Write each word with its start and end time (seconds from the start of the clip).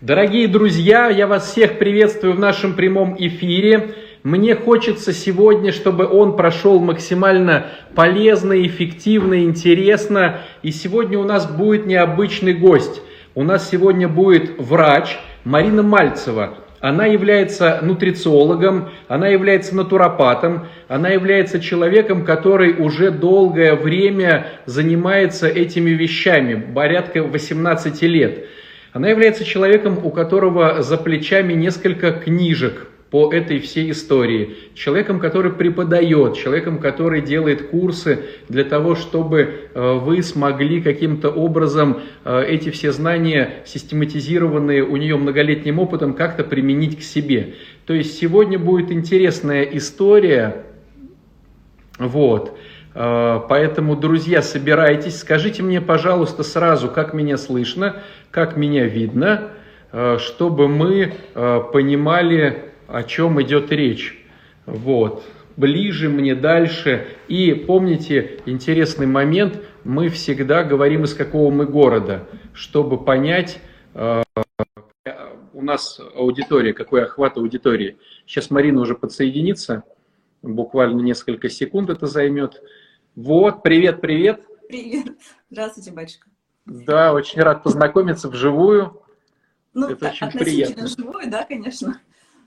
Дорогие 0.00 0.48
друзья, 0.48 1.10
я 1.10 1.26
вас 1.26 1.50
всех 1.50 1.78
приветствую 1.78 2.32
в 2.32 2.38
нашем 2.38 2.72
прямом 2.72 3.14
эфире. 3.18 3.96
Мне 4.22 4.54
хочется 4.54 5.12
сегодня, 5.12 5.72
чтобы 5.72 6.06
он 6.06 6.36
прошел 6.36 6.80
максимально 6.80 7.66
полезно, 7.94 8.66
эффективно, 8.66 9.44
интересно. 9.44 10.40
И 10.62 10.70
сегодня 10.70 11.18
у 11.18 11.24
нас 11.24 11.46
будет 11.46 11.84
необычный 11.84 12.54
гость. 12.54 13.02
У 13.34 13.42
нас 13.42 13.68
сегодня 13.68 14.08
будет 14.08 14.58
врач 14.58 15.18
Марина 15.44 15.82
Мальцева. 15.82 16.54
Она 16.80 17.04
является 17.04 17.80
нутрициологом, 17.82 18.88
она 19.06 19.28
является 19.28 19.76
натуропатом, 19.76 20.66
она 20.88 21.10
является 21.10 21.60
человеком, 21.60 22.24
который 22.24 22.72
уже 22.72 23.10
долгое 23.10 23.74
время 23.74 24.46
занимается 24.64 25.46
этими 25.46 25.90
вещами, 25.90 26.54
порядка 26.74 27.22
18 27.22 28.00
лет. 28.00 28.46
Она 28.92 29.08
является 29.08 29.44
человеком, 29.44 29.98
у 30.04 30.10
которого 30.10 30.82
за 30.82 30.96
плечами 30.96 31.52
несколько 31.52 32.12
книжек 32.12 32.88
по 33.10 33.32
этой 33.32 33.58
всей 33.58 33.90
истории. 33.90 34.56
Человеком, 34.74 35.18
который 35.18 35.52
преподает, 35.52 36.36
человеком, 36.36 36.78
который 36.78 37.22
делает 37.22 37.68
курсы 37.68 38.20
для 38.48 38.64
того, 38.64 38.94
чтобы 38.94 39.68
э, 39.74 39.92
вы 39.94 40.22
смогли 40.22 40.80
каким-то 40.80 41.30
образом 41.30 42.00
э, 42.24 42.44
эти 42.48 42.70
все 42.70 42.92
знания, 42.92 43.62
систематизированные 43.64 44.84
у 44.84 44.96
нее 44.96 45.16
многолетним 45.16 45.80
опытом, 45.80 46.14
как-то 46.14 46.44
применить 46.44 46.98
к 46.98 47.02
себе. 47.02 47.54
То 47.84 47.94
есть 47.94 48.16
сегодня 48.16 48.58
будет 48.58 48.92
интересная 48.92 49.64
история. 49.64 50.64
Вот. 51.98 52.56
Э, 52.94 53.40
поэтому, 53.48 53.96
друзья, 53.96 54.42
собирайтесь, 54.42 55.18
скажите 55.18 55.62
мне, 55.62 55.80
пожалуйста, 55.80 56.42
сразу, 56.42 56.88
как 56.88 57.14
меня 57.14 57.36
слышно, 57.36 57.96
как 58.30 58.56
меня 58.56 58.86
видно, 58.86 59.52
чтобы 60.18 60.68
мы 60.68 61.12
понимали, 61.72 62.72
о 62.86 63.02
чем 63.02 63.40
идет 63.42 63.70
речь. 63.72 64.24
Вот. 64.66 65.24
Ближе 65.56 66.08
мне 66.08 66.34
дальше. 66.34 67.06
И 67.28 67.52
помните 67.52 68.40
интересный 68.46 69.06
момент, 69.06 69.60
мы 69.84 70.08
всегда 70.08 70.62
говорим, 70.64 71.04
из 71.04 71.14
какого 71.14 71.50
мы 71.50 71.66
города, 71.66 72.28
чтобы 72.52 73.02
понять, 73.02 73.60
э, 73.94 74.22
у 75.52 75.62
нас 75.62 76.00
аудитория, 76.14 76.72
какой 76.72 77.02
охват 77.04 77.36
аудитории. 77.36 77.98
Сейчас 78.26 78.50
Марина 78.50 78.80
уже 78.80 78.94
подсоединится, 78.94 79.84
буквально 80.42 81.00
несколько 81.00 81.48
секунд 81.50 81.90
это 81.90 82.06
займет. 82.06 82.62
Вот, 83.14 83.62
привет, 83.62 84.00
привет. 84.00 84.40
Привет. 84.68 85.08
Здравствуйте, 85.50 85.90
батюшка. 85.90 86.29
Да, 86.70 87.12
очень 87.12 87.42
рад 87.42 87.64
познакомиться 87.64 88.28
вживую. 88.28 89.02
Ну, 89.74 89.88
это 89.88 90.10
очень 90.10 90.30
приятно. 90.30 90.84
вживую, 90.84 91.28
да, 91.28 91.44
конечно. 91.44 92.00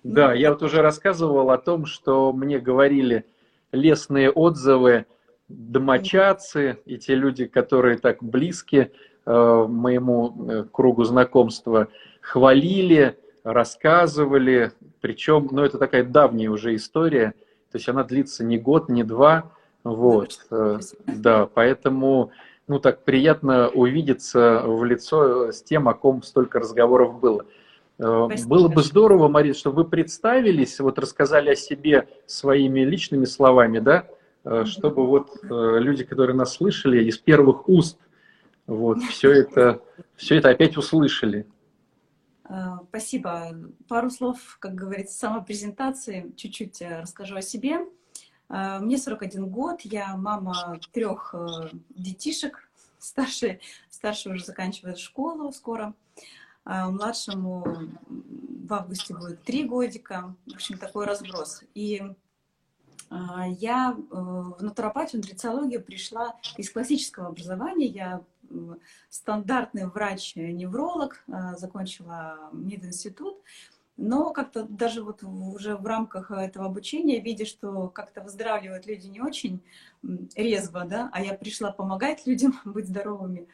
Да, 0.03 0.33
я 0.33 0.51
вот 0.51 0.63
уже 0.63 0.81
рассказывал 0.81 1.51
о 1.51 1.57
том, 1.57 1.85
что 1.85 2.31
мне 2.31 2.57
говорили 2.59 3.25
лестные 3.73 4.31
отзывы 4.31 5.07
домочадцы 5.49 6.79
и 6.85 6.97
те 6.97 7.15
люди, 7.15 7.45
которые 7.45 7.97
так 7.97 8.23
близки 8.23 8.91
э, 9.25 9.65
моему 9.67 10.47
э, 10.49 10.65
кругу 10.71 11.03
знакомства, 11.03 11.89
хвалили, 12.21 13.17
рассказывали, 13.43 14.71
причем, 15.01 15.49
ну, 15.51 15.63
это 15.63 15.77
такая 15.77 16.05
давняя 16.05 16.49
уже 16.49 16.75
история, 16.75 17.33
то 17.71 17.77
есть 17.77 17.89
она 17.89 18.05
длится 18.05 18.45
не 18.45 18.57
год, 18.57 18.87
не 18.87 19.03
два, 19.03 19.51
вот, 19.83 20.45
э, 20.49 20.79
да, 21.07 21.45
поэтому, 21.45 22.31
ну, 22.67 22.79
так 22.79 23.03
приятно 23.03 23.69
увидеться 23.69 24.63
в 24.65 24.83
лицо 24.85 25.51
с 25.51 25.61
тем, 25.61 25.87
о 25.89 25.93
ком 25.93 26.23
столько 26.23 26.59
разговоров 26.59 27.19
было. 27.19 27.45
Э, 27.99 28.25
Спасибо. 28.27 28.49
Было 28.49 28.67
бы 28.69 28.83
здорово, 28.83 29.27
Мария, 29.27 29.53
чтобы 29.53 29.83
вы 29.83 29.89
представились, 29.89 30.79
вот 30.79 30.97
рассказали 30.99 31.51
о 31.51 31.55
себе 31.55 32.07
своими 32.25 32.81
личными 32.81 33.25
словами, 33.25 33.79
да, 33.79 34.07
э, 34.43 34.63
чтобы 34.65 35.05
вот 35.05 35.37
э, 35.43 35.47
люди, 35.79 36.03
которые 36.03 36.35
нас 36.35 36.53
слышали 36.53 37.03
из 37.03 37.17
первых 37.17 37.67
уст, 37.69 37.97
вот 38.65 38.99
все 39.03 39.31
это, 39.31 39.81
все 40.15 40.37
это 40.37 40.49
опять 40.49 40.77
услышали. 40.77 41.45
Спасибо. 42.89 43.55
Пару 43.87 44.09
слов, 44.09 44.37
как 44.59 44.75
говорится, 44.75 45.17
самопрезентации, 45.17 46.31
чуть-чуть 46.35 46.81
расскажу 46.81 47.37
о 47.37 47.41
себе. 47.41 47.79
Мне 48.49 48.97
41 48.97 49.49
год, 49.49 49.81
я 49.81 50.15
мама 50.15 50.79
трех 50.91 51.33
детишек, 51.89 52.69
старший, 52.99 53.61
старший 53.89 54.33
уже 54.33 54.45
заканчивает 54.45 54.99
школу 54.99 55.51
скоро. 55.51 55.93
А 56.65 56.89
младшему 56.89 57.65
в 58.07 58.73
августе 58.73 59.13
будет 59.13 59.43
три 59.43 59.65
годика. 59.65 60.33
В 60.45 60.53
общем, 60.53 60.77
такой 60.77 61.05
разброс. 61.05 61.63
И 61.73 62.01
я 63.59 63.95
э, 63.95 64.15
в 64.15 64.57
натуропатию, 64.61 65.21
в 65.21 65.25
нутрициологию 65.25 65.83
пришла 65.83 66.35
из 66.57 66.71
классического 66.71 67.27
образования. 67.27 67.87
Я 67.87 68.21
стандартный 69.09 69.87
врач-невролог, 69.87 71.23
закончила 71.57 72.49
мединститут. 72.51 73.37
Но 73.95 74.31
как-то 74.31 74.63
даже 74.63 75.03
вот 75.03 75.23
уже 75.23 75.75
в 75.75 75.85
рамках 75.85 76.31
этого 76.31 76.65
обучения, 76.65 77.19
видя, 77.19 77.45
что 77.45 77.89
как-то 77.89 78.21
выздоравливают 78.21 78.87
люди 78.87 79.07
не 79.07 79.21
очень 79.21 79.61
резво, 80.35 80.85
да, 80.85 81.09
а 81.13 81.21
я 81.21 81.33
пришла 81.35 81.71
помогать 81.71 82.23
людям 82.25 82.59
быть 82.65 82.87
здоровыми, 82.87 83.47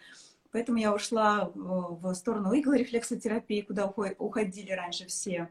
Поэтому 0.51 0.79
я 0.79 0.93
ушла 0.93 1.51
в 1.53 2.11
сторону 2.15 2.57
иглорефлексотерапии, 2.57 3.61
куда 3.61 3.85
уходили 3.85 4.71
раньше 4.71 5.05
все 5.05 5.49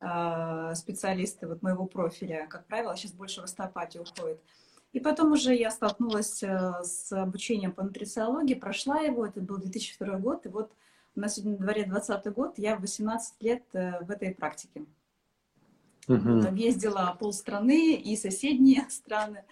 а, 0.00 0.74
специалисты 0.76 1.48
вот 1.48 1.62
моего 1.62 1.86
профиля, 1.86 2.46
как 2.48 2.66
правило, 2.66 2.96
сейчас 2.96 3.12
больше 3.12 3.40
в 3.40 3.44
остеопатию 3.44 4.04
уходит. 4.04 4.40
И 4.92 5.00
потом 5.00 5.32
уже 5.32 5.54
я 5.54 5.70
столкнулась 5.70 6.42
э, 6.42 6.72
с 6.82 7.12
обучением 7.12 7.72
по 7.72 7.82
нутрициологии, 7.82 8.54
прошла 8.54 9.00
его, 9.00 9.26
это 9.26 9.40
был 9.40 9.58
2002 9.58 10.18
год, 10.18 10.46
и 10.46 10.48
вот 10.48 10.72
у 11.18 11.20
нас 11.20 11.34
сегодня 11.34 11.58
на 11.58 11.64
дворе 11.64 11.84
20 11.84 12.32
год, 12.32 12.54
я 12.58 12.76
18 12.76 13.42
лет 13.42 13.62
э, 13.72 14.04
в 14.04 14.10
этой 14.10 14.32
практике. 14.32 14.84
Угу. 16.06 16.42
Там 16.42 16.54
ездила 16.54 17.16
полстраны 17.18 17.96
и 17.96 18.16
соседние 18.16 18.86
страны 18.88 19.44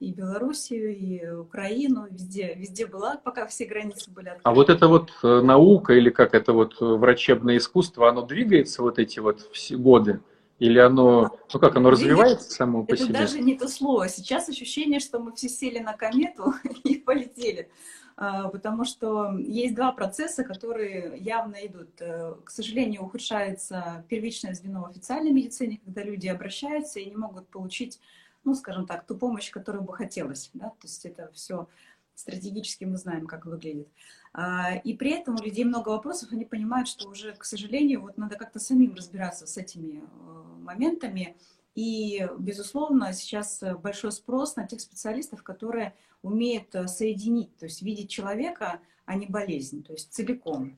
и 0.00 0.12
Белоруссию, 0.12 0.94
и 0.94 1.30
Украину, 1.30 2.08
везде, 2.10 2.54
везде 2.54 2.86
была, 2.86 3.16
пока 3.16 3.46
все 3.46 3.64
границы 3.64 4.10
были 4.10 4.26
открыты. 4.26 4.42
А 4.42 4.52
вот 4.52 4.68
это 4.68 4.88
вот 4.88 5.12
э, 5.22 5.40
наука 5.40 5.94
или 5.94 6.10
как 6.10 6.34
это 6.34 6.52
вот 6.52 6.82
э, 6.82 6.84
врачебное 6.84 7.58
искусство, 7.58 8.08
оно 8.08 8.22
двигается 8.22 8.82
вот 8.82 8.98
эти 8.98 9.20
вот 9.20 9.48
все 9.52 9.76
годы? 9.76 10.20
Или 10.58 10.78
оно, 10.78 11.38
ну 11.52 11.60
как, 11.60 11.76
оно 11.76 11.90
развивается 11.90 12.50
само 12.50 12.84
по 12.84 12.94
это 12.94 13.04
себе? 13.04 13.14
Это 13.14 13.20
даже 13.20 13.40
не 13.40 13.56
то 13.56 13.68
слово. 13.68 14.08
Сейчас 14.08 14.48
ощущение, 14.48 14.98
что 14.98 15.20
мы 15.20 15.32
все 15.32 15.48
сели 15.48 15.78
на 15.78 15.92
комету 15.92 16.54
и 16.84 16.96
полетели. 16.96 17.68
А, 18.16 18.48
потому 18.48 18.84
что 18.84 19.36
есть 19.38 19.74
два 19.74 19.92
процесса, 19.92 20.44
которые 20.44 21.18
явно 21.18 21.56
идут. 21.66 21.90
Э, 22.00 22.34
к 22.44 22.50
сожалению, 22.50 23.02
ухудшается 23.02 24.04
первичное 24.08 24.54
звено 24.54 24.86
официальной 24.86 25.32
медицине, 25.32 25.80
когда 25.84 26.02
люди 26.02 26.28
обращаются 26.28 27.00
и 27.00 27.10
не 27.10 27.16
могут 27.16 27.48
получить 27.48 28.00
ну, 28.44 28.54
скажем 28.54 28.86
так, 28.86 29.06
ту 29.06 29.16
помощь, 29.16 29.50
которую 29.50 29.84
бы 29.84 29.94
хотелось. 29.94 30.50
Да? 30.52 30.68
То 30.68 30.86
есть 30.86 31.04
это 31.06 31.30
все 31.32 31.68
стратегически 32.14 32.84
мы 32.84 32.96
знаем, 32.96 33.26
как 33.26 33.46
выглядит. 33.46 33.88
А, 34.32 34.76
и 34.76 34.94
при 34.94 35.10
этом 35.10 35.36
у 35.36 35.42
людей 35.42 35.64
много 35.64 35.88
вопросов, 35.88 36.30
они 36.32 36.44
понимают, 36.44 36.88
что 36.88 37.08
уже, 37.08 37.32
к 37.34 37.44
сожалению, 37.44 38.02
вот 38.02 38.16
надо 38.16 38.36
как-то 38.36 38.60
самим 38.60 38.94
разбираться 38.94 39.46
с 39.46 39.56
этими 39.56 40.02
э, 40.02 40.58
моментами. 40.60 41.36
И, 41.74 42.26
безусловно, 42.38 43.12
сейчас 43.12 43.62
большой 43.82 44.12
спрос 44.12 44.56
на 44.56 44.66
тех 44.66 44.80
специалистов, 44.80 45.42
которые 45.42 45.94
умеют 46.22 46.74
э, 46.74 46.88
соединить, 46.88 47.56
то 47.56 47.66
есть 47.66 47.82
видеть 47.82 48.10
человека, 48.10 48.80
а 49.04 49.14
не 49.14 49.26
болезнь, 49.26 49.84
то 49.84 49.92
есть 49.92 50.12
целиком. 50.12 50.76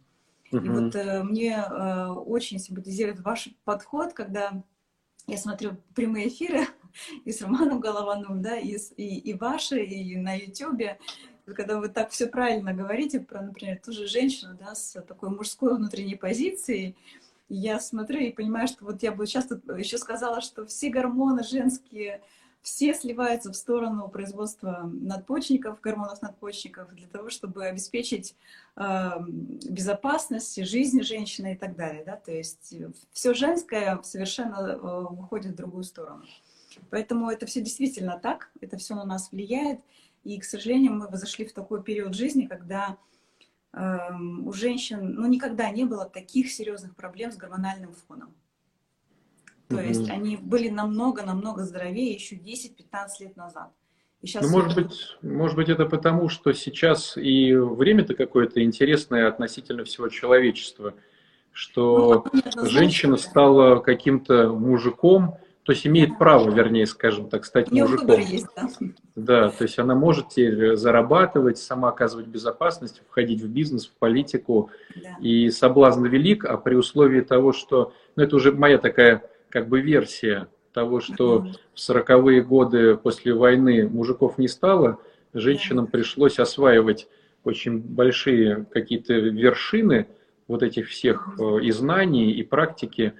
Uh-huh. 0.50 0.64
И 0.64 0.68
вот 0.68 0.94
э, 0.94 1.22
мне 1.22 1.56
э, 1.56 2.06
очень 2.08 2.58
симпатизирует 2.58 3.20
ваш 3.20 3.50
подход, 3.64 4.12
когда 4.12 4.62
я 5.26 5.36
смотрю 5.36 5.76
прямые 5.94 6.28
эфиры 6.28 6.66
и 7.24 7.32
с 7.32 7.40
Романом 7.42 7.80
Головановым, 7.80 8.42
да, 8.42 8.58
и, 8.58 8.76
и, 8.96 9.18
и 9.18 9.34
ваши, 9.34 9.84
и 9.84 10.16
на 10.16 10.34
Ютубе, 10.34 10.98
когда 11.44 11.78
вы 11.78 11.88
так 11.88 12.10
все 12.10 12.26
правильно 12.26 12.74
говорите 12.74 13.20
про, 13.20 13.40
например, 13.40 13.80
ту 13.84 13.92
же 13.92 14.08
женщину, 14.08 14.56
да, 14.58 14.74
с 14.74 15.00
такой 15.02 15.30
мужской 15.30 15.76
внутренней 15.76 16.16
позицией, 16.16 16.96
я 17.48 17.80
смотрю 17.80 18.20
и 18.20 18.32
понимаю, 18.32 18.68
что 18.68 18.84
вот 18.84 19.02
я 19.02 19.12
бы 19.12 19.26
сейчас 19.26 19.48
еще 19.76 19.98
сказала, 19.98 20.40
что 20.40 20.66
все 20.66 20.90
гормоны 20.90 21.44
женские, 21.44 22.22
все 22.62 22.94
сливаются 22.94 23.52
в 23.52 23.56
сторону 23.56 24.08
производства 24.08 24.90
надпочечников, 24.92 25.80
гормонов 25.80 26.20
надпочечников, 26.20 26.92
для 26.94 27.06
того, 27.06 27.30
чтобы 27.30 27.64
обеспечить 27.64 28.34
э, 28.74 29.10
безопасность, 29.70 30.64
жизнь 30.66 31.02
женщины 31.02 31.52
и 31.52 31.56
так 31.56 31.76
далее. 31.76 32.02
Да? 32.04 32.16
То 32.16 32.32
есть 32.32 32.74
все 33.12 33.34
женское 33.34 34.00
совершенно 34.02 34.56
э, 34.56 34.76
выходит 35.14 35.52
в 35.52 35.56
другую 35.56 35.84
сторону. 35.84 36.24
Поэтому 36.90 37.30
это 37.30 37.46
все 37.46 37.60
действительно 37.60 38.18
так, 38.18 38.50
это 38.60 38.76
все 38.76 38.96
на 38.96 39.04
нас 39.04 39.30
влияет. 39.30 39.80
И, 40.24 40.38
к 40.40 40.44
сожалению, 40.44 40.92
мы 40.94 41.16
зашли 41.16 41.46
в 41.46 41.52
такой 41.52 41.84
период 41.84 42.14
жизни, 42.14 42.46
когда 42.46 42.88
эм, 42.88 42.96
у 43.76 44.52
женщин, 44.52 45.14
ну, 45.14 45.26
никогда 45.26 45.70
не 45.70 45.84
было 45.84 46.08
таких 46.08 46.50
серьезных 46.50 46.96
проблем 46.96 47.30
с 47.30 47.36
гормональным 47.36 47.92
фоном. 47.92 48.34
То 49.68 49.76
mm-hmm. 49.76 49.88
есть 49.88 50.10
они 50.10 50.36
были 50.36 50.68
намного-намного 50.68 51.64
здоровее 51.64 52.12
еще 52.12 52.36
10-15 52.36 53.08
лет 53.20 53.36
назад. 53.36 53.72
И 54.22 54.26
сейчас 54.26 54.44
ну, 54.44 54.50
может, 54.50 54.74
быть, 54.74 55.16
может 55.20 55.56
быть, 55.56 55.68
это 55.68 55.84
потому, 55.84 56.28
что 56.28 56.52
сейчас 56.52 57.16
и 57.18 57.52
время-то 57.54 58.14
какое-то 58.14 58.62
интересное 58.62 59.28
относительно 59.28 59.84
всего 59.84 60.08
человечества, 60.08 60.94
что 61.52 62.24
ну, 62.32 62.66
женщина 62.66 63.16
стала 63.16 63.80
каким-то 63.80 64.48
мужиком, 64.52 65.36
то 65.66 65.72
есть 65.72 65.84
имеет 65.84 66.16
право, 66.16 66.48
вернее, 66.48 66.86
скажем 66.86 67.28
так, 67.28 67.44
стать 67.44 67.72
мужиком. 67.72 68.20
Есть, 68.20 68.46
да. 68.54 68.68
да, 69.16 69.48
то 69.50 69.64
есть 69.64 69.76
она 69.80 69.96
может 69.96 70.28
теперь 70.28 70.76
зарабатывать, 70.76 71.58
сама 71.58 71.88
оказывать 71.88 72.28
безопасность, 72.28 73.02
входить 73.08 73.42
в 73.42 73.48
бизнес, 73.48 73.88
в 73.88 73.92
политику. 73.98 74.70
Да. 74.94 75.16
И 75.20 75.50
соблазн 75.50 76.06
велик, 76.06 76.44
а 76.44 76.56
при 76.56 76.76
условии 76.76 77.20
того, 77.20 77.52
что, 77.52 77.92
ну 78.14 78.22
это 78.22 78.36
уже 78.36 78.52
моя 78.52 78.78
такая 78.78 79.28
как 79.48 79.68
бы 79.68 79.80
версия 79.80 80.46
того, 80.72 81.00
что 81.00 81.48
в 81.74 81.80
сороковые 81.80 82.42
годы 82.42 82.96
после 82.96 83.34
войны 83.34 83.88
мужиков 83.88 84.38
не 84.38 84.46
стало, 84.46 85.00
женщинам 85.34 85.88
пришлось 85.88 86.38
осваивать 86.38 87.08
очень 87.42 87.80
большие 87.80 88.66
какие-то 88.70 89.14
вершины 89.14 90.06
вот 90.46 90.62
этих 90.62 90.88
всех 90.88 91.28
э, 91.40 91.60
и 91.62 91.72
знаний, 91.72 92.30
и 92.30 92.44
практики. 92.44 93.14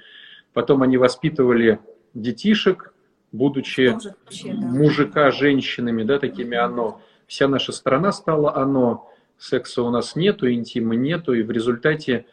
Потом 0.52 0.82
они 0.82 0.96
воспитывали 0.96 1.80
детишек, 2.16 2.92
будучи 3.32 3.96
да. 4.02 4.14
мужика 4.52 5.30
женщинами, 5.30 6.02
да, 6.02 6.18
такими 6.18 6.56
оно. 6.56 7.00
Вся 7.26 7.48
наша 7.48 7.72
страна 7.72 8.12
стала 8.12 8.56
оно. 8.56 9.12
Секса 9.38 9.82
у 9.82 9.90
нас 9.90 10.16
нету, 10.16 10.50
интима 10.50 10.94
нету, 10.96 11.34
и 11.34 11.42
в 11.42 11.50
результате 11.50 12.24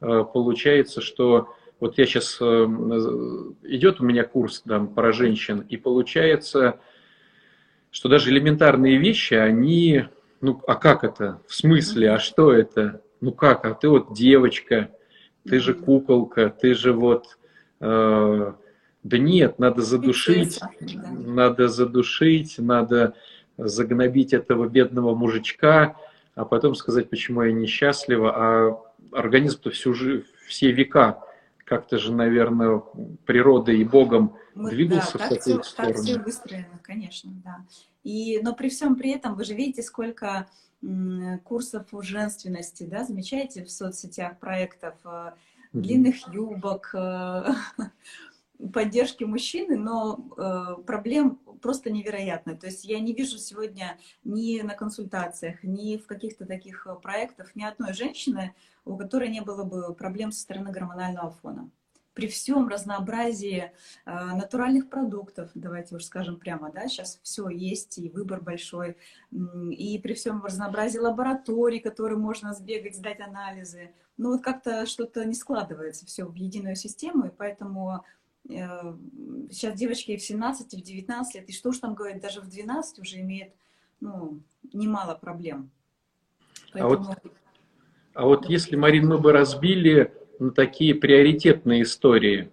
э, 0.00 0.24
получается, 0.32 1.00
что 1.00 1.48
вот 1.80 1.98
я 1.98 2.06
сейчас 2.06 2.38
э, 2.40 2.44
идет 3.64 4.00
у 4.00 4.04
меня 4.04 4.22
курс 4.22 4.60
там 4.60 4.86
про 4.94 5.12
женщин, 5.12 5.66
и 5.68 5.76
получается, 5.76 6.78
что 7.90 8.08
даже 8.08 8.30
элементарные 8.30 8.98
вещи, 8.98 9.34
они, 9.34 10.04
ну, 10.40 10.62
а 10.68 10.76
как 10.76 11.02
это? 11.02 11.40
В 11.48 11.54
смысле, 11.54 12.12
а 12.12 12.18
что 12.20 12.52
это? 12.52 13.02
Ну 13.20 13.32
как, 13.32 13.64
а 13.64 13.74
ты 13.74 13.88
вот 13.88 14.14
девочка, 14.14 14.90
ты 15.44 15.58
же 15.58 15.74
куколка, 15.74 16.48
ты 16.48 16.74
же 16.74 16.92
вот 16.92 17.38
э, 17.80 18.52
да 19.02 19.18
нет, 19.18 19.58
надо 19.58 19.82
задушить, 19.82 20.60
надо 20.80 21.68
задушить, 21.68 22.58
надо 22.58 23.14
загнобить 23.56 24.32
этого 24.32 24.68
бедного 24.68 25.14
мужичка, 25.14 25.96
а 26.34 26.44
потом 26.44 26.74
сказать, 26.74 27.10
почему 27.10 27.42
я 27.42 27.52
несчастлива, 27.52 28.32
а 28.34 28.82
организм-то 29.12 29.70
всю 29.70 29.94
все 30.46 30.72
века 30.72 31.22
как-то 31.64 31.98
же, 31.98 32.12
наверное, 32.12 32.82
природой 33.24 33.78
и 33.78 33.84
Богом 33.84 34.36
вот, 34.54 34.70
двигался 34.70 35.18
да, 35.18 35.26
в 35.26 35.28
такую 35.28 35.62
все, 35.62 35.70
сторону. 35.70 35.94
Так 35.94 36.02
все 36.02 36.18
выстроено, 36.18 36.80
конечно, 36.82 37.30
да. 37.44 37.64
И, 38.04 38.40
но 38.42 38.54
при 38.54 38.68
всем 38.68 38.96
при 38.96 39.12
этом 39.12 39.36
вы 39.36 39.44
же 39.44 39.54
видите, 39.54 39.82
сколько 39.82 40.48
курсов 41.44 41.86
о 41.92 42.02
женственности, 42.02 42.82
да, 42.84 43.04
замечаете 43.04 43.64
в 43.64 43.70
соцсетях 43.70 44.38
проектов 44.40 44.94
э, 45.04 45.30
длинных 45.72 46.16
юбок, 46.34 46.90
э, 46.94 47.44
поддержки 48.70 49.24
мужчины, 49.24 49.76
но 49.76 50.28
э, 50.36 50.82
проблем 50.82 51.36
просто 51.60 51.90
невероятно. 51.90 52.56
То 52.56 52.66
есть 52.66 52.84
я 52.84 53.00
не 53.00 53.12
вижу 53.12 53.38
сегодня 53.38 53.98
ни 54.24 54.60
на 54.60 54.74
консультациях, 54.74 55.62
ни 55.62 55.96
в 55.96 56.06
каких-то 56.06 56.46
таких 56.46 56.86
э, 56.86 56.94
проектах 56.94 57.54
ни 57.56 57.64
одной 57.64 57.92
женщины, 57.92 58.54
у 58.84 58.96
которой 58.96 59.28
не 59.28 59.40
было 59.40 59.64
бы 59.64 59.94
проблем 59.94 60.32
со 60.32 60.40
стороны 60.40 60.70
гормонального 60.70 61.30
фона. 61.30 61.70
При 62.14 62.28
всем 62.28 62.68
разнообразии 62.68 63.72
э, 64.04 64.24
натуральных 64.34 64.90
продуктов, 64.90 65.50
давайте 65.54 65.96
уж 65.96 66.04
скажем 66.04 66.38
прямо, 66.38 66.70
да, 66.70 66.86
сейчас 66.86 67.18
все 67.22 67.48
есть, 67.48 67.98
и 67.98 68.10
выбор 68.10 68.42
большой, 68.42 68.96
и 69.70 69.98
при 69.98 70.12
всем 70.12 70.44
разнообразии 70.44 70.98
лабораторий, 70.98 71.80
которые 71.80 72.18
можно 72.18 72.52
сбегать, 72.52 72.96
сдать 72.96 73.20
анализы, 73.20 73.94
ну 74.18 74.32
вот 74.32 74.42
как-то 74.42 74.84
что-то 74.84 75.24
не 75.24 75.34
складывается 75.34 76.04
все 76.04 76.26
в 76.26 76.34
единую 76.34 76.76
систему, 76.76 77.28
и 77.28 77.30
поэтому 77.30 78.04
сейчас 78.48 79.74
девочки 79.74 80.16
в 80.16 80.22
17, 80.22 80.74
в 80.74 80.82
19 80.82 81.34
лет, 81.34 81.48
и 81.48 81.52
что 81.52 81.70
уж 81.70 81.78
там 81.78 81.94
говорить, 81.94 82.20
даже 82.20 82.40
в 82.40 82.48
12 82.48 82.98
уже 82.98 83.20
имеет 83.20 83.52
ну, 84.00 84.40
немало 84.72 85.14
проблем. 85.14 85.70
Поэтому... 86.72 86.94
А 86.94 86.98
вот, 86.98 87.32
а 88.14 88.26
вот 88.26 88.48
если, 88.48 88.76
Марин, 88.76 89.08
мы 89.08 89.18
бы 89.18 89.32
разбили 89.32 90.12
на 90.38 90.50
такие 90.50 90.94
приоритетные 90.94 91.82
истории, 91.82 92.50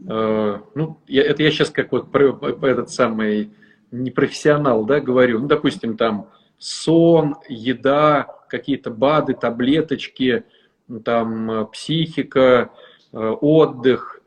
э, 0.00 0.60
ну, 0.74 1.00
я, 1.06 1.22
это 1.22 1.42
я 1.42 1.50
сейчас 1.50 1.70
как 1.70 1.92
вот 1.92 2.10
про, 2.10 2.36
этот 2.66 2.90
самый 2.90 3.52
непрофессионал, 3.90 4.84
да, 4.84 5.00
говорю, 5.00 5.40
ну, 5.40 5.46
допустим, 5.46 5.96
там 5.96 6.28
сон, 6.58 7.36
еда, 7.48 8.26
какие-то 8.48 8.90
БАДы, 8.90 9.34
таблеточки, 9.34 10.44
там 11.04 11.50
э, 11.50 11.66
психика, 11.66 12.72
э, 13.12 13.18
отдых, 13.18 14.17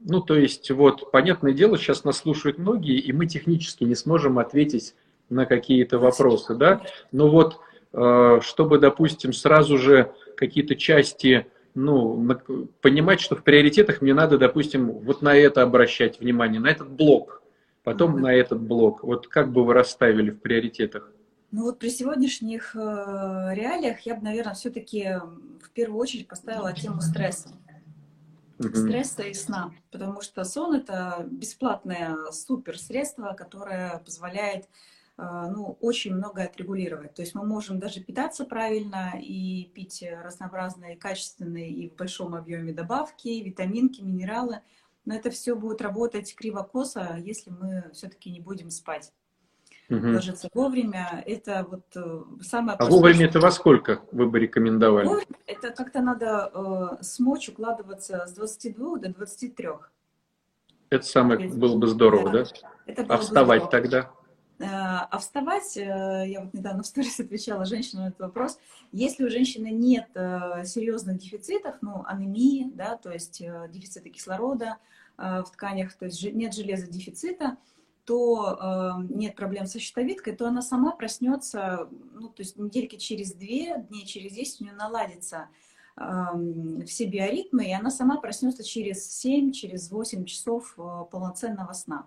ну, 0.00 0.20
то 0.20 0.34
есть, 0.34 0.70
вот, 0.70 1.10
понятное 1.10 1.52
дело, 1.52 1.76
сейчас 1.76 2.04
нас 2.04 2.18
слушают 2.18 2.58
многие, 2.58 2.98
и 2.98 3.12
мы 3.12 3.26
технически 3.26 3.84
не 3.84 3.94
сможем 3.94 4.38
ответить 4.38 4.94
на 5.28 5.46
какие-то 5.46 5.98
вопросы, 5.98 6.54
да, 6.54 6.82
но 7.12 7.28
вот, 7.28 7.58
э, 7.92 8.40
чтобы, 8.42 8.78
допустим, 8.78 9.32
сразу 9.32 9.78
же 9.78 10.12
какие-то 10.36 10.74
части, 10.74 11.46
ну, 11.74 12.36
понимать, 12.80 13.20
что 13.20 13.36
в 13.36 13.44
приоритетах 13.44 14.00
мне 14.00 14.14
надо, 14.14 14.38
допустим, 14.38 14.90
вот 14.90 15.22
на 15.22 15.36
это 15.36 15.62
обращать 15.62 16.18
внимание, 16.18 16.60
на 16.60 16.68
этот 16.68 16.90
блок, 16.90 17.42
потом 17.84 18.16
mm-hmm. 18.16 18.20
на 18.20 18.34
этот 18.34 18.60
блок. 18.60 19.04
Вот 19.04 19.28
как 19.28 19.52
бы 19.52 19.64
вы 19.64 19.74
расставили 19.74 20.30
в 20.30 20.40
приоритетах? 20.40 21.12
Ну 21.52 21.64
вот 21.64 21.78
при 21.78 21.90
сегодняшних 21.90 22.74
э, 22.74 22.78
реалиях 22.78 24.00
я 24.00 24.14
бы, 24.14 24.22
наверное, 24.22 24.54
все-таки 24.54 25.20
в 25.60 25.70
первую 25.70 26.00
очередь 26.00 26.28
поставила 26.28 26.72
тему 26.72 27.00
стресса 27.00 27.50
стресса 28.62 29.22
и 29.22 29.34
сна, 29.34 29.72
потому 29.90 30.20
что 30.22 30.44
сон 30.44 30.74
это 30.74 31.26
бесплатное 31.30 32.30
супер 32.32 32.78
средство, 32.78 33.32
которое 33.32 33.98
позволяет 33.98 34.68
э, 35.16 35.22
ну, 35.50 35.78
очень 35.80 36.14
многое 36.14 36.46
отрегулировать. 36.46 37.14
То 37.14 37.22
есть 37.22 37.34
мы 37.34 37.44
можем 37.44 37.78
даже 37.78 38.00
питаться 38.00 38.44
правильно 38.44 39.14
и 39.20 39.64
пить 39.74 40.04
разнообразные, 40.22 40.96
качественные 40.96 41.70
и 41.70 41.88
в 41.88 41.96
большом 41.96 42.34
объеме 42.34 42.72
добавки, 42.72 43.28
витаминки, 43.28 44.00
минералы. 44.00 44.60
Но 45.04 45.14
это 45.14 45.30
все 45.30 45.56
будет 45.56 45.80
работать 45.80 46.34
криво-косо, 46.34 47.16
если 47.18 47.50
мы 47.50 47.90
все-таки 47.92 48.30
не 48.30 48.40
будем 48.40 48.70
спать 48.70 49.12
угу. 49.90 50.12
ложиться 50.14 50.48
вовремя. 50.54 51.22
Это 51.26 51.66
вот 51.68 51.84
э, 51.94 52.22
самое 52.42 52.78
А 52.78 52.86
вовремя 52.86 53.26
это 53.26 53.40
во 53.40 53.50
сколько 53.50 54.02
вы 54.12 54.26
бы 54.26 54.38
рекомендовали? 54.38 55.06
Вовремя 55.06 55.36
это 55.46 55.70
как-то 55.70 56.00
надо 56.00 56.50
э, 56.54 57.02
смочь 57.02 57.48
укладываться 57.48 58.26
с 58.26 58.32
22 58.32 58.98
до 58.98 59.08
23. 59.10 59.68
Это 60.90 61.04
самое 61.04 61.48
было 61.48 61.76
бы 61.76 61.86
здорово, 61.86 62.30
да? 62.30 62.44
да? 62.44 62.50
Это 62.86 63.14
а 63.14 63.18
вставать 63.18 63.64
здорово. 63.64 63.70
тогда? 63.70 64.10
Э, 64.58 65.06
а 65.10 65.18
вставать, 65.18 65.76
э, 65.76 66.24
я 66.26 66.40
вот 66.42 66.54
недавно 66.54 66.82
в 66.82 66.86
сторис 66.86 67.18
отвечала 67.20 67.64
женщине 67.64 68.02
на 68.02 68.08
этот 68.08 68.20
вопрос, 68.20 68.58
если 68.92 69.24
у 69.24 69.30
женщины 69.30 69.70
нет 69.70 70.08
серьезных 70.64 71.18
дефицитов, 71.18 71.76
ну, 71.80 72.04
анемии, 72.06 72.70
да, 72.74 72.96
то 72.96 73.10
есть 73.10 73.40
дефицита 73.70 74.08
кислорода 74.08 74.78
в 75.16 75.44
тканях, 75.52 75.92
то 75.92 76.06
есть 76.06 76.24
нет 76.32 76.54
железодефицита, 76.54 77.58
то 78.04 78.58
э, 79.00 79.14
нет 79.14 79.36
проблем 79.36 79.66
со 79.66 79.78
щитовидкой, 79.78 80.36
то 80.36 80.46
она 80.46 80.62
сама 80.62 80.92
проснется, 80.92 81.88
ну, 82.14 82.28
то 82.28 82.42
есть 82.42 82.56
недельки 82.56 82.96
через 82.96 83.32
две, 83.32 83.84
дней 83.88 84.06
через 84.06 84.32
10 84.32 84.60
у 84.60 84.64
нее 84.64 84.74
наладится 84.74 85.48
э, 85.96 86.04
все 86.86 87.06
биоритмы, 87.06 87.66
и 87.66 87.72
она 87.72 87.90
сама 87.90 88.20
проснется 88.20 88.64
через 88.64 89.10
7, 89.18 89.52
через 89.52 89.90
8 89.90 90.24
часов 90.24 90.74
э, 90.78 90.82
полноценного 91.10 91.72
сна. 91.72 92.06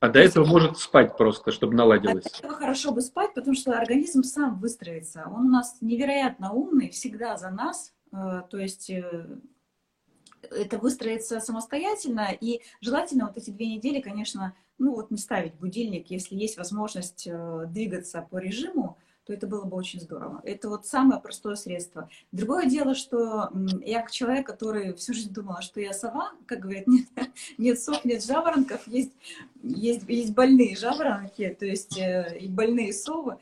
А 0.00 0.08
до 0.08 0.18
этого 0.18 0.44
может 0.44 0.76
спать 0.78 1.16
просто, 1.16 1.50
чтобы 1.50 1.74
наладилось. 1.74 2.24
До 2.24 2.38
этого 2.38 2.54
хорошо 2.54 2.92
бы 2.92 3.00
спать, 3.00 3.32
потому 3.32 3.54
что 3.54 3.78
организм 3.78 4.22
сам 4.22 4.58
выстроится. 4.58 5.24
Он 5.34 5.46
у 5.46 5.48
нас 5.48 5.78
невероятно 5.80 6.52
умный, 6.52 6.90
всегда 6.90 7.36
за 7.38 7.50
нас. 7.50 7.94
Э, 8.12 8.42
то 8.50 8.58
есть 8.58 8.90
э, 8.90 9.38
это 10.50 10.78
выстроится 10.78 11.40
самостоятельно, 11.40 12.28
и 12.38 12.60
желательно 12.80 13.26
вот 13.26 13.36
эти 13.36 13.50
две 13.50 13.66
недели, 13.66 14.00
конечно, 14.00 14.54
ну 14.78 14.94
вот 14.94 15.10
не 15.10 15.18
ставить 15.18 15.54
будильник, 15.54 16.10
если 16.10 16.34
есть 16.34 16.56
возможность 16.56 17.26
э, 17.26 17.64
двигаться 17.68 18.26
по 18.28 18.38
режиму, 18.38 18.96
то 19.24 19.32
это 19.32 19.46
было 19.46 19.64
бы 19.64 19.76
очень 19.76 20.00
здорово. 20.00 20.42
Это 20.44 20.68
вот 20.68 20.86
самое 20.86 21.20
простое 21.20 21.54
средство. 21.54 22.10
Другое 22.30 22.66
дело, 22.66 22.94
что 22.94 23.50
я 23.82 24.02
как 24.02 24.10
человек, 24.10 24.46
который 24.46 24.92
всю 24.94 25.14
жизнь 25.14 25.32
думала, 25.32 25.62
что 25.62 25.80
я 25.80 25.94
сова, 25.94 26.32
как 26.46 26.60
говорят, 26.60 26.86
нет, 26.88 27.08
нет 27.56 27.80
сов, 27.80 28.04
нет 28.04 28.22
жаворонков, 28.24 28.86
есть, 28.86 29.12
есть, 29.62 30.08
есть 30.08 30.34
больные 30.34 30.76
жаворонки, 30.76 31.56
то 31.58 31.64
есть 31.64 31.98
э, 31.98 32.36
и 32.38 32.48
больные 32.48 32.92
совы. 32.92 33.38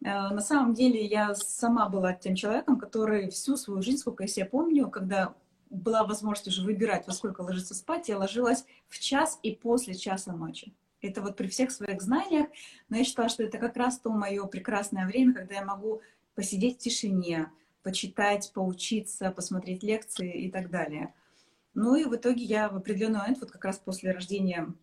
на 0.00 0.40
самом 0.40 0.74
деле 0.74 1.04
я 1.04 1.34
сама 1.34 1.88
была 1.88 2.12
тем 2.14 2.34
человеком, 2.34 2.78
который 2.78 3.30
всю 3.30 3.56
свою 3.56 3.82
жизнь, 3.82 3.98
сколько 3.98 4.24
я 4.24 4.28
себя 4.28 4.46
помню, 4.46 4.88
когда 4.88 5.34
была 5.70 6.04
возможность 6.04 6.48
уже 6.48 6.62
выбирать, 6.62 7.06
во 7.06 7.12
сколько 7.12 7.40
ложиться 7.40 7.74
спать, 7.74 8.08
я 8.08 8.18
ложилась 8.18 8.64
в 8.88 8.98
час 8.98 9.38
и 9.42 9.54
после 9.54 9.94
часа 9.94 10.32
ночи. 10.32 10.74
Это 11.00 11.22
вот 11.22 11.36
при 11.36 11.46
всех 11.46 11.70
своих 11.70 12.02
знаниях, 12.02 12.48
но 12.88 12.98
я 12.98 13.04
считала, 13.04 13.28
что 13.28 13.42
это 13.42 13.56
как 13.58 13.76
раз 13.76 13.98
то 13.98 14.10
мое 14.10 14.44
прекрасное 14.46 15.06
время, 15.06 15.32
когда 15.32 15.54
я 15.54 15.64
могу 15.64 16.02
посидеть 16.34 16.76
в 16.76 16.80
тишине, 16.80 17.50
почитать, 17.82 18.52
поучиться, 18.52 19.30
посмотреть 19.30 19.82
лекции 19.82 20.44
и 20.44 20.50
так 20.50 20.70
далее. 20.70 21.14
Ну 21.72 21.94
и 21.94 22.04
в 22.04 22.14
итоге 22.14 22.44
я 22.44 22.68
в 22.68 22.76
определенный 22.76 23.20
момент, 23.20 23.40
вот 23.40 23.50
как 23.50 23.64
раз 23.64 23.78
после 23.78 24.12
рождения 24.12 24.74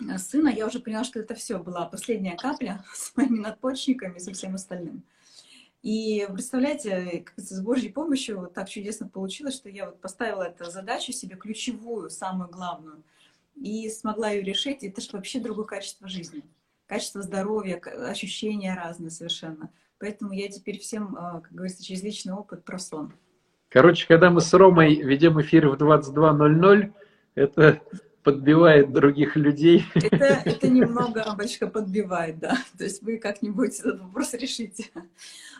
э, 0.00 0.18
сына, 0.18 0.48
я 0.48 0.66
уже 0.66 0.78
поняла, 0.78 1.04
что 1.04 1.18
это 1.18 1.34
все 1.34 1.58
была 1.58 1.86
последняя 1.86 2.36
капля 2.36 2.84
с 2.94 3.16
моими 3.16 3.40
надпочечниками 3.40 4.18
и 4.18 4.20
со 4.20 4.32
всем 4.32 4.54
остальным. 4.54 5.02
И 5.82 6.26
представляете, 6.32 7.24
как 7.24 7.38
с 7.38 7.60
Божьей 7.60 7.90
помощью 7.90 8.40
вот 8.40 8.54
так 8.54 8.68
чудесно 8.68 9.08
получилось, 9.08 9.54
что 9.54 9.68
я 9.68 9.86
вот 9.86 10.00
поставила 10.00 10.42
эту 10.42 10.70
задачу 10.70 11.12
себе 11.12 11.36
ключевую, 11.36 12.10
самую 12.10 12.50
главную, 12.50 13.02
и 13.54 13.88
смогла 13.88 14.30
ее 14.30 14.42
решить. 14.42 14.82
Это 14.82 15.00
же 15.00 15.08
вообще 15.12 15.40
другое 15.40 15.66
качество 15.66 16.08
жизни. 16.08 16.42
Качество 16.86 17.22
здоровья, 17.22 17.76
ощущения 17.76 18.74
разные 18.74 19.10
совершенно. 19.10 19.70
Поэтому 19.98 20.32
я 20.32 20.48
теперь 20.48 20.78
всем, 20.78 21.16
а, 21.16 21.40
как 21.40 21.52
говорится, 21.52 21.84
через 21.84 22.02
личный 22.02 22.32
опыт 22.32 22.64
про 22.64 22.78
сон. 22.78 23.12
Короче, 23.68 24.06
когда 24.06 24.30
мы 24.30 24.40
с 24.40 24.52
Ромой 24.54 24.94
ведем 24.96 25.40
эфир 25.40 25.68
в 25.68 25.74
22.00, 25.74 26.92
это 27.34 27.82
подбивает 28.22 28.92
других 28.92 29.36
людей. 29.36 29.84
Это, 29.94 30.42
это 30.44 30.68
немного, 30.70 31.24
Ромочка, 31.24 31.66
подбивает, 31.66 32.38
да. 32.38 32.56
То 32.76 32.84
есть 32.84 33.02
вы 33.02 33.18
как-нибудь 33.18 33.78
этот 33.80 34.00
вопрос 34.00 34.34
решите. 34.34 34.86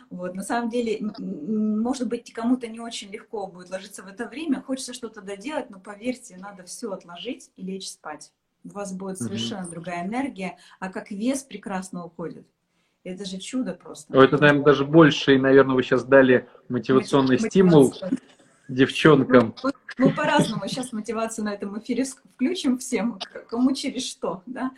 Вот. 0.09 0.33
На 0.33 0.41
самом 0.41 0.69
деле, 0.69 0.99
может 1.19 2.07
быть, 2.07 2.33
кому-то 2.33 2.67
не 2.67 2.79
очень 2.79 3.11
легко 3.11 3.47
будет 3.47 3.69
ложиться 3.69 4.03
в 4.03 4.07
это 4.07 4.27
время. 4.27 4.61
Хочется 4.61 4.93
что-то 4.93 5.21
доделать, 5.21 5.69
но 5.69 5.79
поверьте, 5.79 6.37
надо 6.37 6.63
все 6.63 6.91
отложить 6.91 7.51
и 7.55 7.63
лечь 7.63 7.89
спать. 7.89 8.31
У 8.63 8.69
вас 8.69 8.91
будет 8.91 9.19
совершенно 9.19 9.65
mm-hmm. 9.65 9.71
другая 9.71 10.05
энергия, 10.05 10.57
а 10.79 10.89
как 10.89 11.11
вес 11.11 11.43
прекрасно 11.43 12.05
уходит. 12.05 12.45
Это 13.03 13.23
же 13.23 13.37
чудо 13.37 13.73
просто. 13.73 14.17
Это, 14.17 14.37
наверное, 14.37 14.63
даже 14.63 14.83
больше, 14.83 15.35
и, 15.35 15.37
наверное, 15.37 15.75
вы 15.75 15.83
сейчас 15.83 16.03
дали 16.03 16.49
мотивационный 16.67 17.39
стимул 17.39 17.93
девчонкам. 18.69 19.55
Ну, 19.63 19.71
мы 19.97 20.13
по-разному 20.13 20.65
сейчас 20.67 20.93
мотивацию 20.93 21.43
на 21.43 21.53
этом 21.53 21.77
эфире 21.79 22.05
включим 22.05 22.77
всем, 22.77 23.19
кому 23.49 23.73
через 23.73 24.05
что, 24.05 24.43
да, 24.45 24.71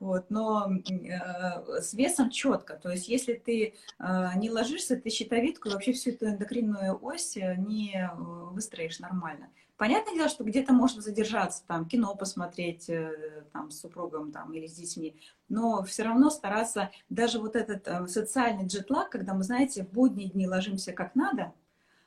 вот, 0.00 0.30
но 0.30 0.68
э, 0.68 1.80
с 1.80 1.94
весом 1.94 2.30
четко, 2.30 2.74
то 2.74 2.90
есть 2.90 3.08
если 3.08 3.34
ты 3.34 3.74
э, 4.00 4.28
не 4.36 4.50
ложишься, 4.50 4.96
ты 4.96 5.10
щитовидку, 5.10 5.70
вообще 5.70 5.92
всю 5.92 6.10
эту 6.10 6.26
эндокринную 6.26 6.98
ось 7.00 7.36
э, 7.36 7.54
не 7.56 7.94
э, 7.94 8.14
выстроишь 8.16 8.98
нормально. 8.98 9.50
Понятное 9.76 10.14
дело, 10.14 10.28
что 10.28 10.44
где-то 10.44 10.72
можно 10.72 11.02
задержаться, 11.02 11.64
там, 11.66 11.86
кино 11.86 12.14
посмотреть, 12.16 12.88
э, 12.88 13.44
там, 13.52 13.70
с 13.70 13.80
супругом, 13.80 14.32
там, 14.32 14.52
или 14.54 14.66
с 14.66 14.74
детьми, 14.74 15.16
но 15.48 15.84
все 15.84 16.02
равно 16.02 16.30
стараться, 16.30 16.90
даже 17.08 17.38
вот 17.38 17.54
этот 17.54 17.86
э, 17.86 18.06
социальный 18.08 18.66
джетлаг, 18.66 19.10
когда 19.10 19.34
мы, 19.34 19.44
знаете, 19.44 19.84
в 19.84 19.90
будние 19.90 20.30
дни 20.30 20.48
ложимся 20.48 20.92
как 20.92 21.14
надо, 21.14 21.52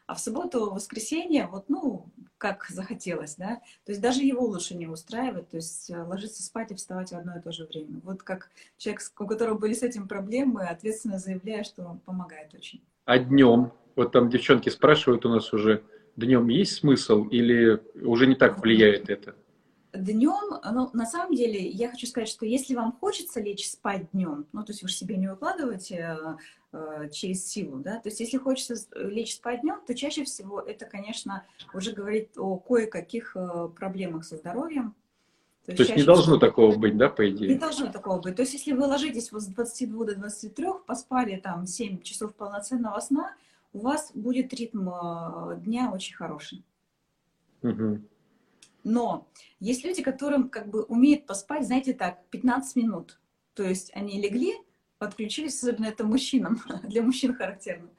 а 0.08 0.16
в 0.16 0.20
субботу, 0.20 0.72
воскресенье, 0.74 1.48
вот, 1.52 1.66
ну, 1.68 2.06
как 2.38 2.66
захотелось, 2.70 3.36
да, 3.36 3.62
то 3.86 3.92
есть 3.92 4.02
даже 4.02 4.22
его 4.24 4.46
лучше 4.46 4.76
не 4.76 4.88
устраивать, 4.88 5.50
то 5.50 5.58
есть 5.58 5.90
э, 5.90 6.02
ложиться 6.02 6.42
спать 6.42 6.72
и 6.72 6.76
вставать 6.76 7.12
в 7.12 7.16
одно 7.16 7.38
и 7.38 7.42
то 7.42 7.52
же 7.52 7.66
время. 7.66 8.00
Вот 8.04 8.24
как 8.24 8.50
человек, 8.78 9.02
у 9.20 9.28
которого 9.28 9.58
были 9.58 9.74
с 9.74 9.84
этим 9.84 10.08
проблемы, 10.08 10.64
ответственно 10.64 11.20
заявляю, 11.20 11.66
что 11.66 12.00
помогает 12.06 12.54
очень. 12.54 12.82
А 13.06 13.20
днем? 13.20 13.74
Вот 13.96 14.14
там 14.14 14.30
девчонки 14.30 14.70
спрашивают 14.70 15.26
у 15.26 15.30
нас 15.30 15.52
уже, 15.52 15.84
днем 16.16 16.48
есть 16.48 16.76
смысл 16.76 17.26
или 17.26 17.82
уже 18.02 18.28
не 18.28 18.36
так 18.36 18.62
влияет 18.62 19.10
это? 19.10 19.36
Днем, 19.98 20.60
ну, 20.63 20.89
на 20.94 21.06
самом 21.06 21.36
деле, 21.36 21.68
я 21.68 21.89
хочу 21.89 22.06
сказать, 22.06 22.30
что 22.30 22.46
если 22.46 22.75
вам 22.75 22.92
хочется 22.92 23.42
лечь 23.42 23.68
спать 23.68 24.12
днем, 24.12 24.46
ну, 24.51 24.63
то 24.63 24.72
есть 24.72 24.84
вы 24.84 24.89
же 24.89 24.94
себе 24.94 25.18
не 25.18 25.27
выкладываете 25.27 26.18
э, 26.20 26.38
э, 26.74 27.10
через 27.10 27.48
силу, 27.48 27.80
да, 27.80 28.00
то 28.00 28.10
есть 28.10 28.20
если 28.20 28.38
хочется 28.38 28.75
лечь 28.96 29.36
спать 29.36 29.62
днем, 29.62 29.82
то 29.86 29.96
чаще 29.96 30.24
всего 30.24 30.60
это, 30.60 30.86
конечно, 30.86 31.46
уже 31.74 31.94
говорит 31.94 32.38
о 32.38 32.58
кое-каких 32.58 33.36
э, 33.36 33.70
проблемах 33.75 34.24
со 34.24 34.38
здоровьем. 34.38 34.94
То 35.66 35.72
есть, 35.72 35.77
то 35.77 35.84
есть 35.84 35.96
не 35.98 36.04
должно 36.04 36.24
всего, 36.24 36.38
такого 36.38 36.77
быть, 36.77 36.96
да, 36.96 37.10
по 37.10 37.30
идее? 37.30 37.50
Не 37.50 37.60
должно 37.60 37.92
такого 37.92 38.22
быть. 38.22 38.36
То 38.36 38.44
есть 38.44 38.54
если 38.54 38.72
вы 38.72 38.86
ложитесь 38.86 39.32
вот 39.32 39.42
с 39.42 39.48
22 39.48 40.06
до 40.06 40.16
23, 40.16 40.66
поспали 40.86 41.38
там 41.38 41.66
7 41.66 42.01
часов 42.01 42.36
полноценного 42.36 43.00
сна, 43.00 43.36
у 43.74 43.80
вас 43.80 44.12
будет 44.13 44.54
ритм 44.54 44.89
э, 44.89 45.58
дня 45.60 45.92
очень 45.92 46.16
хороший. 46.16 46.63
Угу. 47.63 48.01
Но 48.88 49.27
есть 49.60 49.84
люди, 49.84 50.01
которым 50.01 50.50
как 50.50 50.70
бы 50.70 50.84
умеют 50.84 51.25
поспать, 51.25 51.65
знаете, 51.65 51.94
так, 51.94 52.25
15 52.29 52.77
минут. 52.77 53.20
То 53.53 53.63
есть 53.63 53.91
они 53.94 54.22
легли, 54.22 54.56
подключились, 54.98 55.62
особенно 55.62 55.88
это 55.88 56.06
мужчинам, 56.06 56.62
для 56.84 57.01
мужчин 57.01 57.36
характерно. 57.36 57.89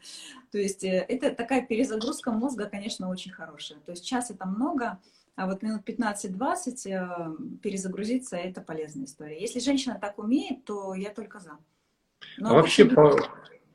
То 0.51 0.57
есть 0.57 0.83
э, 0.85 1.05
это 1.07 1.35
такая 1.35 1.67
перезагрузка 1.67 2.33
мозга, 2.33 2.71
конечно, 2.71 3.11
очень 3.11 3.33
хорошая. 3.33 3.81
То 3.81 3.91
есть 3.93 4.07
час 4.07 4.31
это 4.31 4.47
много, 4.47 4.99
а 5.37 5.47
вот 5.47 5.61
минут 5.63 5.83
15-20 5.87 6.87
э, 6.87 7.59
перезагрузиться– 7.63 8.37
это 8.39 8.63
полезная 8.63 9.05
история. 9.05 9.39
Если 9.39 9.61
женщина 9.61 9.99
так 10.01 10.19
умеет, 10.19 10.65
то 10.65 10.95
я 10.95 11.11
только 11.11 11.39
за. 11.39 11.59
Но 12.39 12.51
а 12.51 12.55
вообще 12.55 12.87
по, 12.87 13.15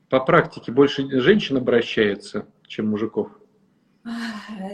по 0.10 0.20
практике 0.20 0.72
больше 0.72 1.08
женщин 1.22 1.58
обращается, 1.58 2.48
чем 2.66 2.88
мужиков? 2.90 3.30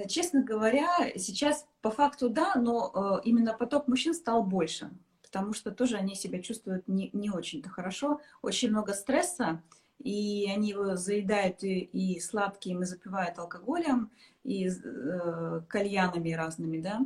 Честно 0.07 0.43
говоря, 0.43 0.89
сейчас 1.15 1.67
по 1.81 1.91
факту 1.91 2.29
да, 2.29 2.55
но 2.55 3.19
э, 3.23 3.27
именно 3.27 3.53
поток 3.53 3.87
мужчин 3.87 4.13
стал 4.13 4.43
больше, 4.43 4.89
потому 5.21 5.53
что 5.53 5.71
тоже 5.71 5.97
они 5.97 6.15
себя 6.15 6.41
чувствуют 6.41 6.87
не, 6.87 7.09
не 7.13 7.29
очень-то 7.29 7.69
хорошо, 7.69 8.21
очень 8.41 8.69
много 8.69 8.93
стресса, 8.93 9.61
и 9.99 10.49
они 10.51 10.69
его 10.69 10.95
заедают 10.95 11.63
и, 11.63 11.79
и 11.79 12.19
сладким, 12.19 12.81
и 12.81 12.85
запивают 12.85 13.37
алкоголем, 13.37 14.09
и 14.43 14.67
э, 14.67 15.61
кальянами 15.67 16.31
разными, 16.31 16.79
да. 16.79 17.01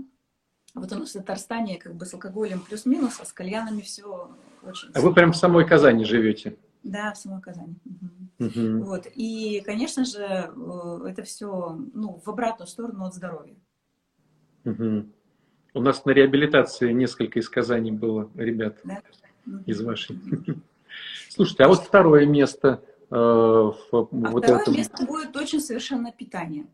Вот 0.75 0.92
у 0.92 0.96
нас 0.96 1.10
в 1.10 1.13
Татарстане 1.13 1.77
как 1.77 1.96
бы 1.96 2.06
с 2.06 2.13
алкоголем 2.13 2.62
плюс-минус, 2.62 3.20
а 3.20 3.25
с 3.25 3.34
кальянами 3.34 3.82
все 3.82 4.32
очень... 4.63 4.89
А 4.94 5.01
вы 5.01 5.13
прям 5.13 5.34
в 5.34 5.38
самой 5.38 5.68
Казани 5.68 6.06
живете? 6.06 6.58
Да, 6.83 7.13
в 7.13 7.17
самой 7.17 7.41
Казани. 7.41 7.75
Угу. 7.85 8.45
Угу. 8.45 8.85
Вот. 8.85 9.07
И, 9.15 9.61
конечно 9.65 10.03
же, 10.03 10.21
э, 10.21 11.05
это 11.07 11.23
все 11.23 11.79
ну, 11.93 12.21
в 12.23 12.29
обратную 12.29 12.67
сторону 12.67 13.05
от 13.05 13.13
здоровья. 13.13 13.55
Угу. 14.65 15.05
У 15.75 15.81
нас 15.81 16.05
на 16.05 16.11
реабилитации 16.11 16.91
несколько 16.91 17.39
из 17.39 17.49
Казани 17.49 17.91
было 17.91 18.29
ребят 18.35 18.77
да? 18.83 19.01
из 19.65 19.81
вашей. 19.81 20.19
Слушайте, 21.29 21.63
а 21.63 21.67
вот 21.69 21.79
второе 21.79 22.25
место 22.25 22.83
э, 23.09 23.15
в 23.15 23.79
а 23.91 24.07
вот 24.11 24.43
второе 24.43 24.61
этом... 24.61 24.75
место 24.75 25.05
будет 25.05 25.35
очень 25.35 25.61
совершенно 25.61 26.11
питание. 26.11 26.67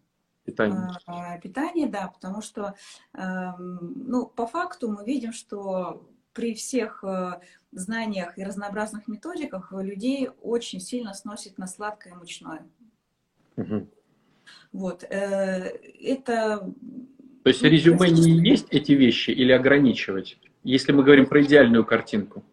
Питание. 0.43 0.89
А, 1.05 1.37
питание, 1.37 1.87
да, 1.87 2.07
потому 2.07 2.41
что, 2.41 2.73
эм, 3.13 3.93
ну, 4.07 4.25
по 4.25 4.47
факту 4.47 4.89
мы 4.89 5.05
видим, 5.05 5.31
что 5.31 6.09
при 6.33 6.53
всех 6.53 7.03
э, 7.03 7.39
знаниях 7.71 8.37
и 8.37 8.43
разнообразных 8.43 9.07
методиках 9.07 9.71
людей 9.71 10.29
очень 10.41 10.79
сильно 10.79 11.13
сносит 11.13 11.57
на 11.57 11.67
сладкое 11.67 12.13
и 12.13 12.15
мучное. 12.15 12.65
Угу. 13.57 13.87
Вот. 14.73 15.03
Э, 15.03 15.71
это... 16.01 16.71
То 17.43 17.49
есть 17.49 17.63
резюме 17.63 18.09
не 18.09 18.49
есть 18.49 18.67
эти 18.69 18.91
вещи 18.93 19.31
или 19.31 19.51
ограничивать, 19.51 20.37
если 20.63 20.91
мы 20.91 21.03
говорим 21.03 21.25
про 21.25 21.41
идеальную 21.43 21.85
картинку? 21.85 22.43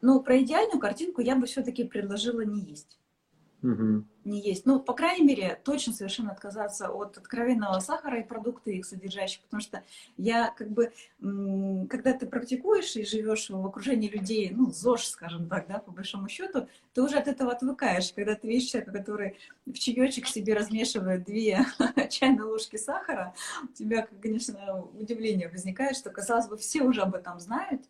Ну, 0.00 0.22
про 0.22 0.40
идеальную 0.42 0.78
картинку 0.78 1.20
я 1.20 1.36
бы 1.36 1.46
все-таки 1.46 1.84
предложила 1.84 2.40
не 2.40 2.60
есть 2.62 2.99
не 4.24 4.40
есть. 4.40 4.66
Ну, 4.66 4.80
по 4.80 4.92
крайней 4.92 5.24
мере, 5.24 5.60
точно 5.64 5.92
совершенно 5.92 6.32
отказаться 6.32 6.90
от 6.90 7.16
откровенного 7.18 7.78
сахара 7.80 8.20
и 8.20 8.26
продукты 8.26 8.76
их 8.76 8.84
содержащих, 8.84 9.42
потому 9.42 9.60
что 9.60 9.82
я 10.16 10.50
как 10.56 10.70
бы, 10.70 10.92
когда 11.18 12.12
ты 12.12 12.26
практикуешь 12.26 12.96
и 12.96 13.04
живешь 13.04 13.48
в 13.50 13.66
окружении 13.66 14.08
людей, 14.08 14.50
ну, 14.50 14.70
ЗОЖ, 14.70 15.06
скажем 15.06 15.48
так, 15.48 15.66
да, 15.68 15.78
по 15.78 15.90
большому 15.90 16.28
счету, 16.28 16.68
ты 16.92 17.02
уже 17.02 17.16
от 17.16 17.28
этого 17.28 17.52
отвыкаешь, 17.52 18.12
когда 18.12 18.34
ты 18.34 18.48
видишь 18.48 18.70
человека, 18.70 18.92
который 18.92 19.36
в 19.66 19.74
чаечек 19.74 20.26
себе 20.26 20.54
размешивает 20.54 21.24
две 21.24 21.64
чайные 22.10 22.44
ложки 22.44 22.76
сахара, 22.76 23.34
у 23.62 23.68
тебя, 23.68 24.06
конечно, 24.20 24.82
удивление 24.98 25.48
возникает, 25.48 25.96
что, 25.96 26.10
казалось 26.10 26.48
бы, 26.48 26.56
все 26.56 26.82
уже 26.82 27.02
об 27.02 27.14
этом 27.14 27.40
знают, 27.40 27.82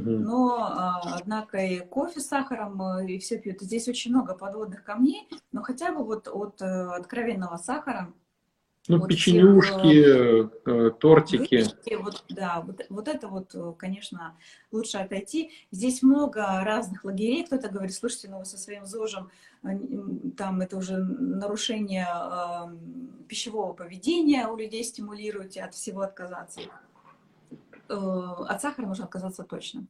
но, 0.00 0.56
а, 0.58 1.16
однако, 1.16 1.58
и 1.58 1.80
кофе 1.80 2.20
с 2.20 2.26
сахаром, 2.26 2.80
э, 2.80 3.06
и 3.06 3.18
все 3.18 3.38
пьют. 3.38 3.60
Здесь 3.60 3.88
очень 3.88 4.10
много 4.10 4.34
подводных 4.34 4.84
камней, 4.84 5.28
но 5.52 5.62
хотя 5.62 5.92
бы 5.92 6.02
вот 6.02 6.28
от 6.28 6.62
э, 6.62 6.64
откровенного 6.64 7.58
сахара 7.58 8.12
Ну, 8.88 8.98
вот 8.98 9.08
печенюшки, 9.08 10.02
всех, 10.02 10.50
э, 10.64 10.90
тортики. 10.98 11.56
Выпечки, 11.56 11.94
вот, 11.96 12.24
да, 12.30 12.62
вот, 12.66 12.86
вот 12.88 13.06
это 13.06 13.28
вот, 13.28 13.54
конечно, 13.78 14.34
лучше 14.70 14.96
отойти. 14.96 15.52
Здесь 15.70 16.02
много 16.02 16.64
разных 16.64 17.04
лагерей. 17.04 17.44
Кто-то 17.44 17.68
говорит, 17.68 17.94
слушайте, 17.94 18.28
ну 18.30 18.38
вы 18.38 18.46
со 18.46 18.56
своим 18.56 18.86
ЗОЖем, 18.86 19.30
там 20.38 20.62
это 20.62 20.78
уже 20.78 20.96
нарушение 20.96 22.08
э, 22.10 23.26
пищевого 23.28 23.74
поведения 23.74 24.48
у 24.48 24.56
людей 24.56 24.84
стимулируете, 24.84 25.62
от 25.62 25.74
всего 25.74 26.00
отказаться. 26.00 26.62
Э, 27.92 28.44
от 28.48 28.60
сахара 28.62 28.86
нужно 28.86 29.04
отказаться 29.04 29.44
точно. 29.44 29.86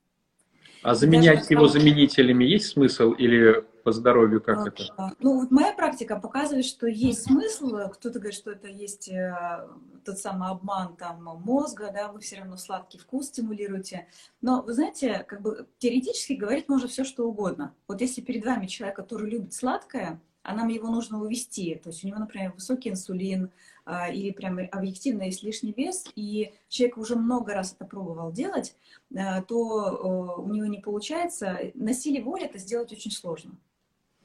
А 0.83 0.97
заменять 0.97 1.49
его 1.49 1.69
заменителями 1.69 2.45
есть 2.45 2.71
смысл 2.71 3.13
или 3.13 3.65
по 3.85 3.93
здоровью 3.93 4.43
как 4.43 4.67
а, 4.67 4.69
это? 4.69 5.17
Ну, 5.21 5.41
вот 5.41 5.53
моя 5.53 5.73
практика 5.73 6.19
показывает, 6.19 6.65
что 6.65 6.89
есть 6.89 7.23
смысл. 7.23 7.89
Кто-то 7.93 8.19
говорит, 8.19 8.35
что 8.35 8.51
это 8.51 8.67
есть 8.67 9.09
э, 9.09 9.69
тот 10.05 10.19
самый 10.19 10.51
обман 10.51 10.97
там 10.97 11.23
мозга, 11.23 11.93
да, 11.95 12.11
вы 12.11 12.19
все 12.19 12.39
равно 12.39 12.57
сладкий 12.57 12.99
вкус 12.99 13.27
стимулируете. 13.27 14.09
Но, 14.41 14.63
вы 14.63 14.73
знаете, 14.73 15.25
как 15.29 15.41
бы 15.41 15.69
теоретически 15.79 16.33
говорить 16.33 16.69
можно 16.69 16.89
все, 16.89 17.05
что 17.05 17.29
угодно. 17.29 17.75
Вот 17.87 18.01
если 18.01 18.21
перед 18.21 18.45
вами 18.45 18.67
человек, 18.67 18.97
который 18.97 19.31
любит 19.31 19.55
сладкое, 19.55 20.21
а 20.43 20.55
нам 20.55 20.69
его 20.69 20.89
нужно 20.89 21.21
увести, 21.21 21.75
то 21.77 21.91
есть 21.91 22.05
у 22.05 22.09
него, 22.09 22.19
например, 22.19 22.53
высокий 22.53 22.91
инсулин, 22.91 23.51
а, 23.85 24.09
или 24.11 24.31
прям 24.31 24.59
объективно 24.71 25.23
есть 25.23 25.43
лишний 25.43 25.73
вес, 25.73 26.05
и 26.15 26.53
человек 26.69 26.99
уже 26.99 27.17
много 27.17 27.55
раз 27.55 27.75
это 27.75 27.85
пробовал 27.85 28.33
делать, 28.33 28.77
а, 29.17 29.43
то 29.43 30.37
у 30.39 30.53
него 30.53 30.67
не 30.67 30.79
получается. 30.79 31.59
На 31.75 31.93
силе 31.93 32.23
воли 32.23 32.45
это 32.45 32.59
сделать 32.59 32.93
очень 32.93 33.11
сложно. 33.11 33.53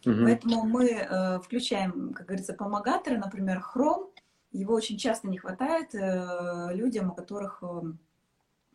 Угу. 0.06 0.24
Поэтому 0.24 0.64
мы 0.64 0.90
э, 0.90 1.40
включаем, 1.40 2.14
как 2.14 2.28
говорится, 2.28 2.54
помогаторы, 2.54 3.18
например, 3.18 3.60
хром. 3.60 4.10
Его 4.52 4.74
очень 4.74 4.98
часто 4.98 5.28
не 5.28 5.38
хватает 5.38 5.94
э, 5.94 6.70
людям, 6.74 7.10
у 7.10 7.14
которых 7.14 7.60
э, 7.62 7.82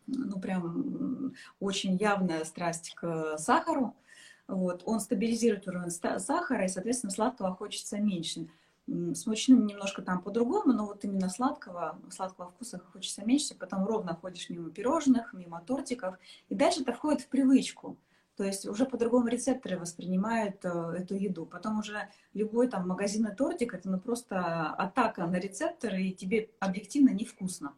ну, 0.07 0.41
прям 0.41 1.33
очень 1.61 1.97
явная 1.97 2.45
страсть 2.45 2.95
к 2.95 3.39
сахару. 3.39 3.95
Вот. 4.53 4.83
Он 4.85 5.01
стабилизирует 5.01 5.67
уровень 5.67 5.91
сахара, 5.91 6.67
и, 6.67 6.69
соответственно, 6.69 7.11
сладкого 7.11 7.55
хочется 7.55 7.99
меньше. 7.99 8.49
С 8.87 9.27
мучным 9.27 9.67
немножко 9.67 10.03
там 10.03 10.21
по-другому, 10.21 10.75
но 10.75 10.85
вот 10.85 11.05
именно 11.05 11.31
сладкого, 11.31 11.99
сладкого 12.11 12.51
вкуса 12.51 12.79
хочется 12.93 13.25
меньше, 13.25 13.55
потом 13.55 13.87
ровно 13.87 14.15
ходишь 14.15 14.51
мимо 14.51 14.71
пирожных, 14.71 15.33
мимо 15.33 15.63
тортиков, 15.63 16.17
и 16.51 16.55
дальше 16.55 16.83
это 16.83 16.93
входит 16.93 17.23
в 17.23 17.29
привычку. 17.29 17.97
То 18.37 18.45
есть 18.45 18.67
уже 18.67 18.85
по-другому 18.85 19.29
рецепторы 19.29 19.79
воспринимают 19.79 20.65
э, 20.65 20.69
эту 20.99 21.15
еду. 21.15 21.47
Потом 21.47 21.79
уже 21.79 22.11
любой 22.35 22.69
там 22.69 22.89
магазинный 22.89 23.35
тортик, 23.35 23.73
это 23.73 23.89
ну 23.89 24.01
просто 24.01 24.71
атака 24.73 25.27
на 25.27 25.37
рецепторы, 25.37 26.03
и 26.03 26.15
тебе 26.15 26.51
объективно 26.61 27.11
невкусно. 27.11 27.75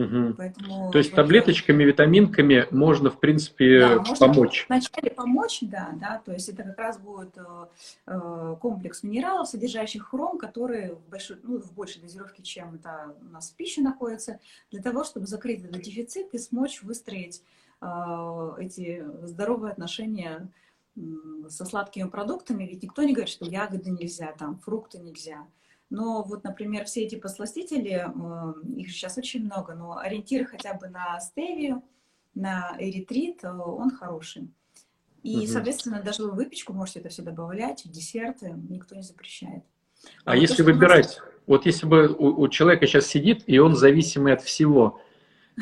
Угу. 0.00 0.34
Поэтому, 0.38 0.90
То 0.90 0.98
есть 0.98 1.14
таблеточками, 1.14 1.84
витаминками 1.84 2.66
можно, 2.70 3.10
в 3.10 3.20
принципе, 3.20 3.80
да, 3.80 3.96
можно 3.98 4.26
помочь. 4.26 4.64
Вначале 4.68 5.10
помочь, 5.10 5.58
да, 5.62 5.90
да, 6.00 6.22
то 6.24 6.32
есть 6.32 6.48
это 6.48 6.62
как 6.62 6.78
раз 6.78 6.98
будет 6.98 7.36
э, 7.36 7.66
э, 8.06 8.56
комплекс 8.60 9.02
минералов, 9.02 9.48
содержащих 9.48 10.08
хром, 10.08 10.38
которые 10.38 10.94
в, 10.94 11.10
большой, 11.10 11.36
ну, 11.42 11.58
в 11.58 11.72
большей 11.74 12.00
дозировке, 12.00 12.42
чем 12.42 12.76
это 12.76 13.14
у 13.20 13.32
нас 13.32 13.50
в 13.50 13.56
пище 13.56 13.82
находится, 13.82 14.40
для 14.70 14.80
того, 14.80 15.04
чтобы 15.04 15.26
закрыть 15.26 15.62
этот 15.62 15.82
дефицит 15.82 16.32
и 16.32 16.38
смочь 16.38 16.82
выстроить 16.82 17.42
э, 17.82 18.52
эти 18.58 19.04
здоровые 19.24 19.72
отношения 19.72 20.48
со 21.48 21.64
сладкими 21.64 22.08
продуктами. 22.08 22.64
Ведь 22.64 22.82
никто 22.82 23.02
не 23.02 23.12
говорит, 23.12 23.30
что 23.30 23.44
ягоды 23.44 23.90
нельзя, 23.90 24.32
там, 24.38 24.58
фрукты 24.58 24.98
нельзя. 24.98 25.46
Но 25.90 26.22
вот, 26.22 26.44
например, 26.44 26.84
все 26.84 27.02
эти 27.02 27.16
посластители, 27.16 28.06
их 28.76 28.90
сейчас 28.90 29.18
очень 29.18 29.44
много, 29.44 29.74
но 29.74 29.98
ориентир 29.98 30.46
хотя 30.46 30.74
бы 30.74 30.88
на 30.88 31.18
стевию, 31.18 31.82
на 32.34 32.76
эритрит, 32.78 33.44
он 33.44 33.90
хороший. 33.90 34.48
И, 35.22 35.38
угу. 35.38 35.46
соответственно, 35.46 36.02
даже 36.02 36.22
вы 36.22 36.30
выпечку 36.30 36.72
можете 36.72 37.00
это 37.00 37.08
все 37.08 37.22
добавлять, 37.22 37.84
в 37.84 37.90
десерты, 37.90 38.54
никто 38.68 38.94
не 38.94 39.02
запрещает. 39.02 39.64
А, 40.24 40.32
а 40.32 40.34
вот 40.34 40.40
если 40.40 40.62
то, 40.62 40.64
выбирать, 40.64 41.18
может... 41.18 41.40
вот 41.46 41.66
если 41.66 41.86
бы 41.86 42.08
у, 42.08 42.40
у 42.40 42.48
человека 42.48 42.86
сейчас 42.86 43.06
сидит, 43.06 43.42
и 43.46 43.58
он 43.58 43.74
зависимый 43.74 44.32
от 44.32 44.42
всего, 44.42 45.00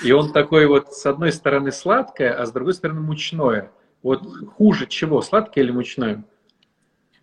и 0.04 0.12
он 0.12 0.32
такой 0.32 0.66
вот 0.66 0.94
с 0.94 1.06
одной 1.06 1.32
стороны 1.32 1.72
сладкое, 1.72 2.32
а 2.34 2.46
с 2.46 2.52
другой 2.52 2.74
стороны 2.74 3.00
мучное, 3.00 3.72
вот 4.02 4.22
хуже 4.56 4.86
чего, 4.86 5.22
сладкое 5.22 5.64
или 5.64 5.72
мучное? 5.72 6.22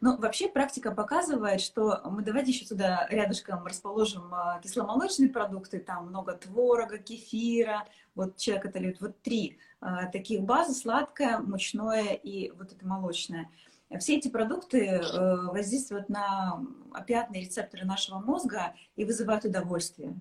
Ну, 0.05 0.15
вообще 0.17 0.47
практика 0.47 0.91
показывает, 0.91 1.61
что 1.61 1.99
мы 2.05 2.21
давайте 2.21 2.51
еще 2.51 2.63
сюда 2.63 3.07
рядышком 3.09 3.65
расположим 3.65 4.31
а, 4.35 4.59
кисломолочные 4.61 5.31
продукты, 5.31 5.79
там 5.79 6.09
много 6.09 6.33
творога, 6.33 6.99
кефира, 6.99 7.87
вот 8.13 8.37
человек 8.37 8.67
это 8.67 8.77
любит, 8.77 9.01
вот 9.01 9.19
три 9.23 9.57
а, 9.81 10.05
таких 10.05 10.41
базы, 10.41 10.75
сладкое, 10.75 11.39
мучное 11.39 12.13
и 12.13 12.51
вот 12.51 12.71
это 12.71 12.85
молочное. 12.85 13.49
Все 13.97 14.17
эти 14.17 14.27
продукты 14.27 14.85
э, 14.85 15.47
воздействуют 15.47 16.09
на 16.09 16.63
опиатные 16.93 17.41
рецепторы 17.41 17.85
нашего 17.85 18.19
мозга 18.19 18.75
и 18.95 19.05
вызывают 19.05 19.45
удовольствие. 19.45 20.19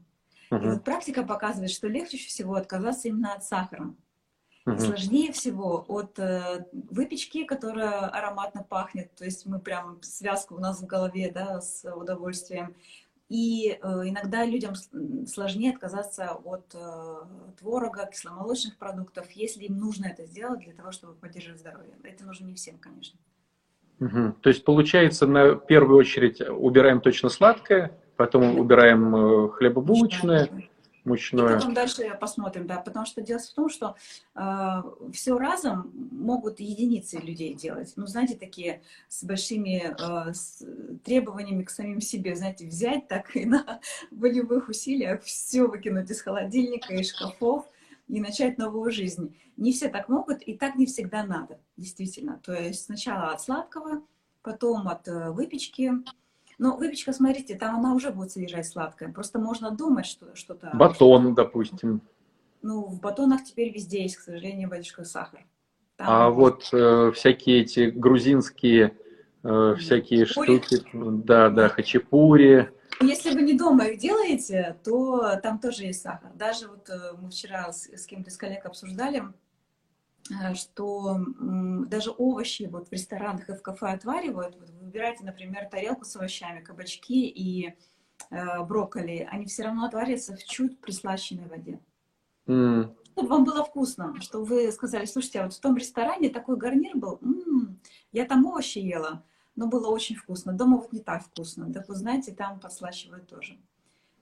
Uh-huh. 0.50 0.64
И 0.64 0.68
вот 0.70 0.84
практика 0.84 1.24
показывает, 1.24 1.70
что 1.70 1.88
легче 1.88 2.16
всего 2.16 2.54
отказаться 2.54 3.08
именно 3.08 3.34
от 3.34 3.44
сахара. 3.44 3.94
Угу. 4.66 4.78
Сложнее 4.78 5.30
всего 5.32 5.84
от 5.88 6.18
э, 6.18 6.64
выпечки, 6.72 7.44
которая 7.44 8.06
ароматно 8.06 8.62
пахнет, 8.62 9.14
то 9.14 9.24
есть 9.24 9.44
мы 9.44 9.58
прям 9.58 9.98
связка 10.02 10.54
у 10.54 10.58
нас 10.58 10.80
в 10.80 10.86
голове, 10.86 11.30
да, 11.34 11.60
с 11.60 11.84
удовольствием. 11.94 12.74
И 13.28 13.70
э, 13.70 13.86
иногда 14.04 14.44
людям 14.44 14.74
сложнее 15.26 15.72
отказаться 15.72 16.32
от 16.32 16.74
э, 16.74 17.16
творога, 17.58 18.06
кисломолочных 18.10 18.76
продуктов, 18.78 19.30
если 19.32 19.64
им 19.64 19.78
нужно 19.78 20.06
это 20.06 20.24
сделать 20.24 20.60
для 20.60 20.72
того, 20.72 20.92
чтобы 20.92 21.14
поддерживать 21.14 21.60
здоровье. 21.60 21.94
Это 22.02 22.24
нужно 22.24 22.46
не 22.46 22.54
всем, 22.54 22.78
конечно. 22.78 23.18
Угу. 24.00 24.36
То 24.40 24.48
есть 24.48 24.64
получается, 24.64 25.26
на 25.26 25.56
первую 25.56 25.98
очередь 25.98 26.40
убираем 26.40 27.00
точно 27.00 27.28
сладкое, 27.28 27.92
потом 28.16 28.58
убираем 28.58 29.14
э, 29.14 29.48
хлебобулочное, 29.50 30.48
мучное. 31.04 31.50
И 31.50 31.54
потом 31.54 31.74
дальше 31.74 32.16
посмотрим, 32.20 32.66
да, 32.66 32.78
потому 32.78 33.06
что 33.06 33.22
дело 33.22 33.40
в 33.40 33.48
том, 33.50 33.68
что 33.68 33.96
э, 34.34 34.82
все 35.12 35.38
разом 35.38 35.90
могут 36.12 36.60
единицы 36.60 37.18
людей 37.18 37.54
делать. 37.54 37.92
Ну, 37.96 38.06
знаете, 38.06 38.36
такие 38.36 38.82
с 39.08 39.24
большими 39.24 39.94
э, 39.98 40.32
с 40.32 40.64
требованиями 41.04 41.62
к 41.62 41.70
самим 41.70 42.00
себе, 42.00 42.36
знаете, 42.36 42.66
взять 42.66 43.08
так 43.08 43.36
и 43.36 43.44
на 43.44 43.80
волевых 44.10 44.68
усилиях 44.68 45.22
все 45.22 45.66
выкинуть 45.66 46.10
из 46.10 46.22
холодильника, 46.22 46.94
из 46.94 47.10
шкафов 47.10 47.66
и 48.08 48.20
начать 48.20 48.58
новую 48.58 48.90
жизнь. 48.92 49.36
Не 49.56 49.72
все 49.72 49.88
так 49.88 50.08
могут, 50.08 50.42
и 50.42 50.54
так 50.54 50.74
не 50.76 50.86
всегда 50.86 51.24
надо, 51.24 51.58
действительно. 51.76 52.40
То 52.42 52.52
есть 52.52 52.84
сначала 52.84 53.30
от 53.30 53.40
сладкого, 53.40 54.02
потом 54.42 54.88
от 54.88 55.06
э, 55.08 55.30
выпечки, 55.30 55.92
но 56.58 56.76
выпечка, 56.76 57.12
смотрите, 57.12 57.54
там 57.56 57.76
она 57.76 57.94
уже 57.94 58.10
будет 58.10 58.32
содержать 58.32 58.66
сладкое. 58.66 59.12
Просто 59.12 59.38
можно 59.38 59.70
думать, 59.70 60.06
что 60.06 60.34
что-то... 60.34 60.70
Батон, 60.74 61.34
допустим. 61.34 62.00
Ну, 62.62 62.86
в 62.86 63.00
батонах 63.00 63.44
теперь 63.44 63.72
везде 63.72 64.02
есть, 64.02 64.16
к 64.16 64.20
сожалению, 64.20 64.68
батюшка 64.68 65.04
сахар. 65.04 65.44
Там 65.96 66.06
а 66.08 66.30
вот 66.30 66.68
э, 66.72 67.12
всякие 67.14 67.60
эти 67.60 67.90
грузинские 67.90 68.96
э, 69.42 69.74
всякие 69.78 70.26
Пури. 70.26 70.60
штуки, 70.60 70.84
да, 70.92 71.50
да, 71.50 71.68
хачапури. 71.68 72.70
Если 73.00 73.34
вы 73.34 73.42
не 73.42 73.54
дома 73.54 73.86
их 73.86 73.98
делаете, 73.98 74.76
то 74.84 75.36
там 75.42 75.58
тоже 75.58 75.84
есть 75.84 76.02
сахар. 76.02 76.32
Даже 76.34 76.68
вот 76.68 76.88
э, 76.88 77.12
мы 77.20 77.30
вчера 77.30 77.72
с, 77.72 77.86
с 77.86 78.06
кем-то 78.06 78.30
из 78.30 78.36
коллег 78.36 78.64
обсуждали, 78.66 79.24
что 80.54 81.18
даже 81.86 82.10
овощи 82.10 82.68
вот 82.70 82.88
в 82.88 82.92
ресторанах 82.92 83.48
и 83.48 83.54
в 83.54 83.62
кафе 83.62 83.88
отваривают. 83.88 84.56
Вот 84.58 84.70
вы 84.70 84.84
выбираете, 84.86 85.24
например, 85.24 85.68
тарелку 85.70 86.04
с 86.04 86.16
овощами, 86.16 86.60
кабачки 86.60 87.28
и 87.28 87.74
э, 88.30 88.64
брокколи, 88.64 89.28
они 89.30 89.46
все 89.46 89.64
равно 89.64 89.84
отвариваются 89.84 90.36
в 90.36 90.44
чуть 90.44 90.80
прислащенной 90.80 91.46
воде. 91.46 91.80
Mm. 92.46 92.94
Чтобы 93.12 93.28
вам 93.28 93.44
было 93.44 93.64
вкусно, 93.64 94.20
что 94.20 94.44
вы 94.44 94.72
сказали, 94.72 95.04
слушайте, 95.04 95.40
а 95.40 95.44
вот 95.44 95.54
в 95.54 95.60
том 95.60 95.76
ресторане 95.76 96.30
такой 96.30 96.56
гарнир 96.56 96.96
был, 96.96 97.18
м-м, 97.22 97.78
я 98.12 98.24
там 98.24 98.44
овощи 98.46 98.78
ела, 98.78 99.22
но 99.56 99.66
было 99.66 99.88
очень 99.88 100.16
вкусно. 100.16 100.52
Дома 100.52 100.78
вот 100.78 100.92
не 100.92 101.00
так 101.00 101.22
вкусно. 101.22 101.72
Так 101.72 101.88
вы 101.88 101.94
знаете, 101.94 102.32
там 102.32 102.58
подслащивают 102.58 103.28
тоже. 103.28 103.58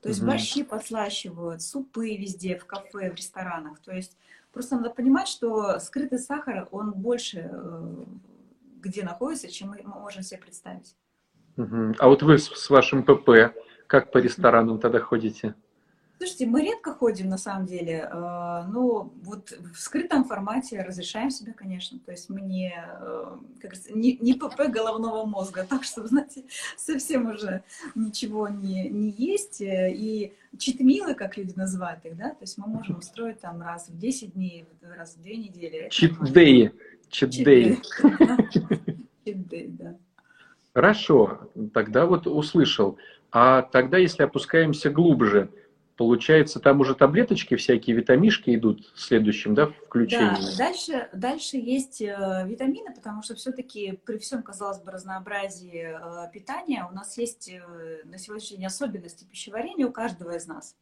То 0.02 0.08
есть 0.08 0.20
mm-hmm. 0.20 0.26
борщи 0.26 0.62
подслащивают, 0.64 1.62
супы 1.62 2.16
везде, 2.16 2.58
в 2.58 2.66
кафе, 2.66 3.10
в 3.10 3.14
ресторанах. 3.14 3.80
То 3.80 3.92
есть 3.92 4.16
Просто 4.52 4.76
надо 4.76 4.90
понимать, 4.90 5.28
что 5.28 5.78
скрытый 5.78 6.18
сахар, 6.18 6.68
он 6.70 6.92
больше 6.92 7.50
э, 7.50 8.04
где 8.82 9.02
находится, 9.02 9.48
чем 9.48 9.70
мы 9.70 9.82
можем 9.84 10.22
себе 10.22 10.40
представить. 10.40 10.96
А 11.56 12.08
вот 12.08 12.22
вы 12.22 12.38
с 12.38 12.70
вашим 12.70 13.02
ПП 13.02 13.54
как 13.86 14.10
по 14.10 14.18
ресторанам 14.18 14.78
тогда 14.78 15.00
ходите? 15.00 15.54
Слушайте, 16.22 16.46
мы 16.46 16.62
редко 16.62 16.94
ходим, 16.94 17.28
на 17.28 17.37
самом 17.37 17.66
деле, 17.66 18.08
э, 18.08 18.64
но 18.68 19.12
вот 19.24 19.58
в 19.74 19.76
скрытом 19.76 20.24
формате 20.24 20.80
разрешаем 20.80 21.30
себе, 21.30 21.52
конечно. 21.52 21.98
То 21.98 22.12
есть 22.12 22.30
мы 22.30 22.40
не, 22.42 22.72
э, 22.72 23.37
как 23.61 23.72
не, 23.90 24.16
не 24.18 24.35
ПП 24.35 24.68
головного 24.68 25.26
мозга, 25.26 25.66
так 25.68 25.82
что, 25.82 26.06
знаете, 26.06 26.44
совсем 26.76 27.28
уже 27.28 27.64
ничего 27.96 28.46
не, 28.48 28.88
не 28.88 29.11
есть. 29.11 29.61
И 29.61 30.32
читмилы, 30.58 31.14
как 31.14 31.37
люди 31.37 31.54
называют 31.56 32.04
их, 32.04 32.16
да, 32.16 32.28
то 32.28 32.42
есть 32.42 32.56
мы 32.56 32.68
можем 32.68 32.98
устроить 32.98 33.40
там 33.40 33.61
раз 33.61 33.88
в 33.88 33.98
10 33.98 34.35
дней, 34.35 34.64
раз 34.96 35.16
в 35.16 35.22
2 35.24 35.32
недели. 35.32 35.88
Читдеи. 35.90 36.70
Читдеи. 37.11 37.80
Читдей, 39.24 39.66
да. 39.70 39.96
Хорошо, 40.72 41.50
тогда 41.74 42.06
вот 42.06 42.28
услышал. 42.28 42.96
А 43.32 43.62
тогда, 43.62 43.98
если 43.98 44.22
опускаемся 44.22 44.88
глубже, 44.88 45.50
Получается, 46.02 46.58
там 46.58 46.80
уже 46.80 46.96
таблеточки, 46.96 47.54
всякие 47.54 47.94
витамишки 47.94 48.52
идут 48.56 48.90
в 48.92 49.00
следующем, 49.00 49.54
да, 49.54 49.68
включении? 49.86 50.34
Да, 50.34 50.56
дальше, 50.58 51.08
дальше 51.12 51.56
есть 51.58 52.02
э, 52.02 52.44
витамины, 52.44 52.92
потому 52.92 53.22
что 53.22 53.36
все-таки 53.36 54.00
при 54.04 54.18
всем, 54.18 54.42
казалось 54.42 54.80
бы, 54.80 54.90
разнообразии 54.90 55.94
э, 55.94 56.30
питания 56.32 56.84
у 56.90 56.92
нас 56.92 57.16
есть 57.18 57.48
э, 57.48 58.00
на 58.02 58.18
сегодняшний 58.18 58.56
день 58.56 58.66
особенности 58.66 59.22
пищеварения 59.22 59.86
у 59.86 59.92
каждого 59.92 60.36
из 60.36 60.48
нас. 60.48 60.74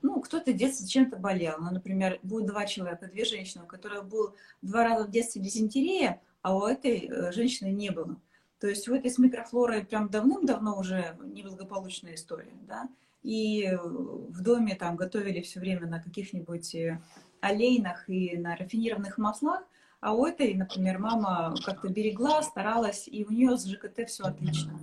Ну, 0.00 0.20
кто-то 0.20 0.52
в 0.52 0.56
детстве 0.56 0.86
чем-то 0.86 1.16
болел. 1.16 1.56
Ну, 1.58 1.72
например, 1.72 2.20
будет 2.22 2.46
два 2.46 2.64
человека, 2.64 3.08
две 3.08 3.24
женщины, 3.24 3.64
у 3.64 3.66
которых 3.66 4.06
был 4.06 4.32
два 4.62 4.84
раза 4.84 5.08
в 5.08 5.10
детстве 5.10 5.42
дизентерия, 5.42 6.20
а 6.42 6.56
у 6.56 6.66
этой 6.66 7.32
женщины 7.32 7.72
не 7.72 7.90
было. 7.90 8.16
То 8.60 8.68
есть 8.68 8.88
у 8.88 8.94
этой 8.94 9.10
с 9.10 9.18
микрофлорой 9.18 9.84
прям 9.84 10.08
давным-давно 10.08 10.78
уже 10.78 11.16
неблагополучная 11.20 12.14
история, 12.14 12.52
да 12.68 12.88
и 13.22 13.70
в 13.80 14.42
доме 14.42 14.74
там 14.74 14.96
готовили 14.96 15.40
все 15.42 15.60
время 15.60 15.86
на 15.86 16.02
каких-нибудь 16.02 16.74
э, 16.74 17.00
олейнах 17.40 18.08
и 18.08 18.36
на 18.36 18.56
рафинированных 18.56 19.18
маслах, 19.18 19.62
а 20.00 20.14
у 20.14 20.26
этой, 20.26 20.54
например, 20.54 20.98
мама 20.98 21.54
как-то 21.64 21.88
берегла, 21.88 22.42
старалась, 22.42 23.06
и 23.06 23.24
у 23.24 23.30
нее 23.30 23.56
с 23.56 23.64
ЖКТ 23.64 24.08
все 24.08 24.24
отлично. 24.24 24.78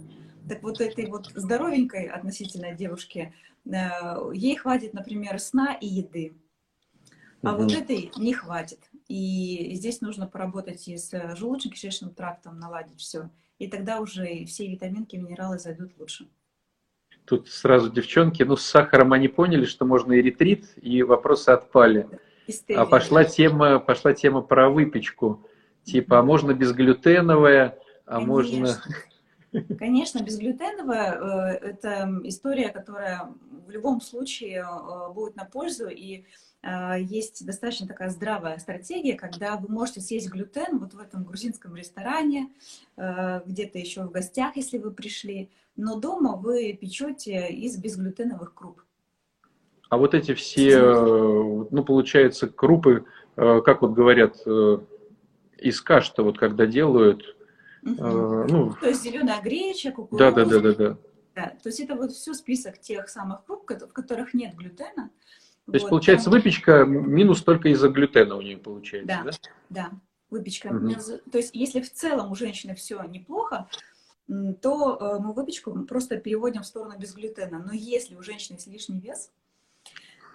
Так 0.48 0.64
вот 0.64 0.80
этой 0.80 1.08
вот 1.08 1.28
здоровенькой 1.36 2.06
относительно 2.08 2.74
девушке, 2.74 3.34
э, 3.66 3.72
ей 4.34 4.56
хватит, 4.56 4.94
например, 4.94 5.40
сна 5.40 5.74
и 5.74 5.88
еды. 5.88 6.34
А 7.42 7.54
угу. 7.54 7.64
вот 7.64 7.74
этой 7.74 8.12
не 8.18 8.34
хватит. 8.34 8.80
И 9.08 9.72
здесь 9.74 10.02
нужно 10.02 10.28
поработать 10.28 10.88
и 10.88 10.98
с 10.98 11.14
желудочно-кишечным 11.14 12.14
трактом, 12.14 12.60
наладить 12.60 13.00
все. 13.00 13.30
И 13.58 13.68
тогда 13.68 14.00
уже 14.00 14.46
все 14.46 14.68
витаминки, 14.68 15.16
минералы 15.18 15.60
зайдут 15.60 15.98
лучше. 15.98 16.30
Тут 17.30 17.48
сразу 17.48 17.92
девчонки, 17.92 18.42
ну, 18.42 18.56
с 18.56 18.66
сахаром 18.66 19.14
они 19.14 19.28
поняли, 19.28 19.66
что 19.66 19.86
можно 19.86 20.14
и 20.14 20.22
ретрит, 20.22 20.66
и 20.82 21.04
вопросы 21.04 21.50
отпали. 21.50 22.08
А 22.76 22.88
пошла 22.88 23.24
тема, 23.24 23.78
пошла 23.78 24.14
тема 24.14 24.42
про 24.42 24.72
выпечку. 24.72 25.46
Типа, 25.84 26.20
а 26.20 26.24
можно 26.24 26.56
безглютеновая, 26.56 27.78
а 28.08 28.16
Конечно. 28.16 28.34
можно... 28.34 28.82
Конечно, 29.78 30.24
безглютеновая 30.24 31.12
э,– 31.14 31.58
это 31.70 32.20
история, 32.24 32.70
которая 32.70 33.32
в 33.66 33.70
любом 33.70 34.02
случае 34.02 34.64
э, 34.64 35.14
будет 35.14 35.36
на 35.36 35.46
пользу, 35.46 35.88
и 35.88 36.26
э, 36.64 36.96
есть 37.00 37.46
достаточно 37.46 37.88
такая 37.88 38.10
здравая 38.10 38.58
стратегия, 38.58 39.14
когда 39.14 39.58
вы 39.58 39.72
можете 39.72 40.02
съесть 40.02 40.30
глютен 40.30 40.80
вот 40.80 40.96
в 40.96 41.00
этом 41.00 41.24
грузинском 41.24 41.76
ресторане, 41.76 42.50
где-то 42.98 43.80
еще 43.80 44.04
в 44.04 44.12
гостях, 44.12 44.56
если 44.56 44.78
вы 44.78 44.92
пришли, 44.92 45.50
но 45.80 46.00
дома 46.00 46.36
вы 46.36 46.74
печете 46.74 47.48
из 47.48 47.78
безглютеновых 47.78 48.54
круп. 48.54 48.82
А 49.90 49.98
вот 49.98 50.14
эти 50.14 50.34
все, 50.34 50.78
э, 50.78 51.66
ну, 51.72 51.84
получается, 51.84 52.48
крупы, 52.48 53.06
э, 53.38 53.62
как 53.64 53.82
вот 53.82 53.94
говорят, 53.94 54.38
э, 54.46 54.78
из 55.58 55.82
каш-то 55.82 56.24
вот 56.24 56.38
когда 56.38 56.66
делают, 56.66 57.36
угу. 57.82 57.96
ну... 57.98 58.76
То 58.80 58.90
есть 58.90 59.04
зеленая 59.04 59.42
греча, 59.42 59.92
кукуруза. 59.92 60.32
Да, 60.32 60.46
да, 60.46 60.46
да, 60.46 60.60
да, 60.60 60.74
да. 60.74 60.98
Да, 61.36 61.54
то 61.64 61.70
есть 61.70 61.80
это 61.80 61.96
вот 61.96 62.12
все 62.12 62.34
список 62.34 62.80
тех 62.80 63.08
самых 63.08 63.46
круп, 63.46 63.64
в 63.70 63.94
которых 63.94 64.34
нет 64.34 64.56
глютена. 64.56 65.10
То 65.66 65.74
есть, 65.74 65.88
получается, 65.88 66.26
там... 66.26 66.34
выпечка 66.34 66.84
минус 66.84 67.42
только 67.42 67.70
из-за 67.70 67.90
глютена 67.90 68.36
у 68.36 68.42
нее 68.42 68.58
получается, 68.58 69.08
да? 69.08 69.24
Да, 69.24 69.32
да 69.70 69.92
выпечка. 70.30 70.68
Угу. 70.68 70.92
То 71.32 71.38
есть, 71.38 71.52
если 71.54 71.82
в 71.82 71.92
целом 71.92 72.32
у 72.32 72.36
женщины 72.36 72.76
все 72.76 73.02
неплохо, 73.04 73.68
то 74.62 74.98
э, 74.98 75.20
мы 75.20 75.34
выпечку 75.34 75.72
просто 75.86 76.18
переводим 76.18 76.62
в 76.62 76.68
сторону 76.68 76.98
безглютена. 76.98 77.60
Но 77.60 77.74
если 77.74 78.16
у 78.16 78.22
женщины 78.22 78.56
есть 78.56 78.68
лишний 78.68 79.00
вес, 79.00 79.32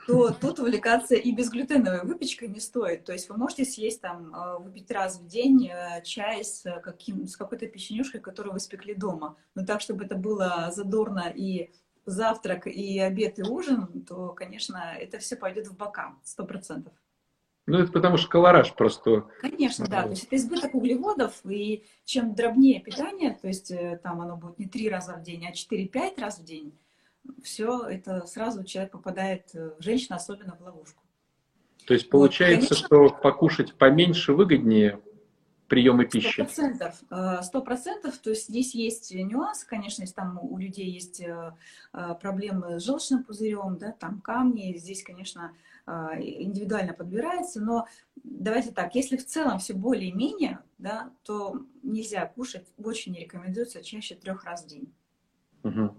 то 0.07 0.31
тут 0.41 0.59
увлекаться 0.59 1.15
и 1.15 1.33
безглютеновой 1.33 2.05
выпечкой 2.05 2.49
не 2.49 2.61
стоит. 2.61 3.05
То 3.05 3.13
есть 3.13 3.29
вы 3.29 3.37
можете 3.37 3.65
съесть 3.65 4.01
там, 4.01 4.35
э, 4.35 4.59
выпить 4.59 4.91
раз 4.91 5.19
в 5.21 5.27
день 5.27 5.69
э, 5.69 6.03
чай 6.03 6.45
с, 6.45 6.65
каким, 6.83 7.27
с 7.27 7.37
какой-то 7.37 7.67
печенюшкой, 7.67 8.21
которую 8.21 8.55
вы 8.55 8.61
спекли 8.61 8.95
дома. 8.95 9.37
Но 9.55 9.65
так, 9.65 9.81
чтобы 9.81 10.05
это 10.05 10.17
было 10.17 10.71
задорно 10.75 11.33
и 11.35 11.71
завтрак, 12.05 12.67
и 12.67 12.99
обед, 12.99 13.39
и 13.39 13.43
ужин, 13.43 14.05
то, 14.05 14.33
конечно, 14.33 14.95
это 14.99 15.19
все 15.19 15.37
пойдет 15.37 15.69
в 15.69 15.77
бока, 15.77 16.17
сто 16.23 16.45
процентов. 16.45 16.93
Ну, 17.67 17.79
это 17.79 17.93
потому 17.93 18.19
что 18.19 18.29
колораж 18.29 18.75
просто... 18.75 19.25
Конечно, 19.41 19.87
да. 19.87 20.03
То 20.03 20.11
есть 20.11 20.25
это 20.25 20.37
избыток 20.37 20.75
углеводов, 20.75 21.33
и 21.45 21.85
чем 22.05 22.35
дробнее 22.35 22.81
питание, 22.81 23.39
то 23.41 23.49
есть 23.49 23.71
э, 23.71 23.99
там 24.03 24.21
оно 24.21 24.37
будет 24.37 24.59
не 24.59 24.67
три 24.67 24.91
раза 24.91 25.15
в 25.15 25.23
день, 25.23 25.47
а 25.47 25.53
4-5 25.53 26.21
раз 26.21 26.41
в 26.41 26.45
день, 26.45 26.79
все 27.43 27.87
это 27.87 28.27
сразу 28.27 28.65
человек 28.65 28.93
попадает, 28.93 29.49
э, 29.55 29.73
женщина 29.79 30.17
особенно 30.17 30.57
в 30.57 30.61
ловушку. 30.61 31.03
То 31.87 31.95
есть 31.95 32.11
получается, 32.11 32.75
вот, 32.75 32.89
конечно, 32.89 33.09
что 33.09 33.21
покушать 33.23 33.75
поменьше 33.75 34.35
выгоднее 34.35 35.01
приемы 35.67 36.05
пищи? 36.05 36.33
Сто 36.33 36.45
процентов. 36.45 37.01
Э, 37.11 37.43
сто 37.43 37.63
процентов. 37.63 38.19
То 38.19 38.29
есть 38.29 38.49
здесь 38.49 38.75
есть 38.75 39.15
нюансы, 39.15 39.67
конечно, 39.67 40.03
если 40.03 40.15
там 40.15 40.39
у 40.39 40.59
людей 40.59 40.91
есть 40.91 41.23
проблемы 42.21 42.79
с 42.79 42.85
желчным 42.85 43.25
пузырем, 43.25 43.79
да, 43.79 43.93
там 43.93 44.21
камни, 44.21 44.77
здесь, 44.77 45.03
конечно, 45.03 45.53
индивидуально 45.87 46.95
подбирается, 46.95 47.61
но 47.61 47.87
давайте 48.23 48.71
так, 48.73 48.95
если 48.95 49.17
в 49.17 49.27
целом 49.27 49.59
все 49.59 49.75
более-менее, 49.75 50.61
да, 50.79 51.11
то 51.25 51.61
нельзя 51.83 52.27
кушать, 52.27 52.67
очень 52.83 53.13
не 53.13 53.21
рекомендуется 53.21 53.83
чаще 53.83 54.15
трех 54.15 54.45
раз 54.45 54.65
в 54.65 54.69
день. 54.69 54.93
Угу. 55.63 55.95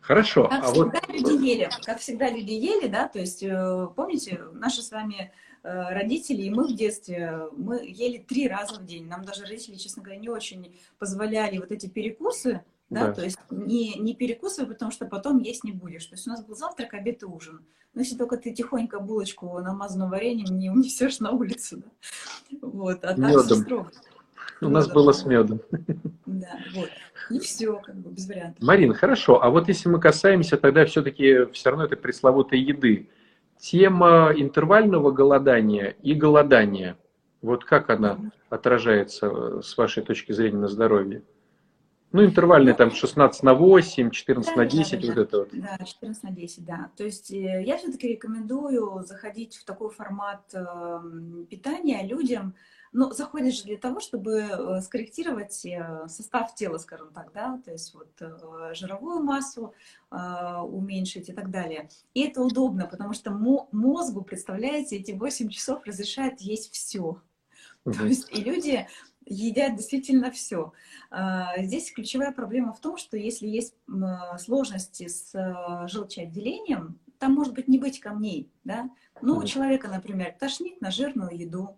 Хорошо. 0.00 0.48
Как 0.48 0.64
а 0.64 0.72
всегда 0.72 1.00
вот... 1.06 1.08
люди 1.08 1.46
ели, 1.46 1.70
как 1.84 1.98
всегда 1.98 2.30
люди 2.30 2.52
ели, 2.52 2.88
да, 2.88 3.08
то 3.08 3.18
есть 3.18 3.42
э, 3.42 3.88
помните, 3.94 4.40
наши 4.54 4.82
с 4.82 4.90
вами 4.90 5.32
э, 5.62 5.92
родители 5.92 6.42
и 6.42 6.50
мы 6.50 6.68
в 6.68 6.74
детстве, 6.74 7.48
мы 7.52 7.84
ели 7.86 8.18
три 8.18 8.48
раза 8.48 8.80
в 8.80 8.86
день. 8.86 9.06
Нам 9.06 9.24
даже 9.24 9.42
родители, 9.42 9.74
честно 9.74 10.02
говоря, 10.02 10.18
не 10.18 10.28
очень 10.28 10.74
позволяли 10.98 11.58
вот 11.58 11.70
эти 11.70 11.86
перекусы, 11.86 12.64
да, 12.90 13.06
да. 13.06 13.12
то 13.12 13.22
есть 13.22 13.38
не, 13.50 13.94
не 13.98 14.14
перекусывай, 14.14 14.68
потому 14.68 14.90
что 14.90 15.06
потом 15.06 15.38
есть 15.38 15.62
не 15.62 15.72
будешь. 15.72 16.04
То 16.06 16.16
есть 16.16 16.26
у 16.26 16.30
нас 16.30 16.44
был 16.44 16.56
завтрак, 16.56 16.92
обед 16.94 17.22
и 17.22 17.26
ужин. 17.26 17.64
Но 17.94 18.00
если 18.00 18.16
только 18.16 18.36
ты 18.36 18.52
тихонько 18.52 18.98
булочку, 18.98 19.58
намазанную 19.60 20.10
вареньем, 20.10 20.58
не 20.58 20.70
унесешь 20.70 21.20
на 21.20 21.30
улицу, 21.30 21.78
да. 21.78 22.58
Вот, 22.60 23.04
а 23.04 23.14
так 23.14 23.42
все 23.44 23.54
строго. 23.54 23.90
У 24.60 24.68
нас 24.68 24.88
было 24.88 25.12
с 25.12 25.24
медом. 25.24 25.60
Да, 26.26 26.58
вот. 26.74 26.90
И 27.30 27.38
все, 27.38 27.78
как 27.78 27.96
бы, 27.96 28.10
без 28.10 28.28
вариантов. 28.28 28.62
Марина, 28.62 28.94
хорошо. 28.94 29.42
А 29.42 29.50
вот 29.50 29.68
если 29.68 29.88
мы 29.88 30.00
касаемся 30.00 30.56
тогда 30.56 30.84
все-таки 30.84 31.46
все 31.52 31.70
равно 31.70 31.84
этой 31.84 31.96
пресловутой 31.96 32.60
еды, 32.60 33.08
тема 33.58 34.32
интервального 34.36 35.10
голодания 35.10 35.96
и 36.02 36.14
голодания, 36.14 36.96
вот 37.40 37.64
как 37.64 37.88
она 37.90 38.18
отражается 38.48 39.26
э, 39.26 39.60
с 39.62 39.76
вашей 39.76 40.02
точки 40.02 40.32
зрения 40.32 40.58
на 40.58 40.68
здоровье? 40.68 41.22
Ну, 42.12 42.24
интервальные 42.24 42.74
там 42.74 42.90
16 42.90 43.42
на 43.44 43.54
8, 43.54 44.10
14 44.10 44.54
да, 44.54 44.60
на 44.60 44.66
10, 44.66 45.00
да, 45.00 45.06
вот 45.06 45.14
да, 45.14 45.22
это 45.22 45.38
вот. 45.38 45.48
Да, 45.52 45.78
14 45.84 46.22
на 46.24 46.30
10, 46.32 46.64
да. 46.64 46.90
То 46.96 47.04
есть 47.04 47.30
э, 47.30 47.62
я 47.64 47.76
все-таки 47.76 48.08
рекомендую 48.08 49.04
заходить 49.04 49.56
в 49.56 49.64
такой 49.64 49.90
формат 49.90 50.42
э, 50.52 51.00
питания 51.48 52.04
людям, 52.04 52.54
ну, 52.92 53.12
заходишь 53.12 53.62
для 53.62 53.76
того, 53.76 54.00
чтобы 54.00 54.40
э, 54.40 54.80
скорректировать 54.80 55.64
э, 55.64 56.08
состав 56.08 56.52
тела, 56.56 56.78
скажем 56.78 57.12
так, 57.12 57.30
да, 57.32 57.60
то 57.64 57.70
есть 57.70 57.94
вот 57.94 58.10
жировую 58.74 59.22
массу 59.22 59.72
уменьшить 60.10 61.28
и 61.28 61.32
так 61.32 61.50
далее. 61.50 61.88
И 62.14 62.22
это 62.22 62.42
удобно, 62.42 62.88
потому 62.88 63.14
что 63.14 63.30
мозгу, 63.30 64.22
представляете, 64.22 64.96
эти 64.96 65.12
8 65.12 65.48
часов 65.48 65.86
разрешает 65.86 66.40
есть 66.40 66.72
все. 66.72 67.20
То 67.84 68.04
есть 68.04 68.28
и 68.36 68.42
люди 68.42 68.86
едят 69.26 69.76
действительно 69.76 70.30
все. 70.30 70.72
А, 71.10 71.60
здесь 71.62 71.92
ключевая 71.92 72.32
проблема 72.32 72.72
в 72.72 72.80
том, 72.80 72.96
что 72.96 73.16
если 73.16 73.46
есть 73.46 73.74
сложности 74.38 75.08
с 75.08 75.34
э, 75.34 75.88
желчеотделением, 75.88 76.98
там 77.18 77.34
может 77.34 77.54
быть 77.54 77.68
не 77.68 77.78
быть 77.78 78.00
камней, 78.00 78.50
да? 78.64 78.90
Ну, 79.20 79.36
у 79.36 79.44
человека, 79.44 79.88
например, 79.88 80.34
тошнит 80.38 80.80
на 80.80 80.90
жирную 80.90 81.36
еду, 81.36 81.76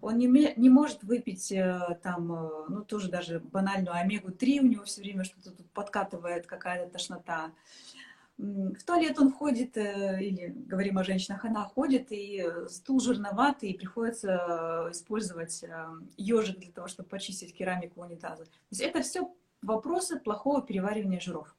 он 0.00 0.18
не, 0.18 0.26
не 0.56 0.68
может 0.68 1.04
выпить 1.04 1.50
э, 1.52 1.98
там, 2.02 2.26
ну, 2.68 2.84
тоже 2.84 3.08
даже 3.08 3.40
банальную 3.40 3.96
омегу-3, 3.96 4.58
у 4.58 4.66
него 4.66 4.84
все 4.84 5.00
время 5.00 5.24
что-то 5.24 5.52
тут 5.52 5.70
подкатывает, 5.70 6.46
какая-то 6.46 6.90
тошнота. 6.90 7.52
В 8.42 8.82
туалет 8.84 9.18
он 9.18 9.32
ходит, 9.32 9.76
э, 9.76 10.22
или 10.22 10.48
говорим 10.48 10.98
о 10.98 11.04
женщинах, 11.04 11.44
она 11.44 11.64
ходит, 11.64 12.08
и 12.10 12.44
стул 12.68 13.00
жирноватый, 13.00 13.70
и 13.70 13.78
приходится 13.78 14.88
использовать 14.90 15.64
ежик 16.16 16.58
для 16.58 16.72
того, 16.72 16.88
чтобы 16.88 17.08
почистить 17.08 17.54
керамику 17.54 18.00
унитаза. 18.02 18.44
То 18.44 18.50
есть 18.70 18.82
это 18.82 19.02
все 19.02 19.32
вопросы 19.62 20.18
плохого 20.18 20.62
переваривания 20.62 21.20
жиров. 21.20 21.54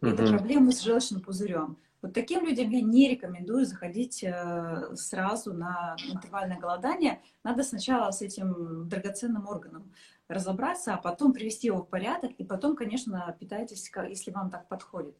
Угу. 0.00 0.10
Это 0.10 0.26
проблемы 0.26 0.72
с 0.72 0.80
желчным 0.80 1.20
пузырем. 1.20 1.76
Вот 2.02 2.12
таким 2.12 2.46
людям 2.46 2.70
я 2.70 2.82
не 2.82 3.08
рекомендую 3.10 3.66
заходить 3.66 4.22
э, 4.22 4.94
сразу 4.94 5.52
на 5.52 5.96
интервальное 6.08 6.58
голодание. 6.58 7.20
Надо 7.42 7.62
сначала 7.62 8.10
с 8.10 8.22
этим 8.22 8.88
драгоценным 8.88 9.48
органом 9.48 9.92
разобраться, 10.28 10.94
а 10.94 10.98
потом 10.98 11.32
привести 11.32 11.68
его 11.68 11.82
в 11.82 11.88
порядок, 11.88 12.32
и 12.38 12.44
потом, 12.44 12.76
конечно, 12.76 13.34
питайтесь, 13.38 13.90
если 14.08 14.30
вам 14.30 14.50
так 14.50 14.68
подходит. 14.68 15.16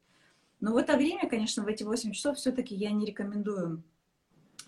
Но 0.61 0.73
в 0.73 0.77
это 0.77 0.97
время, 0.97 1.29
конечно, 1.29 1.63
в 1.63 1.67
эти 1.67 1.83
8 1.83 2.13
часов 2.13 2.39
все-таки 2.39 2.75
я 2.75 2.91
не 2.91 3.07
рекомендую 3.07 3.83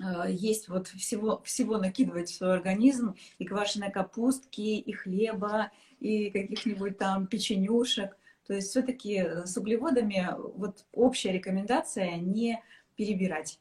э, 0.01 0.31
есть 0.31 0.69
вот 0.69 0.89
всего, 0.89 1.41
всего 1.45 1.79
накидывать 1.79 2.31
в 2.31 2.35
свой 2.35 2.55
организм, 2.55 3.15
и 3.39 3.45
квашеной 3.45 3.91
капустки, 3.91 4.79
и 4.79 4.93
хлеба, 4.93 5.71
и 6.01 6.31
каких-нибудь 6.31 6.99
там 6.99 7.27
печенюшек– 7.27 8.17
то 8.49 8.55
есть 8.55 8.71
все-таки 8.71 9.23
с 9.45 9.59
углеводами 9.59 10.27
вот 10.55 10.87
общая 10.93 11.33
рекомендация 11.33 12.17
не 12.17 12.63
перебирать. 12.97 13.61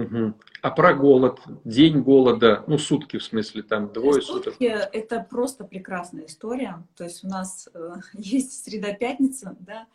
Угу. 0.00 0.34
А 0.62 0.70
про 0.70 0.94
голод, 0.94 1.40
день 1.64 2.02
голода, 2.02 2.64
ну 2.66 2.78
сутки 2.78 3.18
в 3.18 3.24
смысле, 3.24 3.62
там 3.62 3.92
двое 3.92 4.20
суток. 4.20 4.54
Это 4.60 5.26
просто 5.28 5.64
прекрасная 5.64 6.26
история. 6.26 6.82
То 6.96 7.04
есть 7.04 7.24
у 7.24 7.28
нас 7.28 7.68
э, 7.72 7.94
есть 8.14 8.64
среда-пятница, 8.64 9.56
да, 9.60 9.86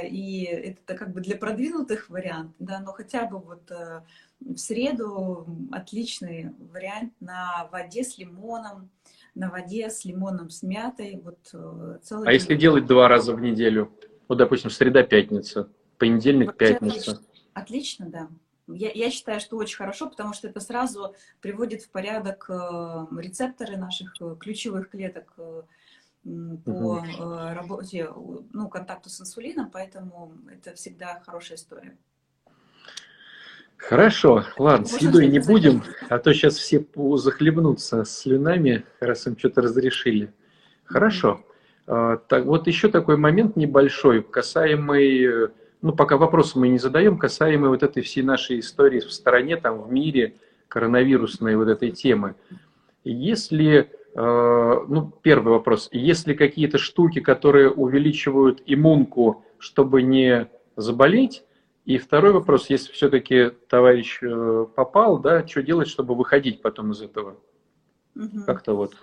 э, 0.00 0.08
и 0.08 0.44
это 0.44 0.94
как 0.94 1.12
бы 1.12 1.20
для 1.20 1.36
продвинутых 1.36 2.10
вариант, 2.10 2.54
да, 2.58 2.80
но 2.80 2.92
хотя 2.92 3.26
бы 3.26 3.38
вот 3.38 3.70
э, 3.70 4.02
в 4.40 4.56
среду 4.56 5.46
отличный 5.70 6.50
вариант 6.72 7.12
на 7.20 7.68
воде 7.70 8.04
с 8.04 8.18
лимоном, 8.18 8.90
на 9.34 9.50
воде 9.50 9.90
с 9.90 10.04
лимоном 10.04 10.50
с 10.50 10.62
мятой. 10.62 11.20
Вот, 11.22 11.38
э, 11.52 11.98
целый 12.02 12.28
а 12.28 12.32
день. 12.32 12.40
если 12.40 12.56
делать 12.56 12.86
два 12.86 13.08
раза 13.08 13.34
в 13.34 13.40
неделю? 13.40 13.92
Вот, 14.28 14.38
допустим, 14.38 14.70
среда-пятница, 14.70 15.68
понедельник-пятница. 15.98 17.20
Отлично, 17.54 18.06
да. 18.08 18.28
Я, 18.68 18.90
я 18.92 19.10
считаю, 19.10 19.40
что 19.40 19.56
очень 19.56 19.76
хорошо, 19.76 20.08
потому 20.08 20.32
что 20.34 20.48
это 20.48 20.60
сразу 20.60 21.14
приводит 21.40 21.82
в 21.82 21.90
порядок 21.90 22.46
э, 22.48 23.06
рецепторы 23.18 23.76
наших 23.76 24.14
э, 24.20 24.36
ключевых 24.38 24.90
клеток 24.90 25.34
по 25.34 25.66
угу. 26.24 27.02
работе, 27.52 28.08
ну, 28.52 28.68
контакту 28.68 29.10
с 29.10 29.20
инсулином, 29.20 29.70
поэтому 29.70 30.34
это 30.48 30.74
всегда 30.74 31.20
хорошая 31.26 31.58
история. 31.58 31.96
Хорошо, 33.76 34.44
ладно, 34.58 34.86
с 34.86 35.02
едой 35.02 35.26
не 35.26 35.40
будем, 35.40 35.82
а 36.08 36.20
то 36.20 36.32
сейчас 36.32 36.54
все 36.54 36.86
захлебнутся 37.16 38.04
слюнами, 38.04 38.84
раз 39.00 39.26
им 39.26 39.36
что-то 39.36 39.62
разрешили. 39.62 40.32
Хорошо. 40.84 41.44
А, 41.88 42.16
так, 42.16 42.44
вот 42.44 42.68
еще 42.68 42.88
такой 42.88 43.16
момент 43.16 43.56
небольшой, 43.56 44.22
касаемый, 44.22 45.50
ну 45.82 45.92
пока 45.92 46.16
вопросы 46.16 46.58
мы 46.58 46.68
не 46.68 46.78
задаем, 46.78 47.18
касаемый 47.18 47.68
вот 47.68 47.82
этой 47.82 48.02
всей 48.02 48.22
нашей 48.22 48.60
истории 48.60 49.00
в 49.00 49.12
стороне, 49.12 49.56
там 49.56 49.82
в 49.82 49.92
мире, 49.92 50.36
коронавирусной 50.68 51.56
вот 51.56 51.68
этой 51.68 51.90
темы. 51.90 52.34
Если, 53.04 53.90
а, 54.14 54.84
ну 54.88 55.12
первый 55.22 55.52
вопрос, 55.52 55.88
есть 55.92 56.26
ли 56.26 56.34
какие-то 56.34 56.78
штуки, 56.78 57.20
которые 57.20 57.70
увеличивают 57.70 58.62
иммунку, 58.64 59.44
чтобы 59.58 60.02
не 60.02 60.48
заболеть, 60.76 61.44
и 61.84 61.98
второй 61.98 62.32
вопрос, 62.32 62.70
если 62.70 62.92
все-таки 62.92 63.50
товарищ 63.68 64.20
э, 64.22 64.66
попал, 64.76 65.18
да, 65.18 65.44
что 65.44 65.64
делать, 65.64 65.88
чтобы 65.88 66.14
выходить 66.14 66.62
потом 66.62 66.92
из 66.92 67.02
этого? 67.02 67.36
Угу. 68.14 68.44
Как-то 68.46 68.74
вот. 68.74 68.94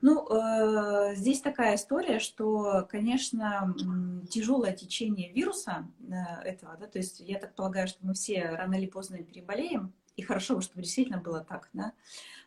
Ну, 0.00 0.26
э, 0.28 1.14
здесь 1.16 1.40
такая 1.40 1.76
история, 1.76 2.18
что, 2.20 2.86
конечно, 2.88 3.74
тяжелое 4.30 4.72
течение 4.72 5.32
вируса 5.32 5.88
э, 6.00 6.14
этого, 6.44 6.76
да, 6.76 6.86
то 6.86 6.98
есть 6.98 7.20
я 7.20 7.38
так 7.38 7.54
полагаю, 7.54 7.88
что 7.88 7.98
мы 8.06 8.14
все 8.14 8.50
рано 8.50 8.74
или 8.76 8.86
поздно 8.86 9.18
переболеем, 9.18 9.92
и 10.16 10.22
хорошо 10.22 10.56
бы, 10.56 10.62
чтобы 10.62 10.82
действительно 10.82 11.18
было 11.18 11.40
так, 11.40 11.68
да, 11.72 11.92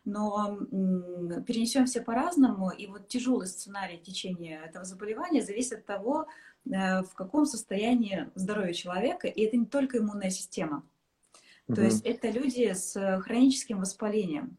но 0.06 0.58
э, 0.60 1.42
перенесем 1.42 1.86
все 1.86 2.02
по-разному, 2.02 2.70
и 2.70 2.88
вот 2.88 3.08
тяжелый 3.08 3.48
сценарий 3.48 3.98
течения 3.98 4.62
этого 4.62 4.86
заболевания 4.86 5.42
зависит 5.42 5.80
от 5.80 5.86
того, 5.86 6.28
Э, 6.70 7.02
в 7.02 7.14
каком 7.16 7.46
состоянии 7.46 8.30
здоровья 8.36 8.74
человека, 8.74 9.28
и 9.28 9.42
это 9.42 9.58
не 9.58 9.66
только 9.66 9.98
иммунная 9.98 10.30
система. 10.30 10.86
То 11.74 11.82
есть 11.82 12.06
это 12.06 12.30
люди 12.30 12.74
с 12.74 13.22
хроническим 13.22 13.80
воспалением. 13.80 14.58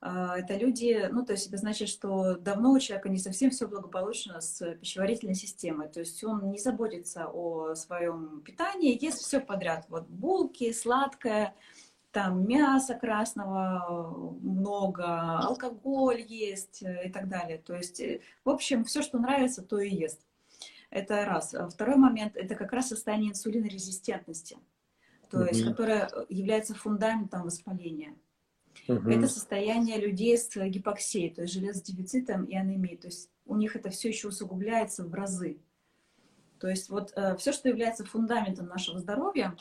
Э, 0.00 0.34
это 0.36 0.56
люди, 0.56 1.08
ну, 1.10 1.24
то 1.24 1.32
есть 1.32 1.48
это 1.48 1.56
значит, 1.56 1.88
что 1.88 2.36
давно 2.36 2.72
у 2.72 2.78
человека 2.78 3.08
не 3.08 3.18
совсем 3.18 3.50
все 3.50 3.66
благополучно 3.66 4.40
с 4.40 4.74
пищеварительной 4.76 5.34
системой. 5.34 5.88
То 5.88 6.00
есть 6.00 6.22
он 6.24 6.50
не 6.50 6.58
заботится 6.58 7.28
о 7.28 7.74
своем 7.74 8.42
питании, 8.42 9.02
ест 9.02 9.20
все 9.20 9.40
подряд. 9.40 9.86
Вот 9.88 10.08
булки, 10.08 10.72
сладкое, 10.72 11.54
там 12.10 12.46
мясо 12.46 12.94
красного 12.94 14.38
много, 14.40 15.38
алкоголь 15.38 16.22
есть 16.22 16.82
э, 16.82 17.08
и 17.08 17.12
так 17.12 17.28
далее. 17.28 17.58
То 17.58 17.74
есть, 17.74 18.00
в 18.44 18.50
общем, 18.50 18.84
все, 18.84 19.02
что 19.02 19.18
нравится, 19.18 19.62
то 19.62 19.78
и 19.78 19.94
ест. 19.94 20.20
Это 20.90 21.26
раз. 21.26 21.54
А 21.54 21.68
второй 21.68 21.96
момент– 21.96 22.32
это 22.36 22.54
как 22.54 22.72
раз 22.72 22.88
состояние 22.88 23.32
инсулинорезистентности, 23.32 24.56
то 25.30 25.44
есть, 25.44 25.62
которое 25.62 26.10
является 26.30 26.74
фундаментом 26.74 27.42
воспаления. 27.42 28.14
Угу. 28.86 29.10
Это 29.10 29.28
состояние 29.28 29.98
людей 29.98 30.36
с 30.36 30.48
гипоксией, 30.54 31.30
то 31.30 31.42
есть 31.42 31.54
железодефицитом 31.54 32.44
и 32.44 32.54
анемией. 32.54 32.96
То 32.96 33.08
есть 33.08 33.30
у 33.46 33.56
них 33.56 33.76
это 33.76 33.90
все 33.90 34.08
еще 34.08 34.28
усугубляется 34.28 35.04
в 35.04 35.12
разы. 35.14 35.58
То 36.58 36.68
есть 36.68 36.88
вот 36.90 37.12
э, 37.16 37.36
все, 37.36 37.52
что 37.52 37.68
является 37.68 38.04
фундаментом 38.04 38.66
нашего 38.66 38.98
здоровья, 38.98 39.56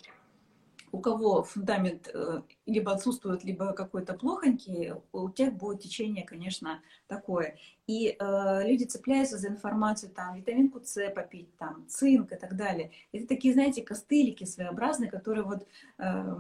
у 0.92 1.00
кого 1.00 1.44
фундамент 1.44 2.10
э, 2.14 2.42
либо 2.66 2.92
отсутствует, 2.92 3.44
либо 3.44 3.74
какой-то 3.74 4.14
плохонький, 4.14 4.94
у 5.12 5.30
тех 5.30 5.54
будет 5.54 5.82
течение, 5.82 6.26
конечно, 6.26 6.82
такое. 7.08 7.58
И 7.88 8.18
э, 8.20 8.68
люди 8.68 8.84
цепляются 8.84 9.38
за 9.38 9.48
информацию, 9.48 10.12
там, 10.12 10.36
витаминку 10.36 10.82
С 10.84 11.10
попить, 11.12 11.56
там, 11.58 11.86
цинк 11.88 12.34
и 12.34 12.36
так 12.36 12.58
далее. 12.58 12.92
Это 13.14 13.28
такие, 13.28 13.54
знаете, 13.54 13.82
костылики 13.82 14.44
своеобразные, 14.44 15.10
которые 15.10 15.44
вот, 15.44 15.66
э, 15.98 16.36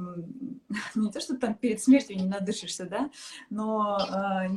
не 0.95 1.11
то, 1.11 1.19
что 1.21 1.37
там 1.37 1.55
перед 1.55 1.81
смертью 1.81 2.17
не 2.17 2.25
надышишься, 2.25 2.85
да, 2.85 3.09
но 3.49 3.97
э, 3.97 4.47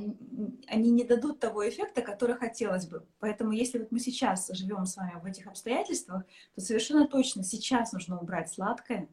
они 0.66 0.90
не 0.90 1.04
дадут 1.04 1.38
того 1.38 1.68
эффекта, 1.68 2.02
который 2.02 2.34
хотелось 2.36 2.86
бы. 2.86 3.06
Поэтому 3.20 3.52
если 3.52 3.78
вот 3.78 3.92
мы 3.92 4.00
сейчас 4.00 4.50
живем 4.52 4.86
с 4.86 4.96
вами 4.96 5.20
в 5.20 5.26
этих 5.26 5.46
обстоятельствах, 5.46 6.24
то 6.54 6.60
совершенно 6.60 7.06
точно 7.06 7.44
сейчас 7.44 7.92
нужно 7.92 8.18
убрать 8.18 8.52
сладкое, 8.52 9.08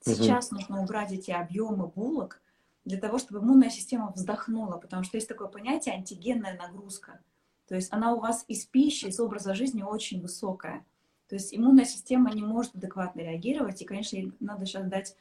Сейчас 0.00 0.48
угу. 0.48 0.56
нужно 0.56 0.82
убрать 0.82 1.12
эти 1.12 1.30
объемы 1.30 1.86
булок 1.86 2.40
для 2.84 2.98
того, 2.98 3.18
чтобы 3.18 3.40
иммунная 3.40 3.70
система 3.70 4.12
вздохнула, 4.12 4.78
потому 4.78 5.02
что 5.04 5.16
есть 5.16 5.28
такое 5.28 5.48
понятие 5.48 5.94
антигенная 5.94 6.56
нагрузка. 6.56 7.20
То 7.66 7.74
есть 7.74 7.92
она 7.92 8.14
у 8.14 8.20
вас 8.20 8.44
из 8.48 8.64
пищи, 8.64 9.06
из 9.06 9.20
образа 9.20 9.54
жизни 9.54 9.82
очень 9.82 10.22
высокая. 10.22 10.84
То 11.28 11.34
есть 11.34 11.54
иммунная 11.54 11.84
система 11.84 12.32
не 12.32 12.42
может 12.42 12.74
адекватно 12.74 13.20
реагировать, 13.20 13.82
и, 13.82 13.84
конечно, 13.84 14.16
ей 14.16 14.32
надо 14.40 14.64
сейчас 14.64 14.86
дать 14.86 15.14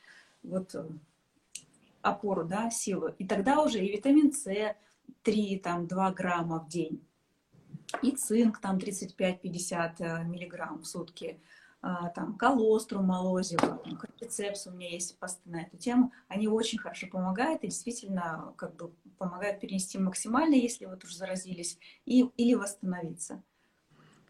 вот 0.43 0.73
э, 0.73 0.87
опору, 2.01 2.45
да, 2.45 2.71
силу. 2.71 3.09
И 3.19 3.27
тогда 3.27 3.61
уже 3.61 3.83
и 3.83 3.91
витамин 3.91 4.31
С 4.31 4.75
3, 5.23 5.59
там, 5.59 5.87
2 5.87 6.11
грамма 6.11 6.59
в 6.59 6.69
день, 6.69 7.01
и 8.01 8.11
цинк 8.11 8.59
там 8.59 8.77
35-50 8.77 9.95
э, 9.99 10.23
миллиграмм 10.23 10.79
в 10.79 10.85
сутки, 10.85 11.39
там, 11.81 12.37
колострум, 12.37 13.05
молозиво, 13.05 13.81
кордицепс 13.99 14.67
у 14.67 14.71
меня 14.71 14.89
есть 14.89 15.17
посты 15.19 15.49
на 15.49 15.61
эту 15.61 15.77
тему, 15.77 16.11
они 16.27 16.47
очень 16.47 16.79
хорошо 16.79 17.07
помогают 17.07 17.63
и 17.63 17.67
действительно 17.67 18.53
как 18.57 18.75
бы 18.75 18.91
помогают 19.17 19.59
перенести 19.59 19.97
максимально, 19.97 20.55
если 20.55 20.85
вот 20.85 21.03
уже 21.03 21.15
заразились, 21.15 21.77
и, 22.05 22.21
или 22.37 22.55
восстановиться. 22.55 23.43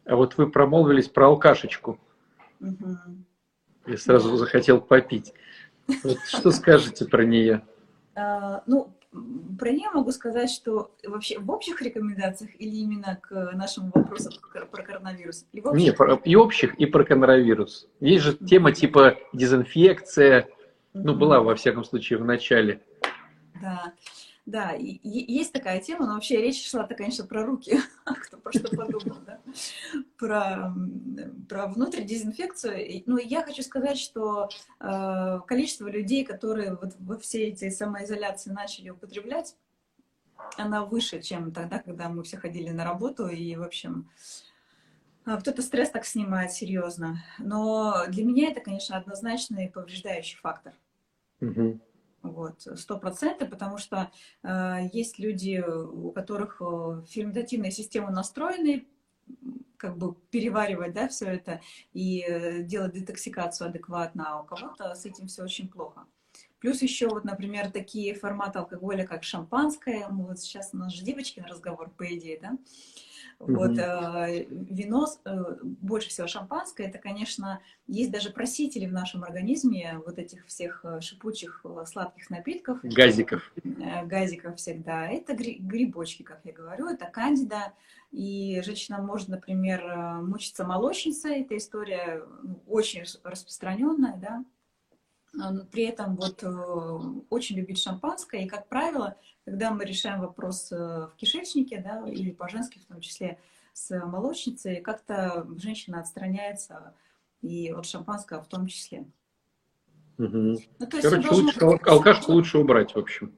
А 0.06 0.16
вот 0.16 0.38
вы 0.38 0.50
промолвились 0.50 1.10
про 1.10 1.28
алкашечку. 1.28 2.00
Угу. 2.60 2.98
Я 3.88 3.98
сразу 3.98 4.36
захотел 4.36 4.82
попить. 4.82 5.34
Вот 6.04 6.20
что 6.28 6.52
скажете 6.52 7.06
про 7.06 7.26
нее? 7.26 7.66
А, 8.16 8.64
ну, 8.66 8.94
про 9.12 9.72
нее 9.72 9.90
могу 9.94 10.12
сказать, 10.12 10.50
что 10.50 10.92
вообще 11.04 11.40
в 11.40 11.50
общих 11.50 11.82
рекомендациях 11.82 12.52
или 12.60 12.76
именно 12.76 13.18
к 13.22 13.52
нашему 13.54 13.92
вопросу 13.94 14.30
про 14.52 14.84
коронавирус? 14.84 15.46
И, 15.54 15.62
общих... 15.62 15.84
Не, 15.84 15.94
про, 15.94 16.16
и 16.16 16.36
общих, 16.36 16.76
и 16.76 16.86
про 16.86 17.04
коронавирус. 17.04 17.88
Есть 18.00 18.24
же 18.24 18.34
тема 18.34 18.72
типа 18.72 19.18
дезинфекция, 19.34 20.50
ну, 20.94 21.16
была 21.16 21.42
во 21.42 21.56
всяком 21.56 21.84
случае 21.84 22.20
в 22.20 22.26
начале. 22.26 22.82
Да. 23.62 23.94
Да, 24.48 24.72
и, 24.72 24.98
есть 25.04 25.52
такая 25.52 25.82
тема, 25.82 26.08
но 26.08 26.14
вообще 26.14 26.38
речь 26.42 26.70
шла-то, 26.70 26.96
конечно, 26.96 27.26
про 27.26 27.46
руки, 27.46 27.82
кто 28.06 28.38
про 28.38 28.54
что 28.54 28.74
подумал, 28.74 29.18
да? 29.26 29.42
про, 30.18 30.74
про 31.50 31.68
внутреннюю 31.68 32.08
дезинфекцию. 32.08 33.04
Ну, 33.08 33.18
я 33.18 33.44
хочу 33.44 33.62
сказать, 33.62 34.00
что 34.00 34.48
э, 34.80 35.40
количество 35.46 35.90
людей, 35.90 36.24
которые 36.24 36.76
вот 36.76 36.96
во 36.98 37.18
все 37.20 37.50
эти 37.50 37.70
самоизоляции 37.70 38.50
начали 38.52 38.90
употреблять, 38.90 39.58
она 40.56 40.86
выше, 40.86 41.22
чем 41.22 41.52
тогда, 41.52 41.80
когда 41.80 42.08
мы 42.08 42.24
все 42.24 42.38
ходили 42.38 42.70
на 42.70 42.86
работу, 42.86 43.28
и, 43.28 43.54
в 43.58 43.64
общем, 43.64 44.10
а, 45.26 45.42
кто-то 45.42 45.62
стресс 45.62 45.90
так 45.90 46.06
снимает 46.06 46.54
серьезно. 46.54 47.22
Но 47.38 48.06
для 48.08 48.24
меня 48.24 48.52
это, 48.52 48.62
конечно, 48.62 48.96
однозначный 48.96 49.70
повреждающий 49.70 50.38
фактор. 50.38 50.74
Угу. 51.42 51.82
Вот, 52.24 52.68
сто 52.76 53.00
процентов, 53.00 53.50
потому 53.50 53.78
что 53.78 54.12
э, 54.44 54.90
есть 54.92 55.20
люди, 55.20 55.64
у 55.66 56.12
которых 56.12 56.62
э, 56.62 57.04
ферментативная 57.08 57.72
система 57.72 58.12
настроены, 58.12 58.88
как 59.78 59.98
бы 59.98 60.16
переваривать, 60.32 60.94
да, 60.94 61.08
все 61.08 61.26
это 61.26 61.62
и 61.94 62.26
э, 62.28 62.64
делать 62.64 62.94
детоксикацию 62.94 63.70
адекватно, 63.70 64.26
а 64.28 64.42
у 64.42 64.46
кого-то 64.46 64.94
с 64.96 65.06
этим 65.06 65.28
все 65.28 65.44
очень 65.44 65.70
плохо. 65.70 66.06
Плюс 66.60 66.82
еще 66.82 67.08
вот, 67.08 67.24
например, 67.24 67.72
такие 67.72 68.16
форматы 68.16 68.60
алкоголя, 68.60 69.06
как 69.06 69.24
шампанское. 69.24 70.08
Вот 70.10 70.40
сейчас 70.40 70.72
у 70.74 70.78
нас 70.78 70.92
же 70.92 71.04
девочки 71.04 71.40
на 71.40 71.48
разговор, 71.48 71.92
по 71.92 72.04
идее, 72.16 72.40
да? 72.42 72.58
Вот, 73.40 73.78
э, 73.78 74.46
вино, 74.50 75.08
э, 75.26 75.44
больше 75.62 76.10
всего 76.10 76.26
шампанское, 76.28 76.88
это, 76.88 76.98
конечно, 76.98 77.62
есть 77.86 78.12
даже 78.12 78.32
просители 78.32 78.88
в 78.88 78.92
нашем 78.92 79.24
организме 79.24 80.02
вот 80.06 80.18
этих 80.18 80.46
всех 80.48 80.84
э, 80.84 81.02
шипучих 81.02 81.64
сладких 81.86 82.32
напитков. 82.32 82.80
Газиков. 82.82 83.52
Газиков 84.06 84.56
всегда. 84.58 85.08
Это 85.08 85.36
грибочки, 85.36 86.24
как 86.24 86.42
я 86.46 86.52
говорю, 86.52 86.88
это 86.88 87.06
кандида. 87.06 87.74
И 88.12 88.62
женщина 88.66 89.02
может, 89.02 89.28
например, 89.28 89.84
мучиться 90.24 90.66
молочницей. 90.66 91.42
Эта 91.42 91.58
история 91.58 92.24
ну, 92.42 92.60
очень 92.66 93.04
распространенная, 93.24 94.18
да 94.18 94.44
при 95.72 95.84
этом 95.84 96.16
вот 96.16 96.42
э, 96.44 96.48
очень 97.30 97.58
любит 97.58 97.78
шампанское. 97.78 98.44
И, 98.44 98.48
как 98.48 98.68
правило, 98.68 99.18
когда 99.46 99.72
мы 99.72 99.86
решаем 99.86 100.22
вопрос 100.22 100.72
э, 100.72 100.76
в 100.76 101.14
кишечнике, 101.16 101.80
да, 101.80 102.08
или 102.10 102.32
по-женски 102.32 102.80
в 102.80 102.86
том 102.86 103.02
числе 103.02 103.40
с 103.74 103.98
молочницей, 104.06 104.82
как-то 104.82 105.48
женщина 105.58 106.00
отстраняется 106.00 106.96
и 107.42 107.72
от 107.72 107.86
шампанского 107.86 108.42
в 108.42 108.48
том 108.48 108.68
числе. 108.68 109.08
Угу. 110.18 110.28
Ну, 110.80 110.88
Короче, 110.90 111.30
лучше, 111.30 111.66
быть... 111.66 111.88
алкашку 111.88 112.32
лучше 112.32 112.58
убрать, 112.58 112.96
в 112.96 112.98
общем. 112.98 113.36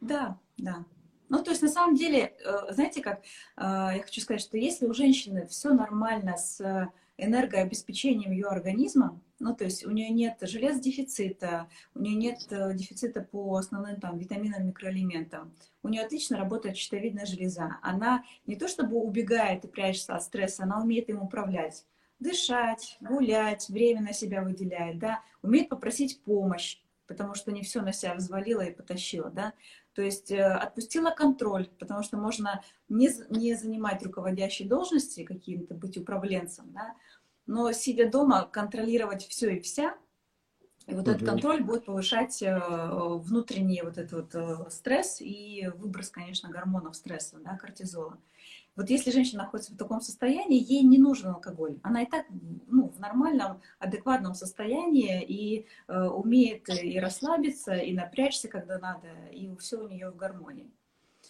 Да, 0.00 0.38
да. 0.56 0.84
Ну, 1.28 1.42
то 1.44 1.50
есть, 1.50 1.62
на 1.62 1.68
самом 1.68 1.94
деле, 1.94 2.34
э, 2.44 2.72
знаете 2.72 3.02
как, 3.02 3.22
я 3.56 4.00
хочу 4.02 4.20
сказать, 4.20 4.40
что 4.40 4.56
если 4.56 4.86
у 4.86 4.94
женщины 4.94 5.46
все 5.46 5.72
нормально 5.72 6.36
с 6.36 6.90
энергообеспечением 7.16 8.32
ее 8.32 8.46
организма, 8.46 9.20
ну, 9.40 9.54
то 9.54 9.64
есть 9.64 9.86
у 9.86 9.90
нее 9.90 10.10
нет 10.10 10.38
железодефицита, 10.40 11.68
у 11.94 12.00
нее 12.00 12.16
нет 12.16 12.46
э, 12.50 12.74
дефицита 12.74 13.20
по 13.20 13.56
основным 13.56 14.00
там, 14.00 14.18
витаминам, 14.18 14.66
микроэлементам. 14.66 15.54
У 15.82 15.88
нее 15.88 16.02
отлично 16.02 16.36
работает 16.36 16.76
щитовидная 16.76 17.26
железа. 17.26 17.78
Она 17.82 18.24
не 18.46 18.56
то 18.56 18.66
чтобы 18.66 18.96
убегает 18.96 19.64
и 19.64 19.68
прячется 19.68 20.16
от 20.16 20.22
стресса, 20.22 20.64
она 20.64 20.82
умеет 20.82 21.08
им 21.08 21.22
управлять. 21.22 21.86
Дышать, 22.18 22.98
гулять, 23.00 23.68
время 23.68 24.02
на 24.02 24.12
себя 24.12 24.42
выделяет, 24.42 24.98
да, 24.98 25.22
умеет 25.40 25.68
попросить 25.68 26.20
помощь, 26.24 26.80
потому 27.06 27.34
что 27.34 27.52
не 27.52 27.62
все 27.62 27.80
на 27.80 27.92
себя 27.92 28.14
взвалила 28.14 28.62
и 28.62 28.74
потащила, 28.74 29.30
да. 29.30 29.52
То 29.94 30.02
есть 30.02 30.30
э, 30.32 30.44
отпустила 30.44 31.10
контроль, 31.10 31.68
потому 31.78 32.02
что 32.02 32.16
можно 32.16 32.62
не, 32.88 33.08
не 33.30 33.54
занимать 33.54 34.02
руководящие 34.02 34.68
должности, 34.68 35.24
каким-то 35.24 35.74
быть 35.74 35.96
управленцем, 35.96 36.72
да, 36.72 36.94
но 37.48 37.72
сидя 37.72 38.08
дома, 38.08 38.46
контролировать 38.46 39.26
все 39.26 39.56
и 39.56 39.60
вся, 39.60 39.96
и 40.86 40.94
вот 40.94 41.08
угу. 41.08 41.10
этот 41.10 41.28
контроль 41.28 41.64
будет 41.64 41.86
повышать 41.86 42.40
э, 42.42 42.58
внутренний 43.16 43.82
вот 43.82 43.98
этот 43.98 44.12
вот 44.12 44.34
э, 44.34 44.70
стресс 44.70 45.20
и 45.20 45.68
выброс, 45.76 46.10
конечно, 46.10 46.48
гормонов 46.48 46.94
стресса, 46.94 47.38
да, 47.44 47.56
кортизола. 47.56 48.18
Вот 48.76 48.90
если 48.90 49.10
женщина 49.10 49.42
находится 49.42 49.72
в 49.72 49.76
таком 49.76 50.00
состоянии, 50.00 50.62
ей 50.62 50.82
не 50.84 50.98
нужен 50.98 51.30
алкоголь. 51.30 51.78
Она 51.82 52.02
и 52.02 52.06
так 52.06 52.26
ну, 52.68 52.88
в 52.88 53.00
нормальном, 53.00 53.60
адекватном 53.80 54.34
состоянии 54.34 55.22
и 55.24 55.66
э, 55.88 56.04
умеет 56.04 56.68
и 56.68 56.98
расслабиться, 57.00 57.74
и 57.74 57.92
напрячься, 57.92 58.48
когда 58.48 58.78
надо, 58.78 59.08
и 59.32 59.54
все 59.56 59.78
у 59.78 59.88
нее 59.88 60.10
в 60.10 60.16
гармонии. 60.16 60.70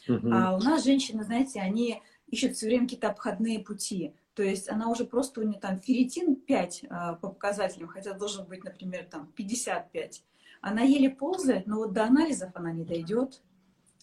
Угу. 0.08 0.28
А 0.32 0.56
у 0.56 0.60
нас 0.60 0.84
женщины, 0.84 1.24
знаете, 1.24 1.60
они 1.60 2.02
ищут 2.28 2.54
все 2.54 2.66
время 2.66 2.84
какие-то 2.84 3.08
обходные 3.08 3.60
пути. 3.60 4.14
То 4.38 4.44
есть 4.44 4.70
она 4.70 4.88
уже 4.88 5.04
просто 5.04 5.40
у 5.40 5.42
нее 5.42 5.58
там 5.58 5.80
ферритин 5.80 6.36
5 6.36 6.84
а, 6.88 7.14
по 7.14 7.28
показателям, 7.28 7.88
хотя 7.88 8.12
должен 8.14 8.46
быть, 8.46 8.62
например, 8.62 9.04
там 9.10 9.26
55. 9.34 10.22
Она 10.60 10.82
еле 10.82 11.10
ползает, 11.10 11.66
но 11.66 11.78
вот 11.78 11.92
до 11.92 12.04
анализов 12.04 12.52
она 12.54 12.70
не 12.70 12.84
дойдет, 12.84 13.42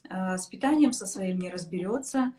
а, 0.10 0.38
с 0.38 0.48
питанием 0.48 0.92
со 0.92 1.06
своим 1.06 1.40
не 1.40 1.50
разберется, 1.50 2.34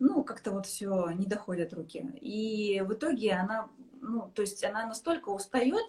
ну, 0.00 0.24
как-то 0.24 0.50
вот 0.50 0.66
все 0.66 1.10
не 1.10 1.26
доходят 1.26 1.72
руки. 1.72 2.00
И 2.20 2.80
в 2.84 2.94
итоге 2.94 3.34
она, 3.34 3.68
ну, 4.00 4.28
то 4.34 4.42
есть 4.42 4.64
она 4.64 4.84
настолько 4.84 5.28
устает, 5.28 5.86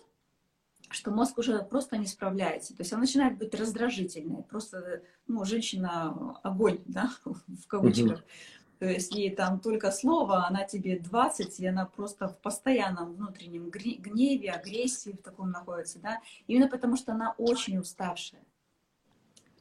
что 0.91 1.09
мозг 1.09 1.39
уже 1.39 1.63
просто 1.63 1.97
не 1.97 2.05
справляется. 2.05 2.75
То 2.75 2.81
есть 2.81 2.93
она 2.93 3.01
начинает 3.01 3.35
быть 3.39 3.55
раздражительной. 3.55 4.43
Просто, 4.43 5.01
ну, 5.25 5.43
женщина 5.43 6.37
огонь, 6.43 6.83
да, 6.85 7.11
в 7.25 7.65
кавычках. 7.65 8.19
Mm-hmm. 8.19 8.56
То 8.79 8.85
есть 8.85 9.13
ей 9.13 9.35
там 9.35 9.59
только 9.59 9.91
слово, 9.91 10.45
она 10.45 10.63
тебе 10.63 10.99
20, 10.99 11.59
и 11.59 11.65
она 11.65 11.85
просто 11.85 12.27
в 12.27 12.37
постоянном 12.39 13.13
внутреннем 13.13 13.69
гневе, 13.69 14.51
агрессии 14.51 15.11
в 15.11 15.21
таком 15.21 15.49
находится, 15.49 15.99
да, 15.99 16.21
именно 16.45 16.67
потому 16.67 16.95
что 16.95 17.13
она 17.13 17.33
очень 17.37 17.79
уставшая. 17.79 18.43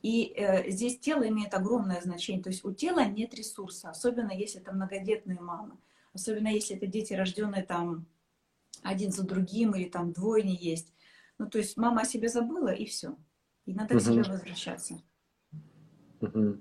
И 0.02 0.34
э, 0.36 0.70
здесь 0.70 0.98
тело 0.98 1.26
имеет 1.26 1.54
огромное 1.54 2.00
значение. 2.00 2.42
То 2.42 2.50
есть 2.50 2.64
у 2.64 2.72
тела 2.72 3.04
нет 3.06 3.34
ресурса, 3.34 3.90
особенно 3.90 4.30
если 4.30 4.60
это 4.60 4.72
многодетные 4.72 5.40
мамы. 5.40 5.76
Особенно 6.12 6.48
если 6.48 6.76
это 6.76 6.86
дети, 6.86 7.12
рожденные 7.14 7.64
там 7.64 8.06
один 8.82 9.10
за 9.10 9.26
другим 9.26 9.74
или 9.74 9.88
там 9.88 10.12
двойни 10.12 10.56
есть. 10.60 10.92
Ну, 11.38 11.48
то 11.48 11.58
есть 11.58 11.76
мама 11.76 12.02
о 12.02 12.04
себе 12.04 12.28
забыла, 12.28 12.68
и 12.68 12.84
все. 12.84 13.16
И 13.64 13.74
надо 13.74 13.94
угу. 13.94 14.02
к 14.02 14.06
себе 14.06 14.22
возвращаться. 14.22 15.02
Угу. 16.20 16.60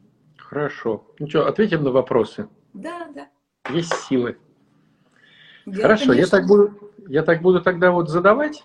Хорошо. 0.50 1.04
Ну 1.20 1.28
что, 1.28 1.48
ответим 1.48 1.84
на 1.84 1.92
вопросы? 1.92 2.48
Да, 2.74 3.08
да. 3.14 3.28
Есть 3.72 3.94
силы. 4.08 4.38
Я, 5.66 5.82
Хорошо, 5.82 6.12
конечно... 6.12 6.22
я 6.22 6.28
так, 6.28 6.48
буду, 6.48 6.92
я 7.08 7.24
так 7.24 7.42
буду 7.42 7.62
тогда 7.62 7.92
вот 7.92 8.10
задавать, 8.10 8.64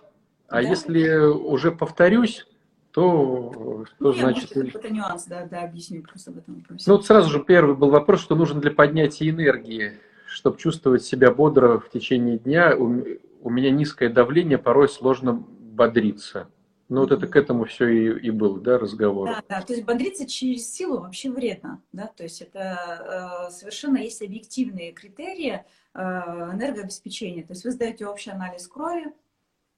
а 0.49 0.57
да. 0.57 0.61
если 0.61 1.17
уже 1.17 1.73
повторюсь, 1.73 2.47
то 2.91 3.85
что 3.87 4.13
Нет, 4.13 4.21
значит... 4.21 4.57
Может, 4.57 4.77
это 4.77 4.91
нюанс, 4.91 5.25
да, 5.25 5.47
да, 5.47 5.63
объясню 5.63 6.03
просто 6.03 6.33
в 6.33 6.39
этом 6.39 6.57
вопросе. 6.57 6.85
Ну 6.87 6.97
вот 6.97 7.07
сразу 7.07 7.31
же 7.31 7.43
первый 7.43 7.75
был 7.75 7.89
вопрос, 7.89 8.21
что 8.21 8.35
нужен 8.35 8.61
для 8.61 8.71
поднятия 8.71 9.31
энергии, 9.31 9.95
чтобы 10.27 10.59
чувствовать 10.59 11.03
себя 11.03 11.33
бодро 11.33 11.79
в 11.79 11.89
течение 11.89 12.39
дня. 12.39 12.77
У, 12.77 13.03
у 13.43 13.51
меня 13.51 13.71
низкое 13.71 14.11
давление, 14.11 14.59
порой 14.59 14.89
сложно 14.89 15.33
бодриться. 15.33 16.49
Ну, 16.91 17.03
вот 17.03 17.13
это 17.13 17.29
к 17.29 17.37
этому 17.37 17.67
все 17.67 17.87
и, 17.87 18.27
и 18.27 18.31
был, 18.31 18.57
да, 18.57 18.77
разговор. 18.77 19.29
Да, 19.29 19.45
да, 19.49 19.63
то 19.63 19.73
есть 19.73 19.87
бодриться 19.87 20.27
через 20.27 20.75
силу 20.75 20.99
вообще 20.99 21.31
вредно, 21.31 21.81
да, 21.93 22.09
то 22.09 22.25
есть 22.25 22.43
это 22.43 23.47
э, 23.49 23.53
совершенно 23.53 23.99
есть 23.99 24.21
объективные 24.23 24.91
критерии 24.91 25.65
э, 25.95 26.01
энергообеспечения. 26.01 27.45
То 27.45 27.53
есть 27.53 27.65
вы 27.65 27.71
сдаете 27.71 28.09
общий 28.09 28.31
анализ 28.31 28.67
крови, 28.67 29.13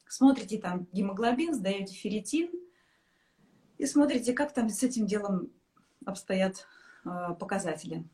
смотрите 0.09 0.59
там 0.59 0.87
гемоглобин, 0.91 1.53
сдаете 1.53 1.93
ферритин 1.93 2.49
и 3.77 3.85
смотрите, 3.85 4.33
как 4.33 4.55
там 4.55 4.71
с 4.71 4.83
этим 4.83 5.07
делом 5.07 5.51
обстоят 6.07 6.67
э, 7.05 7.35
показатели. 7.39 8.05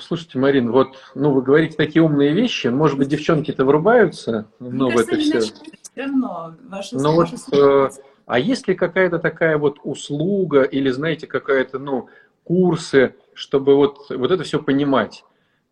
Слушайте, 0.00 0.38
Марин, 0.38 0.72
вот, 0.72 0.96
ну, 1.14 1.32
вы 1.32 1.42
говорите 1.42 1.76
такие 1.76 2.02
умные 2.02 2.32
вещи, 2.32 2.68
может 2.68 2.96
быть, 2.96 3.08
девчонки-то 3.08 3.66
врубаются, 3.66 4.50
ну, 4.58 4.90
в 4.90 4.96
это 4.96 5.18
все. 5.18 5.40
Все 5.40 5.52
равно, 5.96 6.56
ваши, 6.62 6.96
Но 6.96 7.14
ваши 7.14 7.36
вот, 7.50 7.94
а 8.28 8.38
есть 8.38 8.68
ли 8.68 8.74
какая-то 8.74 9.18
такая 9.18 9.56
вот 9.56 9.78
услуга 9.84 10.62
или, 10.62 10.90
знаете, 10.90 11.26
какая-то, 11.26 11.78
ну, 11.78 12.08
курсы, 12.44 13.14
чтобы 13.32 13.74
вот, 13.74 14.10
вот 14.10 14.30
это 14.30 14.44
все 14.44 14.62
понимать? 14.62 15.24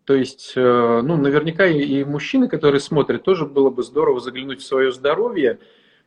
То 0.06 0.14
есть, 0.14 0.54
э, 0.56 1.00
ну, 1.04 1.16
наверняка 1.16 1.66
и 1.66 2.02
мужчины, 2.04 2.48
которые 2.48 2.80
смотрят, 2.80 3.24
тоже 3.24 3.44
было 3.44 3.68
бы 3.68 3.82
здорово 3.82 4.20
заглянуть 4.20 4.62
в 4.62 4.66
свое 4.66 4.90
здоровье, 4.90 5.58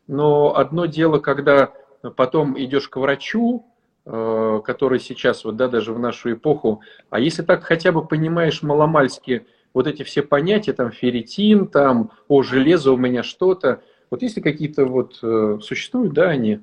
но 0.08 0.58
одно 0.58 0.88
дело, 0.88 1.20
когда 1.20 1.72
потом 2.16 2.60
идешь 2.60 2.90
к 2.90 2.98
врачу, 2.98 3.68
э, 4.06 4.62
который 4.66 5.00
сейчас, 5.00 5.46
вот, 5.46 5.56
да, 5.56 5.68
даже 5.68 5.94
в 5.94 6.00
нашу 6.00 6.34
эпоху, 6.34 6.82
а 7.12 7.20
если 7.20 7.44
так 7.44 7.64
хотя 7.64 7.92
бы 7.92 8.04
понимаешь 8.04 8.64
маломальски 8.64 9.46
вот 9.76 9.86
эти 9.86 10.02
все 10.02 10.24
понятия, 10.24 10.74
там, 10.74 10.92
ферритин, 10.92 11.68
там, 11.68 12.10
о, 12.28 12.42
железо 12.42 12.92
у 12.92 12.98
меня 12.98 13.22
что-то, 13.22 13.84
вот 14.10 14.22
если 14.22 14.42
какие-то 14.42 14.86
вот 14.86 15.20
э, 15.22 15.60
существуют, 15.62 16.14
да, 16.14 16.30
они, 16.30 16.62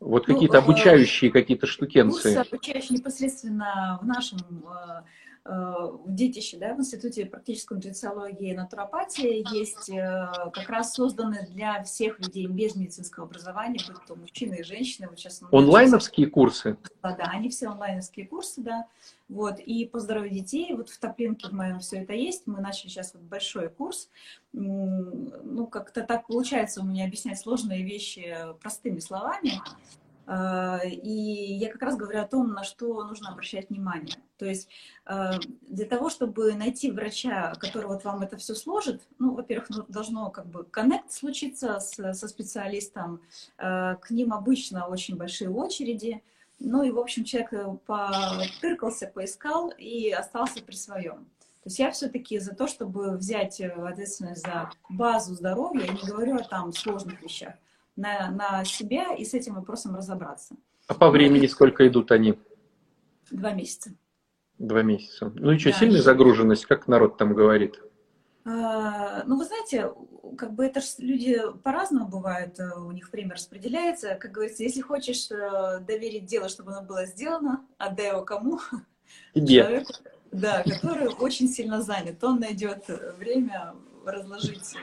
Вот 0.00 0.28
ну, 0.28 0.34
какие-то 0.34 0.58
обучающие 0.58 1.30
какие-то 1.30 1.66
штукенции. 1.66 2.34
Курсы 2.34 2.48
обучающие 2.48 2.98
непосредственно 2.98 3.98
в 4.02 4.06
нашем 4.06 4.38
Э, 4.66 5.02
в 5.44 6.04
детище, 6.06 6.56
да, 6.56 6.74
в 6.74 6.78
Институте 6.78 7.26
практической 7.26 7.74
нутрициологии 7.74 8.52
и 8.52 8.56
натуропатии 8.56 9.44
есть 9.54 9.90
э, 9.90 10.32
как 10.54 10.70
раз 10.70 10.94
созданы 10.94 11.46
для 11.50 11.82
всех 11.84 12.18
людей 12.18 12.46
без 12.46 12.74
медицинского 12.74 13.26
образования, 13.26 13.80
будь 13.86 14.02
то 14.06 14.14
мужчины 14.14 14.60
и 14.60 14.62
женщины. 14.62 15.06
Вот 15.06 15.18
сейчас 15.18 15.42
Онлайновские 15.52 16.28
курсы? 16.28 16.78
Да, 17.02 17.14
да, 17.14 17.24
они 17.24 17.50
все 17.50 17.68
онлайновские 17.68 18.26
курсы, 18.26 18.62
да. 18.62 18.86
Вот, 19.28 19.58
и 19.58 19.84
по 19.86 20.00
здоровью 20.00 20.32
детей, 20.32 20.74
вот 20.74 20.88
в 20.88 20.98
топлинке 20.98 21.48
в 21.48 21.52
моем 21.52 21.80
все 21.80 21.98
это 21.98 22.14
есть. 22.14 22.46
Мы 22.46 22.60
начали 22.60 22.88
сейчас 22.88 23.12
вот 23.12 23.22
большой 23.24 23.68
курс. 23.68 24.08
Ну, 24.52 25.66
как-то 25.66 26.02
так 26.02 26.26
получается 26.26 26.80
у 26.80 26.84
меня 26.84 27.04
объяснять 27.04 27.38
сложные 27.38 27.82
вещи 27.82 28.34
простыми 28.60 28.98
словами. 28.98 29.60
А, 30.26 30.80
и 30.84 31.10
я 31.10 31.70
как 31.70 31.82
раз 31.82 31.96
говорю 31.96 32.20
о 32.20 32.26
том, 32.26 32.52
на 32.52 32.64
что 32.64 33.04
нужно 33.04 33.30
обращать 33.30 33.70
внимание. 33.70 34.16
То 34.38 34.46
есть 34.46 34.68
а, 35.04 35.38
для 35.62 35.86
того, 35.86 36.10
чтобы 36.10 36.54
найти 36.54 36.90
врача, 36.90 37.54
который 37.58 37.86
вот 37.86 38.04
вам 38.04 38.22
это 38.22 38.36
все 38.36 38.54
сложит, 38.54 39.02
ну, 39.18 39.34
во-первых, 39.34 39.70
ну, 39.70 39.84
должно 39.88 40.30
как 40.30 40.46
бы 40.46 40.64
коннект 40.64 41.12
случиться 41.12 41.78
с, 41.80 42.14
со 42.14 42.28
специалистом, 42.28 43.20
а, 43.58 43.96
к 43.96 44.10
ним 44.10 44.32
обычно 44.32 44.86
очень 44.86 45.16
большие 45.16 45.50
очереди, 45.50 46.22
ну 46.60 46.82
и, 46.82 46.90
в 46.90 46.98
общем, 46.98 47.24
человек 47.24 47.52
э, 47.52 47.76
потыркался, 47.84 49.08
поискал 49.08 49.70
и 49.76 50.10
остался 50.10 50.62
при 50.62 50.76
своем. 50.76 51.26
То 51.64 51.68
есть 51.68 51.78
я 51.78 51.90
все-таки 51.90 52.38
за 52.38 52.54
то, 52.54 52.66
чтобы 52.66 53.16
взять 53.16 53.60
э, 53.60 53.70
ответственность 53.70 54.42
за 54.42 54.70
базу 54.88 55.34
здоровья, 55.34 55.86
я 55.86 55.92
не 55.92 56.06
говорю 56.06 56.36
о 56.36 56.44
там 56.44 56.72
сложных 56.72 57.22
вещах, 57.22 57.54
на, 57.96 58.30
на 58.30 58.64
себя 58.64 59.14
и 59.14 59.24
с 59.24 59.34
этим 59.34 59.54
вопросом 59.54 59.94
разобраться. 59.94 60.56
А 60.86 60.94
по 60.94 61.10
времени 61.10 61.46
сколько 61.46 61.86
идут 61.86 62.12
они? 62.12 62.38
Два 63.30 63.52
месяца. 63.52 63.94
Два 64.58 64.82
месяца. 64.82 65.32
Ну 65.34 65.52
и 65.52 65.58
что, 65.58 65.70
да. 65.70 65.78
сильная 65.78 66.02
загруженность, 66.02 66.66
как 66.66 66.86
народ 66.86 67.16
там 67.16 67.34
говорит? 67.34 67.80
А, 68.44 69.24
ну, 69.24 69.38
вы 69.38 69.44
знаете, 69.44 69.92
как 70.36 70.52
бы 70.54 70.66
это 70.66 70.80
ж 70.80 70.96
люди 70.98 71.40
по-разному 71.62 72.08
бывает, 72.08 72.60
э, 72.60 72.78
у 72.78 72.92
них 72.92 73.10
время 73.10 73.34
распределяется. 73.34 74.16
Как 74.16 74.32
говорится, 74.32 74.62
если 74.62 74.82
хочешь 74.82 75.30
э, 75.30 75.80
доверить 75.80 76.26
дело, 76.26 76.48
чтобы 76.48 76.72
оно 76.72 76.82
было 76.86 77.06
сделано, 77.06 77.64
отдай 77.78 78.10
его 78.10 78.22
кому? 78.22 78.60
Тебе. 79.34 79.62
Человеку, 79.62 79.92
да, 80.30 80.62
который 80.62 81.08
очень 81.08 81.48
сильно 81.48 81.80
занят. 81.80 82.22
Он 82.22 82.38
найдет 82.38 82.84
время 83.18 83.74
разложить 84.04 84.74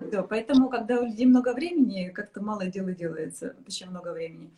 да, 0.00 0.22
поэтому, 0.22 0.68
когда 0.68 1.00
у 1.00 1.04
людей 1.04 1.26
много 1.26 1.52
времени, 1.52 2.08
как-то 2.08 2.42
мало 2.42 2.66
дела 2.66 2.92
делается, 2.92 3.54
точнее, 3.64 3.90
много 3.90 4.12
времени. 4.12 4.50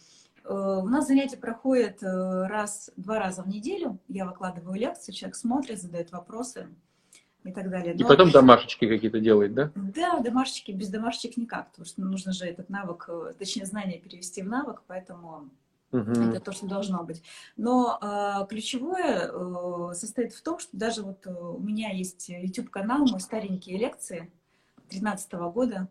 Э, 0.45 0.81
у 0.83 0.87
нас 0.87 1.07
занятия 1.07 1.37
проходят 1.37 2.03
э, 2.03 2.47
раз, 2.47 2.91
два 2.97 3.19
раза 3.19 3.43
в 3.43 3.49
неделю. 3.49 3.99
Я 4.09 4.27
выкладываю 4.27 4.79
лекции, 4.79 5.13
человек 5.13 5.37
смотрит, 5.37 5.81
задает 5.81 6.13
вопросы 6.13 6.69
и 7.45 7.53
так 7.53 7.71
далее. 7.71 7.95
Но... 7.95 8.01
И 8.01 8.09
потом 8.09 8.31
домашечки 8.31 8.89
какие-то 8.89 9.21
делает, 9.21 9.55
да? 9.55 9.73
Да, 9.75 10.21
домашечки, 10.21 10.71
без 10.73 10.89
домашечек 10.89 11.37
никак, 11.37 11.71
потому 11.71 11.87
что 11.87 12.03
нужно 12.03 12.33
же 12.33 12.45
этот 12.45 12.69
навык, 12.69 13.07
э, 13.09 13.33
точнее, 13.39 13.67
знание 13.67 13.99
перевести 13.99 14.43
в 14.43 14.49
навык, 14.49 14.83
поэтому 14.87 15.51
угу. 15.91 16.11
это 16.11 16.41
то, 16.41 16.53
что 16.53 16.67
должно 16.67 17.03
быть. 17.05 17.23
Но 17.57 17.99
э, 18.01 18.47
ключевое 18.49 19.31
э, 19.31 19.95
состоит 19.95 20.33
в 20.33 20.43
том, 20.43 20.59
что 20.59 20.77
даже 20.77 21.03
вот 21.03 21.27
у 21.27 21.59
меня 21.59 21.91
есть 21.91 22.29
YouTube-канал, 22.29 23.07
мой 23.07 23.21
старенькие 23.21 23.79
лекции, 23.79 24.31
2013 25.01 25.33
года. 25.53 25.89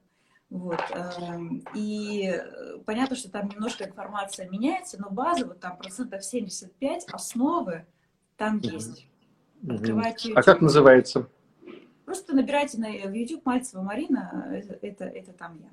Вот. 0.49 0.81
Эм, 0.91 1.63
и 1.73 2.33
понятно, 2.85 3.15
что 3.15 3.31
там 3.31 3.47
немножко 3.47 3.85
информация 3.85 4.49
меняется, 4.49 5.01
но 5.01 5.09
база, 5.09 5.45
вот 5.45 5.59
там 5.59 5.77
процентов 5.77 6.25
75 6.25 7.05
основы 7.11 7.85
там 8.35 8.59
есть. 8.59 9.07
Открывайте 9.67 10.29
YouTube. 10.29 10.37
А 10.37 10.43
как 10.43 10.61
называется? 10.61 11.29
Просто 12.05 12.35
набирайте 12.35 12.77
на, 12.79 12.89
в 12.89 13.13
YouTube 13.13 13.45
Мальцева 13.45 13.81
Марина, 13.81 14.49
это, 14.51 14.73
это, 14.85 15.05
это 15.05 15.31
там 15.31 15.57
я. 15.61 15.69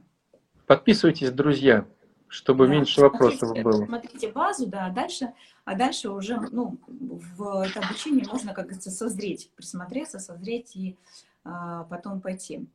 Подписывайтесь, 0.66 1.32
друзья, 1.32 1.86
чтобы 2.28 2.66
да, 2.66 2.74
меньше 2.74 3.00
вопросов 3.00 3.48
смотрите, 3.48 3.64
было. 3.64 3.86
Смотрите 3.86 4.32
базу, 4.32 4.66
да, 4.66 4.86
а 4.86 4.90
дальше, 4.90 5.32
а 5.64 5.74
дальше 5.74 6.10
уже 6.10 6.38
ну, 6.52 6.78
в 6.86 7.64
это 7.64 7.80
обучение 7.80 8.24
можно, 8.26 8.54
как 8.54 8.66
говорится, 8.66 8.90
созреть, 8.90 9.50
присмотреться, 9.56 10.20
созреть 10.20 10.76
и 10.76 10.96
а, 11.42 11.84
потом 11.84 12.20
пойти. 12.20 12.68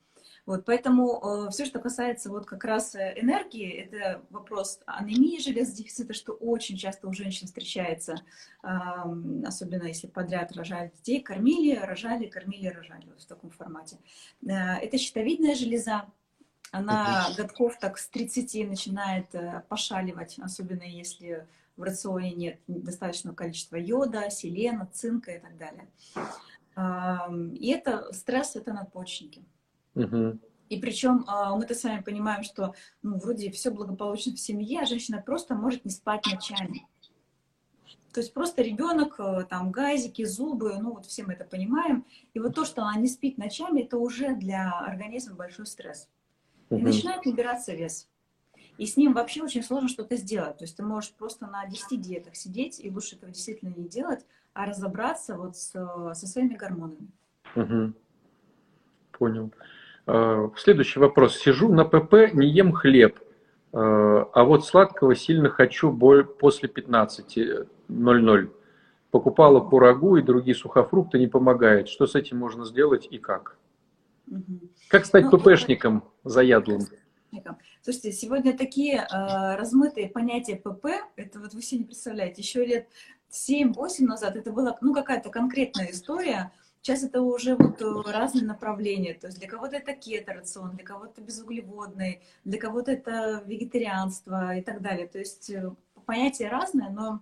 Вот, 0.46 0.66
поэтому 0.66 1.48
э, 1.48 1.52
все, 1.52 1.64
что 1.64 1.80
касается 1.80 2.30
вот 2.30 2.46
как 2.46 2.66
раз 2.66 2.96
э, 2.96 3.14
энергии, 3.16 3.72
это 3.72 4.22
вопрос 4.30 4.82
анемии 4.86 5.40
железодефицита, 5.40 6.14
что 6.14 6.34
очень 6.34 6.76
часто 6.76 7.08
у 7.08 7.14
женщин 7.14 7.48
встречается, 7.48 8.16
э, 8.62 8.68
особенно 9.46 9.84
если 9.84 10.08
подряд 10.08 10.52
рожали 10.52 10.92
детей, 10.98 11.22
кормили, 11.22 11.78
рожали, 11.78 12.28
кормили, 12.28 12.68
рожали, 12.68 13.06
вот 13.06 13.22
в 13.22 13.26
таком 13.26 13.52
формате. 13.52 13.98
Э, 14.46 14.76
это 14.82 14.98
щитовидная 14.98 15.56
железа, 15.56 16.08
она 16.72 17.30
годков 17.38 17.80
так 17.80 17.98
с 17.98 18.08
30 18.10 18.68
начинает 18.68 19.34
э, 19.36 19.64
пошаливать, 19.70 20.40
особенно 20.40 20.84
если 20.84 21.48
в 21.78 21.84
рационе 21.84 22.34
нет 22.34 22.60
достаточного 22.68 23.34
количества 23.34 23.78
йода, 23.78 24.30
селена, 24.30 24.90
цинка 24.92 25.32
и 25.32 25.40
так 25.40 25.58
далее. 25.58 25.88
И 27.56 27.72
это 27.72 28.12
стресс, 28.14 28.56
это 28.56 28.74
надпочечники. 28.74 29.44
Угу. 29.96 30.40
И 30.70 30.80
причем 30.80 31.24
а, 31.28 31.56
мы-то 31.56 31.76
с 31.76 31.84
вами 31.84 32.02
понимаем, 32.02 32.44
что 32.44 32.74
ну, 33.02 33.18
вроде 33.18 33.52
все 33.52 33.70
благополучно 33.70 34.34
в 34.34 34.40
семье, 34.40 34.82
а 34.82 34.86
женщина 34.86 35.22
просто 35.22 35.56
может 35.56 35.86
не 35.86 35.92
спать 35.92 36.26
ночами. 36.26 36.88
То 38.14 38.20
есть 38.22 38.34
просто 38.34 38.62
ребенок, 38.62 39.20
э, 39.20 39.46
там 39.50 39.72
газики, 39.72 40.24
зубы, 40.24 40.78
ну 40.80 40.94
вот 40.94 41.08
все 41.08 41.24
мы 41.24 41.34
это 41.34 41.46
понимаем. 41.46 42.06
И 42.34 42.40
вот 42.40 42.54
то, 42.54 42.64
что 42.64 42.84
она 42.84 42.96
не 42.96 43.08
спит 43.08 43.40
ночами, 43.40 43.82
это 43.82 43.98
уже 43.98 44.36
для 44.36 44.72
организма 44.80 45.36
большой 45.36 45.66
стресс. 45.66 46.10
И 46.70 46.76
угу. 46.76 46.84
начинает 46.84 47.26
набираться 47.26 47.74
вес. 47.74 48.08
И 48.78 48.86
с 48.86 48.98
ним 48.98 49.14
вообще 49.14 49.42
очень 49.42 49.64
сложно 49.64 49.90
что-то 49.90 50.16
сделать. 50.16 50.58
То 50.58 50.64
есть 50.64 50.78
ты 50.78 50.84
можешь 50.84 51.12
просто 51.14 51.48
на 51.48 51.66
10 51.66 52.02
диетах 52.02 52.36
сидеть, 52.36 52.80
и 52.80 52.90
лучше 52.90 53.16
этого 53.16 53.32
действительно 53.32 53.74
не 53.76 53.88
делать, 53.88 54.26
а 54.54 54.66
разобраться 54.66 55.36
вот 55.36 55.58
с, 55.58 55.72
со 55.72 56.28
своими 56.28 56.56
гормонами. 56.56 57.10
Угу. 57.56 57.94
Понял. 59.14 59.52
Э, 60.06 60.50
следующий 60.58 61.00
вопрос. 61.00 61.38
Сижу 61.38 61.70
на 61.70 61.86
ПП, 61.86 62.34
не 62.34 62.48
ем 62.48 62.74
хлеб, 62.74 63.20
э, 63.20 63.78
а 63.78 64.44
вот 64.44 64.66
сладкого 64.66 65.16
сильно 65.16 65.50
хочу 65.50 65.92
после 66.40 66.70
15.00. 66.70 68.52
Покупала 69.12 69.60
курагу 69.60 70.18
и 70.18 70.22
другие 70.22 70.56
сухофрукты, 70.56 71.20
не 71.20 71.28
помогает. 71.28 71.88
Что 71.88 72.08
с 72.08 72.16
этим 72.16 72.40
можно 72.40 72.66
сделать 72.66 73.08
и 73.10 73.18
как? 73.18 73.58
Как 74.90 75.06
стать 75.06 75.26
ну, 75.26 75.38
ППшником 75.38 76.04
заядлым? 76.24 76.82
Слушайте, 77.82 78.12
сегодня 78.12 78.58
такие 78.58 79.00
э, 79.00 79.56
размытые 79.56 80.10
понятия 80.10 80.56
ПП, 80.56 80.88
это 81.16 81.40
вот 81.40 81.54
вы 81.54 81.62
себе 81.62 81.80
не 81.80 81.86
представляете, 81.86 82.42
еще 82.42 82.66
лет 82.66 82.88
7-8 83.32 84.06
назад 84.06 84.36
это 84.36 84.52
была 84.52 84.78
ну, 84.82 84.94
какая-то 84.94 85.30
конкретная 85.30 85.92
история, 85.92 86.52
Сейчас 86.84 87.02
это 87.02 87.22
уже 87.22 87.56
вот 87.56 87.82
э, 87.82 88.12
разные 88.12 88.44
направления. 88.44 89.14
То 89.14 89.28
есть 89.28 89.40
для 89.40 89.48
кого-то 89.48 89.78
это 89.78 89.94
кето-рацион, 89.94 90.72
для 90.72 90.84
кого-то 90.84 91.22
безуглеводный, 91.22 92.22
для 92.44 92.60
кого-то 92.60 92.92
это 92.92 93.42
вегетарианство 93.46 94.54
и 94.58 94.62
так 94.62 94.82
далее. 94.82 95.08
То 95.08 95.18
есть 95.18 95.50
э, 95.50 95.74
понятия 96.06 96.50
разные, 96.50 96.90
но 96.90 97.22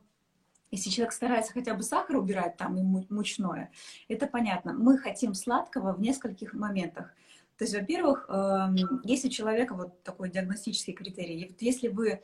если 0.71 0.89
человек 0.89 1.13
старается 1.13 1.53
хотя 1.53 1.75
бы 1.75 1.83
сахар 1.83 2.15
убирать 2.15 2.57
там 2.57 2.75
и 2.75 3.05
мучное, 3.13 3.69
это 4.07 4.25
понятно. 4.25 4.73
Мы 4.73 4.97
хотим 4.97 5.35
сладкого 5.35 5.93
в 5.93 6.01
нескольких 6.01 6.55
моментах. 6.55 7.13
То 7.59 7.65
есть, 7.65 7.75
во-первых, 7.75 8.25
эм, 8.29 9.01
если 9.03 9.27
у 9.27 9.31
человека 9.31 9.75
вот 9.75 10.01
такой 10.01 10.31
диагностический 10.31 10.93
критерий, 10.93 11.55
если 11.59 11.87
вы 11.89 12.23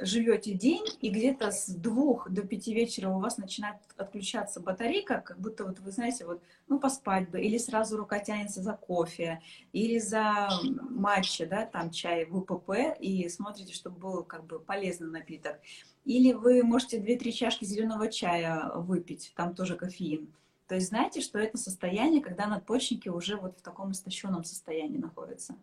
живете 0.00 0.52
день, 0.54 0.84
и 1.00 1.10
где-то 1.10 1.50
с 1.50 1.68
двух 1.68 2.30
до 2.30 2.42
пяти 2.42 2.74
вечера 2.74 3.10
у 3.10 3.18
вас 3.18 3.38
начинает 3.38 3.76
отключаться 3.96 4.60
батарейка, 4.60 5.20
как 5.20 5.38
будто 5.38 5.64
вот 5.64 5.80
вы 5.80 5.90
знаете, 5.90 6.24
вот, 6.24 6.42
ну, 6.68 6.78
поспать 6.78 7.30
бы, 7.30 7.40
или 7.40 7.58
сразу 7.58 7.96
рука 7.96 8.18
тянется 8.18 8.62
за 8.62 8.72
кофе, 8.72 9.40
или 9.72 9.98
за 9.98 10.48
матча, 10.90 11.46
да, 11.46 11.66
там 11.66 11.90
чай 11.90 12.24
в 12.26 12.36
УПП, 12.36 12.96
и 13.00 13.28
смотрите, 13.28 13.74
чтобы 13.74 13.98
был 13.98 14.24
как 14.24 14.44
бы 14.44 14.58
полезный 14.58 15.10
напиток. 15.10 15.58
Или 16.04 16.32
вы 16.32 16.62
можете 16.62 16.98
2-3 16.98 17.32
чашки 17.32 17.64
зеленого 17.64 18.08
чая 18.10 18.70
выпить, 18.74 19.32
там 19.36 19.54
тоже 19.54 19.76
кофеин. 19.76 20.28
То 20.68 20.74
есть 20.74 20.88
знаете, 20.88 21.20
что 21.20 21.38
это 21.38 21.56
состояние, 21.56 22.22
когда 22.22 22.46
надпочечники 22.46 23.08
уже 23.08 23.36
вот 23.36 23.58
в 23.58 23.62
таком 23.62 23.92
истощенном 23.92 24.44
состоянии 24.44 24.98
находятся. 24.98 25.54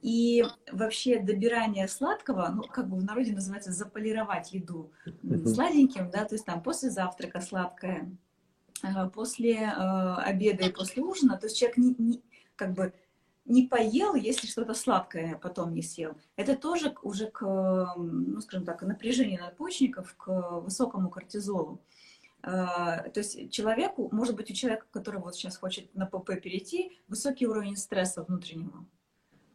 И 0.00 0.44
вообще 0.70 1.18
добирание 1.18 1.88
сладкого, 1.88 2.48
ну, 2.54 2.62
как 2.62 2.88
бы 2.88 2.96
в 2.96 3.04
народе 3.04 3.32
называется 3.32 3.72
заполировать 3.72 4.52
еду 4.52 4.92
сладеньким, 5.44 6.10
да, 6.10 6.24
то 6.24 6.36
есть 6.36 6.44
там 6.44 6.62
после 6.62 6.90
завтрака 6.90 7.40
сладкое, 7.40 8.16
э, 8.84 9.08
после 9.10 9.54
э, 9.54 10.14
обеда 10.18 10.66
и 10.66 10.72
после 10.72 11.02
ужина, 11.02 11.36
то 11.36 11.46
есть 11.46 11.58
человек 11.58 11.78
не, 11.78 11.94
не, 11.98 12.22
как 12.54 12.74
бы 12.74 12.92
не 13.44 13.66
поел, 13.66 14.14
если 14.14 14.46
что-то 14.46 14.74
сладкое 14.74 15.36
потом 15.36 15.74
не 15.74 15.82
съел. 15.82 16.16
Это 16.36 16.54
тоже 16.54 16.94
уже 17.02 17.26
к, 17.28 17.94
ну, 17.96 18.40
скажем 18.40 18.66
так, 18.66 18.82
напряжению 18.82 19.40
надпочечников, 19.40 20.14
к 20.16 20.60
высокому 20.60 21.08
кортизолу. 21.08 21.80
То 22.42 23.10
есть 23.14 23.50
человеку, 23.50 24.10
может 24.12 24.36
быть, 24.36 24.50
у 24.50 24.54
человека, 24.54 24.86
который 24.90 25.18
вот 25.20 25.34
сейчас 25.34 25.56
хочет 25.56 25.92
на 25.94 26.04
ПП 26.04 26.40
перейти, 26.40 27.00
высокий 27.08 27.46
уровень 27.46 27.76
стресса 27.76 28.22
внутреннего. 28.22 28.84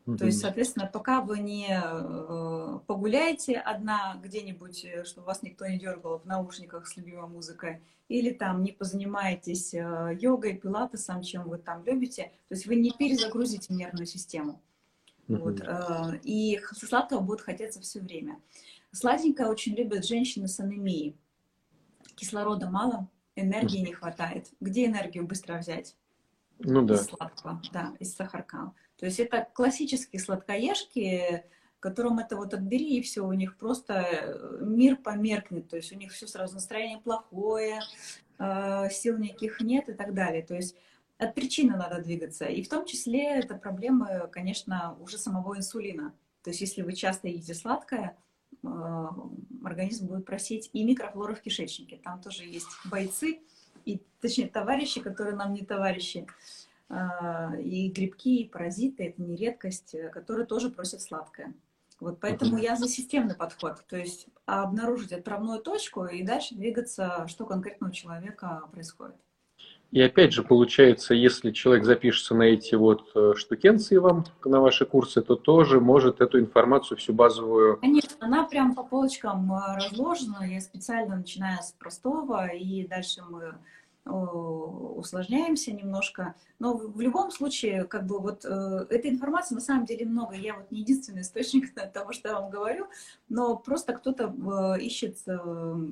Mm-hmm. 0.06 0.18
То 0.18 0.26
есть, 0.26 0.40
соответственно, 0.42 0.90
пока 0.92 1.22
вы 1.22 1.40
не 1.40 1.68
э, 1.70 2.80
погуляете 2.88 3.56
одна 3.56 4.20
где-нибудь, 4.22 4.84
э, 4.84 5.06
чтобы 5.06 5.28
вас 5.28 5.42
никто 5.44 5.66
не 5.66 5.80
дергал 5.80 6.20
в 6.20 6.26
наушниках 6.26 6.88
с 6.88 6.98
любимой 6.98 7.30
музыкой, 7.30 7.82
или 8.10 8.32
там 8.32 8.64
не 8.64 8.74
позанимаетесь 8.74 9.74
э, 9.74 10.18
йогой, 10.20 10.58
пилатесом, 10.58 11.22
чем 11.22 11.48
вы 11.48 11.58
там 11.58 11.86
любите, 11.86 12.34
то 12.50 12.56
есть 12.56 12.66
вы 12.66 12.76
не 12.76 12.92
перезагрузите 12.92 13.74
нервную 13.74 14.06
систему. 14.06 14.62
Mm-hmm. 15.30 15.38
Вот, 15.38 16.20
и 16.24 16.60
сладкого 16.74 17.22
будет 17.22 17.40
хотеться 17.40 17.80
все 17.80 18.02
время. 18.02 18.42
Сладенькое 18.92 19.48
очень 19.48 19.74
любят 19.74 20.06
женщины 20.06 20.50
с 20.50 20.60
анемией. 20.60 21.16
Кислорода 22.16 22.70
мало, 22.70 23.10
энергии 23.38 23.82
mm-hmm. 23.82 23.88
не 23.88 23.94
хватает. 23.94 24.48
Где 24.60 24.86
энергию 24.86 25.26
быстро 25.26 25.58
взять? 25.60 25.96
Ну 26.60 26.82
да. 26.82 26.96
Из 26.96 27.06
сладкого, 27.06 27.62
да, 27.72 27.94
из 28.00 28.14
сахарка. 28.14 28.74
То 29.04 29.08
есть 29.08 29.20
это 29.20 29.46
классические 29.54 30.22
сладкоежки, 30.22 31.44
которым 31.82 32.20
это 32.20 32.38
вот 32.38 32.54
отбери, 32.54 33.00
и 33.00 33.02
все, 33.02 33.20
у 33.20 33.34
них 33.34 33.58
просто 33.58 33.96
э, 33.96 34.60
мир 34.62 34.96
померкнет, 34.96 35.68
то 35.68 35.76
есть 35.76 35.92
у 35.92 35.98
них 35.98 36.14
все 36.14 36.26
сразу 36.26 36.54
настроение 36.54 37.00
плохое, 37.00 37.82
э, 38.40 38.90
сил 38.92 39.18
никаких 39.18 39.60
нет 39.60 39.90
и 39.90 39.94
так 39.94 40.14
далее. 40.14 40.42
То 40.42 40.56
есть 40.56 40.78
от 41.18 41.36
причины 41.36 41.76
надо 41.76 42.02
двигаться. 42.02 42.46
И 42.46 42.64
в 42.64 42.70
том 42.70 42.86
числе 42.86 43.40
это 43.40 43.56
проблемы, 43.56 44.30
конечно, 44.32 44.96
уже 45.02 45.18
самого 45.18 45.58
инсулина. 45.58 46.14
То 46.42 46.52
есть 46.52 46.62
если 46.62 46.82
вы 46.82 46.94
часто 46.94 47.28
едите 47.28 47.56
сладкое, 47.56 48.16
э, 48.64 49.08
организм 49.66 50.08
будет 50.08 50.26
просить 50.26 50.70
и 50.72 50.82
микрофлора 50.86 51.36
в 51.36 51.42
кишечнике. 51.42 51.98
Там 51.98 52.22
тоже 52.22 52.46
есть 52.46 52.70
бойцы, 52.86 53.42
и, 53.84 54.02
точнее, 54.22 54.48
товарищи, 54.48 55.02
которые 55.02 55.36
нам 55.36 55.54
не 55.54 55.66
товарищи. 55.66 56.26
А, 56.94 57.56
и 57.58 57.90
грибки, 57.90 58.42
и 58.42 58.48
паразиты, 58.48 59.08
это 59.08 59.22
не 59.22 59.36
редкость, 59.36 59.96
э, 59.96 60.10
которые 60.10 60.46
тоже 60.46 60.70
просят 60.70 61.02
сладкое. 61.02 61.54
Вот 62.00 62.20
поэтому 62.20 62.58
я 62.58 62.76
за 62.76 62.88
системный 62.88 63.34
подход, 63.34 63.84
то 63.88 63.98
есть 63.98 64.28
обнаружить 64.46 65.12
отправную 65.12 65.60
точку 65.60 66.06
и 66.06 66.22
дальше 66.22 66.54
двигаться, 66.54 67.26
что 67.28 67.46
конкретно 67.46 67.88
у 67.88 67.92
человека 67.92 68.64
происходит. 68.72 69.16
И 69.92 70.02
опять 70.02 70.34
же, 70.34 70.44
получается, 70.44 71.14
если 71.14 71.52
человек 71.52 71.86
запишется 71.86 72.36
на 72.36 72.44
эти 72.44 72.76
вот 72.76 73.10
э, 73.16 73.34
штукенции 73.36 73.98
вам, 73.98 74.26
на 74.46 74.60
ваши 74.60 74.86
курсы, 74.86 75.22
то 75.22 75.36
тоже 75.36 75.80
может 75.80 76.22
эту 76.22 76.40
информацию, 76.40 76.98
всю 76.98 77.14
базовую... 77.14 77.78
Конечно, 77.78 78.18
она 78.20 78.44
прям 78.44 78.76
по 78.76 78.84
полочкам 78.84 79.52
э, 79.52 79.78
разложена. 79.78 80.44
Я 80.48 80.62
специально 80.62 81.16
начинаю 81.16 81.62
с 81.64 81.72
простого, 81.72 82.48
и 82.48 82.88
дальше 82.88 83.22
мы 83.28 83.56
усложняемся 84.06 85.72
немножко. 85.72 86.36
Но 86.60 86.76
в 86.76 87.00
любом 87.00 87.32
случае, 87.32 87.86
как 87.86 88.06
бы 88.06 88.20
вот 88.20 88.46
э, 88.46 88.86
этой 88.90 89.10
информации 89.10 89.56
на 89.56 89.62
самом 89.62 89.86
деле 89.86 90.06
много. 90.06 90.36
Я 90.36 90.56
вот 90.56 90.72
не 90.72 90.80
единственный 90.80 91.22
источник 91.22 91.74
того, 91.94 92.12
что 92.12 92.30
я 92.30 92.40
вам 92.40 92.50
говорю, 92.50 92.88
но 93.30 93.56
просто 93.56 93.94
кто-то 93.94 94.34
э, 94.78 94.82
ищет 94.82 95.18
э, 95.28 95.88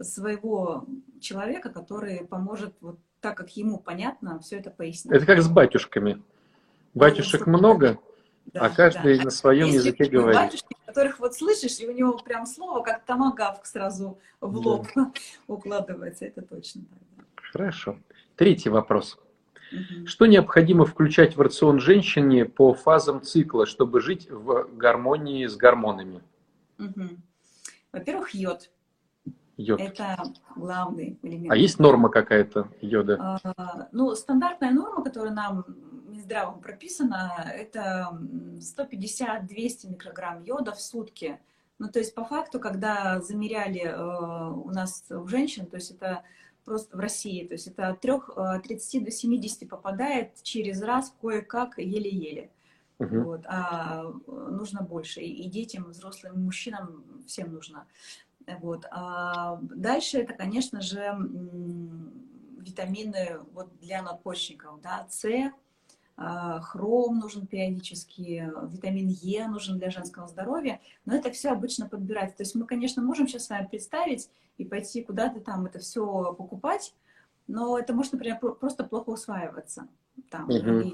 своего 0.00 0.86
человека, 1.20 1.70
который 1.70 2.26
поможет 2.26 2.74
вот 2.80 2.98
так, 3.20 3.36
как 3.36 3.56
ему 3.56 3.78
понятно, 3.78 4.38
все 4.40 4.58
это 4.58 4.70
пояснить. 4.70 5.14
Это 5.14 5.24
как 5.24 5.40
с 5.40 5.48
батюшками. 5.48 6.22
Батюшек 6.92 7.46
ну, 7.46 7.58
много, 7.58 7.98
да, 8.46 8.66
а 8.66 8.70
каждый 8.70 9.16
да. 9.18 9.24
на 9.24 9.30
своем 9.30 9.66
Есть 9.66 9.78
языке 9.78 10.04
говорит. 10.04 10.36
Батюшки, 10.36 10.76
которых 10.86 11.18
вот 11.18 11.34
слышишь, 11.34 11.80
и 11.80 11.88
у 11.88 11.92
него 11.92 12.18
прям 12.18 12.46
слово, 12.46 12.82
как 12.82 13.04
томагавк 13.04 13.64
сразу 13.64 14.18
в 14.40 14.56
лоб 14.56 14.86
да. 14.94 15.10
укладывается, 15.46 16.26
это 16.26 16.42
точно 16.42 16.82
так. 16.82 17.13
Хорошо. 17.54 18.00
Третий 18.34 18.68
вопрос. 18.68 19.16
Угу. 19.70 20.08
Что 20.08 20.26
необходимо 20.26 20.84
включать 20.84 21.36
в 21.36 21.40
рацион 21.40 21.78
женщине 21.78 22.46
по 22.46 22.74
фазам 22.74 23.22
цикла, 23.22 23.64
чтобы 23.64 24.00
жить 24.00 24.28
в 24.28 24.68
гармонии 24.72 25.46
с 25.46 25.56
гормонами? 25.56 26.20
Угу. 26.80 27.10
Во-первых, 27.92 28.34
йод. 28.34 28.70
Йод. 29.56 29.80
Это 29.80 30.20
главный 30.56 31.16
элемент. 31.22 31.52
А 31.52 31.56
есть 31.56 31.78
норма 31.78 32.08
какая-то 32.08 32.66
йода? 32.80 33.38
А, 33.44 33.88
ну, 33.92 34.16
стандартная 34.16 34.72
норма, 34.72 35.04
которая 35.04 35.32
нам 35.32 35.64
Минздравом 36.08 36.60
прописана, 36.60 37.52
это 37.54 38.18
150-200 38.58 39.90
микрограмм 39.90 40.42
йода 40.42 40.72
в 40.72 40.80
сутки. 40.80 41.38
Ну, 41.78 41.88
то 41.88 42.00
есть, 42.00 42.16
по 42.16 42.24
факту, 42.24 42.58
когда 42.58 43.20
замеряли 43.20 43.82
э, 43.82 44.50
у 44.50 44.70
нас 44.70 45.04
у 45.10 45.28
женщин, 45.28 45.66
то 45.66 45.76
есть 45.76 45.92
это 45.92 46.24
просто 46.64 46.96
в 46.96 47.00
России. 47.00 47.46
То 47.46 47.54
есть 47.54 47.66
это 47.66 47.88
от 47.88 48.00
3, 48.00 48.12
30 48.62 48.94
э, 48.94 49.00
до 49.04 49.10
70 49.10 49.68
попадает 49.68 50.42
через 50.42 50.82
раз 50.82 51.14
кое-как, 51.20 51.78
еле-еле. 51.78 52.50
Uh-huh. 52.98 53.24
Вот, 53.24 53.40
а 53.46 54.04
э, 54.04 54.30
нужно 54.30 54.82
больше. 54.82 55.20
И 55.20 55.48
детям, 55.48 55.84
взрослым, 55.84 56.44
мужчинам 56.44 57.04
всем 57.26 57.52
нужно. 57.52 57.86
Вот. 58.60 58.86
А 58.90 59.58
дальше 59.62 60.18
это, 60.18 60.34
конечно 60.34 60.80
же, 60.80 61.16
витамины 62.60 63.38
вот 63.52 63.76
для 63.80 64.02
надпочечников. 64.02 64.80
Да? 64.80 65.06
С, 65.08 65.24
а, 66.16 66.60
хром 66.60 67.18
нужен 67.18 67.46
периодически, 67.46 68.48
витамин 68.70 69.08
Е 69.08 69.48
нужен 69.48 69.78
для 69.78 69.90
женского 69.90 70.28
здоровья, 70.28 70.80
но 71.04 71.16
это 71.16 71.30
все 71.32 71.50
обычно 71.50 71.88
подбирать. 71.88 72.36
То 72.36 72.42
есть 72.42 72.54
мы, 72.54 72.66
конечно, 72.66 73.02
можем 73.02 73.26
сейчас 73.26 73.46
с 73.46 73.50
вами 73.50 73.66
представить 73.66 74.30
и 74.58 74.64
пойти 74.64 75.02
куда-то 75.02 75.40
там 75.40 75.66
это 75.66 75.78
все 75.78 76.34
покупать, 76.34 76.94
но 77.46 77.78
это 77.78 77.92
может, 77.92 78.12
например, 78.12 78.38
просто 78.38 78.84
плохо 78.84 79.10
усваиваться. 79.10 79.88
Там, 80.30 80.48
угу. 80.48 80.90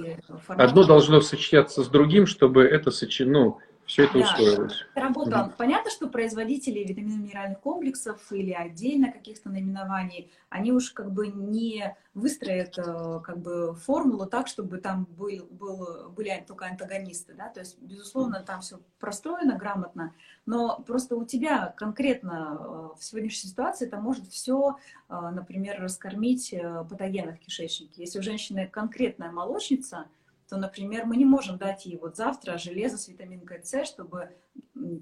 Одно 0.48 0.84
должно 0.84 1.20
сочетаться 1.20 1.84
с 1.84 1.88
другим, 1.88 2.26
чтобы 2.26 2.64
это 2.64 2.90
сочи... 2.90 3.22
ну, 3.24 3.58
все 3.90 4.04
это 4.04 4.20
да, 4.20 4.20
устроилось. 4.20 4.84
Работа. 4.94 5.42
Угу. 5.42 5.54
Понятно, 5.58 5.90
что 5.90 6.08
производители 6.08 6.84
витаминно-минеральных 6.84 7.58
комплексов 7.58 8.20
или 8.30 8.52
отдельно 8.52 9.10
каких-то 9.10 9.48
наименований, 9.50 10.30
они 10.48 10.70
уж 10.70 10.92
как 10.92 11.10
бы 11.10 11.26
не 11.26 11.96
выстроят 12.14 12.78
э, 12.78 13.20
как 13.24 13.38
бы 13.38 13.74
формулу 13.74 14.26
так, 14.26 14.46
чтобы 14.46 14.78
там 14.78 15.06
был, 15.16 15.44
был, 15.50 16.10
были 16.10 16.44
только 16.46 16.66
антагонисты, 16.66 17.34
да, 17.34 17.48
то 17.48 17.60
есть, 17.60 17.80
безусловно, 17.80 18.44
там 18.44 18.60
все 18.60 18.80
простроено 19.00 19.56
грамотно, 19.56 20.14
но 20.46 20.80
просто 20.86 21.16
у 21.16 21.24
тебя 21.24 21.74
конкретно 21.76 22.58
э, 22.60 22.98
в 22.98 23.02
сегодняшней 23.02 23.50
ситуации 23.50 23.88
это 23.88 23.96
может 23.96 24.28
все, 24.28 24.76
э, 25.08 25.30
например, 25.32 25.80
раскормить 25.80 26.54
патогены 26.88 27.32
в 27.32 27.40
кишечнике. 27.40 28.02
Если 28.02 28.20
у 28.20 28.22
женщины 28.22 28.68
конкретная 28.68 29.32
молочница, 29.32 30.06
то, 30.50 30.56
например, 30.56 31.06
мы 31.06 31.16
не 31.16 31.24
можем 31.24 31.58
дать 31.58 31.86
ей 31.86 31.96
вот 31.96 32.16
завтра 32.16 32.58
железо 32.58 32.98
с 32.98 33.06
витаминкой 33.06 33.62
С, 33.62 33.86
чтобы 33.86 34.30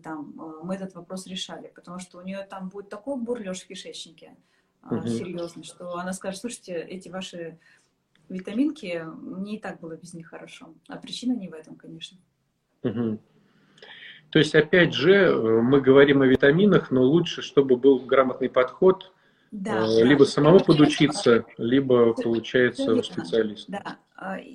там, 0.05 0.35
э, 0.39 0.61
мы 0.63 0.75
этот 0.75 0.95
вопрос 0.95 1.27
решали, 1.27 1.73
потому 1.75 1.99
что 1.99 2.19
у 2.19 2.21
нее 2.21 2.47
там 2.49 2.69
будет 2.69 2.91
такой 2.91 3.17
бурлеж 3.17 3.63
в 3.63 3.67
кишечнике 3.67 4.37
угу. 4.83 5.09
серьезный, 5.09 5.65
что 5.65 5.97
она 5.97 6.13
скажет, 6.13 6.41
слушайте, 6.41 6.75
эти 6.75 7.09
ваши 7.09 7.59
витаминки, 8.29 9.05
мне 9.23 9.57
и 9.57 9.59
так 9.59 9.81
было 9.81 9.97
без 9.97 10.13
них 10.13 10.29
хорошо. 10.29 10.75
А 10.87 10.99
причина 10.99 11.33
не 11.33 11.49
в 11.49 11.55
этом, 11.55 11.77
конечно. 11.77 12.19
Угу. 12.83 13.19
То 14.29 14.39
есть, 14.39 14.55
опять 14.55 14.93
же, 14.93 15.15
э, 15.15 15.63
мы 15.63 15.81
говорим 15.81 16.21
о 16.21 16.27
витаминах, 16.27 16.91
но 16.91 17.03
лучше, 17.03 17.41
чтобы 17.41 17.79
был 17.79 18.01
грамотный 18.01 18.51
подход, 18.51 19.15
да, 19.51 19.87
э, 19.87 20.05
либо 20.05 20.27
да. 20.27 20.31
самому 20.31 20.61
подучиться, 20.61 21.47
либо, 21.57 22.13
получается, 22.13 22.95
у 22.95 23.03
специалиста. 23.03 23.73
Да, 23.73 23.83
а, 23.83 23.97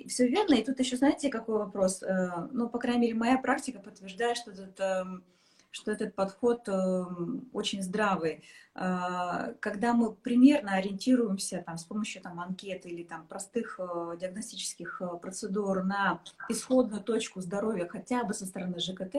все 0.07 0.27
верно. 0.27 0.55
И 0.55 0.63
тут 0.63 0.79
еще, 0.79 0.97
знаете, 0.97 1.29
какой 1.29 1.57
вопрос? 1.57 2.03
Э, 2.03 2.47
ну, 2.51 2.69
по 2.69 2.79
крайней 2.79 3.01
мере, 3.01 3.13
моя 3.15 3.37
практика 3.37 3.79
подтверждает, 3.79 4.37
что 4.37 4.51
этот, 4.51 4.79
эм, 4.79 5.23
что 5.71 5.91
этот 5.91 6.15
подход 6.15 6.67
эм, 6.67 7.49
очень 7.53 7.81
здравый. 7.81 8.43
А, 8.75 9.53
когда 9.59 9.93
мы 9.93 10.13
примерно 10.13 10.73
ориентируемся 10.73 11.63
там, 11.65 11.77
с 11.77 11.83
помощью 11.83 12.21
там, 12.21 12.39
анкеты 12.39 12.89
или 12.89 13.03
там, 13.03 13.27
простых 13.27 13.79
э, 13.79 14.17
диагностических 14.19 15.01
э, 15.01 15.17
процедур 15.21 15.83
на 15.83 16.21
исходную 16.49 17.03
точку 17.03 17.39
здоровья 17.39 17.87
хотя 17.87 18.23
бы 18.23 18.33
со 18.33 18.47
стороны 18.47 18.79
ЖКТ, 18.79 19.15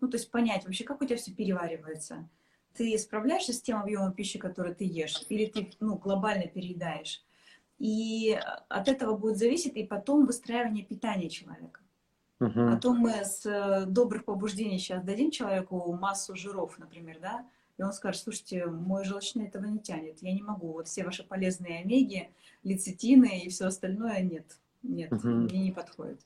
ну, 0.00 0.08
то 0.08 0.16
есть 0.16 0.30
понять 0.30 0.64
вообще, 0.64 0.84
как 0.84 1.02
у 1.02 1.04
тебя 1.04 1.18
все 1.18 1.32
переваривается. 1.32 2.28
Ты 2.74 2.96
справляешься 2.98 3.52
с 3.52 3.62
тем 3.62 3.78
объемом 3.78 4.12
пищи, 4.12 4.38
который 4.38 4.74
ты 4.74 4.84
ешь, 4.84 5.22
или 5.28 5.46
ты 5.46 5.70
ну, 5.80 5.96
глобально 5.96 6.46
переедаешь? 6.46 7.22
И 7.78 8.38
от 8.68 8.88
этого 8.88 9.16
будет 9.16 9.36
зависеть 9.36 9.76
и 9.76 9.84
потом 9.84 10.26
выстраивание 10.26 10.84
питания 10.84 11.28
человека. 11.28 11.80
Угу. 12.40 12.60
А 12.60 12.76
то 12.76 12.92
мы 12.92 13.12
с 13.24 13.86
добрых 13.86 14.24
побуждений 14.24 14.78
сейчас 14.78 15.02
дадим 15.02 15.30
человеку 15.30 15.92
массу 15.92 16.34
жиров, 16.36 16.78
например, 16.78 17.18
да, 17.20 17.46
и 17.76 17.82
он 17.82 17.92
скажет, 17.92 18.22
слушайте, 18.22 18.66
мой 18.66 19.04
желчный 19.04 19.46
этого 19.46 19.64
не 19.64 19.78
тянет, 19.78 20.22
я 20.22 20.32
не 20.32 20.42
могу, 20.42 20.72
вот 20.72 20.86
все 20.88 21.04
ваши 21.04 21.24
полезные 21.24 21.80
омеги, 21.80 22.30
лецитины 22.62 23.40
и 23.40 23.48
все 23.48 23.66
остальное 23.66 24.20
нет, 24.22 24.58
нет, 24.82 25.12
угу. 25.12 25.28
мне 25.28 25.58
не 25.58 25.72
подходит. 25.72 26.20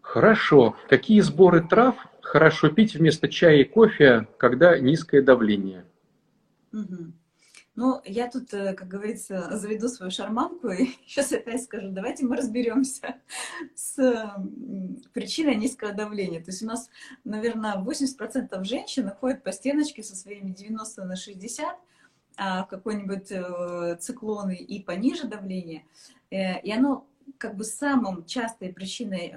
Хорошо. 0.00 0.74
Какие 0.88 1.20
сборы 1.20 1.66
трав 1.68 1.94
хорошо 2.22 2.70
пить 2.70 2.94
вместо 2.94 3.28
чая 3.28 3.58
и 3.58 3.64
кофе, 3.64 4.26
когда 4.38 4.78
низкое 4.78 5.20
давление? 5.22 5.84
Угу. 6.72 7.12
Ну, 7.78 8.02
я 8.04 8.28
тут, 8.28 8.52
э, 8.54 8.74
как 8.74 8.88
говорится, 8.88 9.56
заведу 9.56 9.86
свою 9.86 10.10
шарманку 10.10 10.68
и 10.68 10.86
сейчас 11.06 11.30
опять 11.30 11.62
скажу, 11.62 11.90
давайте 11.92 12.26
мы 12.26 12.34
разберемся 12.34 13.14
с 13.76 14.34
причиной 15.12 15.54
низкого 15.54 15.92
давления. 15.92 16.40
То 16.40 16.50
есть 16.50 16.60
у 16.64 16.66
нас, 16.66 16.90
наверное, 17.22 17.76
80% 17.76 18.64
женщин 18.64 19.08
ходят 19.12 19.44
по 19.44 19.52
стеночке 19.52 20.02
со 20.02 20.16
своими 20.16 20.50
90 20.50 21.04
на 21.04 21.14
60, 21.14 21.78
а 22.36 22.64
в 22.64 22.68
какой-нибудь 22.68 23.30
э, 23.30 23.96
циклоны 24.00 24.56
и 24.56 24.82
пониже 24.82 25.28
давление. 25.28 25.84
Э, 26.32 26.60
и 26.60 26.72
оно 26.72 27.06
как 27.38 27.54
бы 27.54 27.62
самым 27.62 28.24
частой 28.24 28.72
причиной 28.72 29.32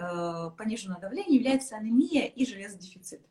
пониженного 0.58 1.00
давления 1.00 1.36
является 1.36 1.76
анемия 1.76 2.26
и 2.26 2.44
железодефицит. 2.44 3.22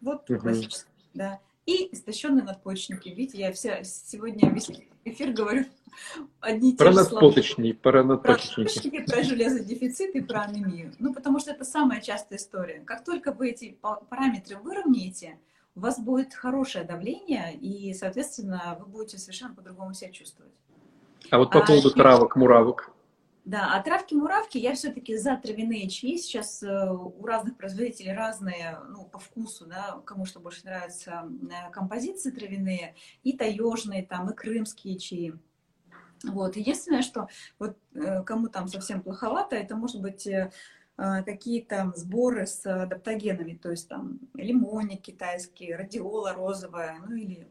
Вот 0.00 0.26
классический, 0.26 0.92
да 1.12 1.40
и 1.66 1.94
истощенные 1.94 2.44
надпочечники. 2.44 3.08
Видите, 3.08 3.38
я 3.38 3.52
вся 3.52 3.82
сегодня 3.84 4.50
весь 4.50 4.70
эфир 5.04 5.32
говорю 5.32 5.64
одни 6.40 6.70
и 6.70 6.72
те 6.72 6.78
про 6.78 6.92
же 6.92 7.04
слова. 7.04 7.32
Про 7.82 8.04
надпочечники. 8.04 9.04
Про 9.04 9.22
железодефицит 9.22 10.14
и 10.14 10.20
про 10.20 10.42
анемию. 10.42 10.92
Ну, 10.98 11.12
потому 11.14 11.38
что 11.38 11.50
это 11.50 11.64
самая 11.64 12.00
частая 12.00 12.38
история. 12.38 12.80
Как 12.80 13.04
только 13.04 13.32
вы 13.32 13.50
эти 13.50 13.78
параметры 14.08 14.56
выровняете, 14.56 15.38
у 15.74 15.80
вас 15.80 16.00
будет 16.00 16.34
хорошее 16.34 16.84
давление, 16.84 17.54
и, 17.54 17.94
соответственно, 17.94 18.76
вы 18.80 18.86
будете 18.86 19.18
совершенно 19.18 19.54
по-другому 19.54 19.94
себя 19.94 20.10
чувствовать. 20.10 20.52
А 21.30 21.38
вот 21.38 21.52
по 21.52 21.62
а, 21.62 21.66
поводу 21.66 21.90
травок, 21.90 22.36
муравок. 22.36 22.90
Да, 23.50 23.74
а 23.74 23.82
травки-муравки 23.82 24.58
я 24.58 24.74
все-таки 24.76 25.16
за 25.16 25.36
травяные 25.36 25.88
чаи. 25.88 26.16
Сейчас 26.18 26.62
э, 26.62 26.88
у 26.88 27.26
разных 27.26 27.56
производителей 27.56 28.12
разные, 28.12 28.78
ну, 28.90 29.06
по 29.06 29.18
вкусу, 29.18 29.66
да, 29.66 30.00
кому 30.06 30.24
что 30.24 30.38
больше 30.38 30.64
нравится, 30.64 31.28
э, 31.50 31.70
композиции 31.72 32.30
травяные, 32.30 32.94
и 33.24 33.36
таежные, 33.36 34.06
там, 34.06 34.30
и 34.30 34.36
крымские 34.36 35.00
чаи. 35.00 35.32
Вот. 36.22 36.54
Единственное, 36.54 37.02
что 37.02 37.26
вот 37.58 37.76
э, 37.94 38.22
кому 38.22 38.46
там 38.46 38.68
совсем 38.68 39.02
плоховато, 39.02 39.56
это 39.56 39.74
может 39.74 40.00
быть 40.00 40.28
какие-то 40.96 41.92
сборы 41.96 42.46
с 42.46 42.64
адаптогенами, 42.66 43.54
то 43.54 43.70
есть 43.70 43.88
там 43.88 44.20
лимоник 44.34 45.00
китайский, 45.00 45.74
радиола 45.74 46.34
розовая, 46.34 47.00
ну 47.04 47.16
или, 47.16 47.48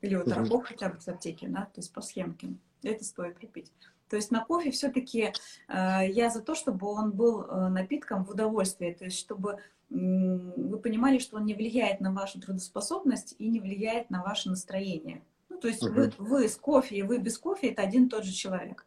или 0.00 0.14
вот 0.14 0.30
арбок 0.30 0.68
хотя 0.68 0.88
бы 0.88 1.00
с 1.00 1.08
аптеки, 1.08 1.46
да, 1.46 1.62
то 1.62 1.80
есть 1.80 1.92
по 1.92 2.00
схемке. 2.00 2.54
Это 2.84 3.04
стоит 3.04 3.36
припить. 3.36 3.72
То 4.12 4.16
есть 4.16 4.30
на 4.30 4.44
кофе 4.44 4.70
все-таки 4.70 5.32
э, 5.68 6.10
я 6.10 6.28
за 6.28 6.42
то, 6.42 6.54
чтобы 6.54 6.86
он 6.86 7.12
был 7.12 7.44
э, 7.44 7.68
напитком 7.70 8.26
в 8.26 8.30
удовольствие, 8.30 8.94
то 8.94 9.06
есть 9.06 9.18
чтобы 9.18 9.58
вы 9.88 10.78
понимали, 10.78 11.18
что 11.18 11.38
он 11.38 11.46
не 11.46 11.54
влияет 11.54 12.02
на 12.02 12.12
вашу 12.12 12.38
трудоспособность 12.38 13.34
и 13.38 13.48
не 13.48 13.58
влияет 13.58 14.10
на 14.10 14.22
ваше 14.22 14.50
настроение. 14.50 15.22
Ну, 15.48 15.58
то 15.58 15.68
есть 15.68 15.82
угу. 15.82 15.94
вы, 15.94 16.12
вы 16.18 16.48
с 16.48 16.56
кофе 16.56 16.96
и 16.96 17.02
вы 17.02 17.20
без 17.20 17.38
кофе 17.38 17.68
это 17.70 17.80
один 17.80 18.04
и 18.04 18.08
тот 18.10 18.24
же 18.24 18.32
человек. 18.32 18.86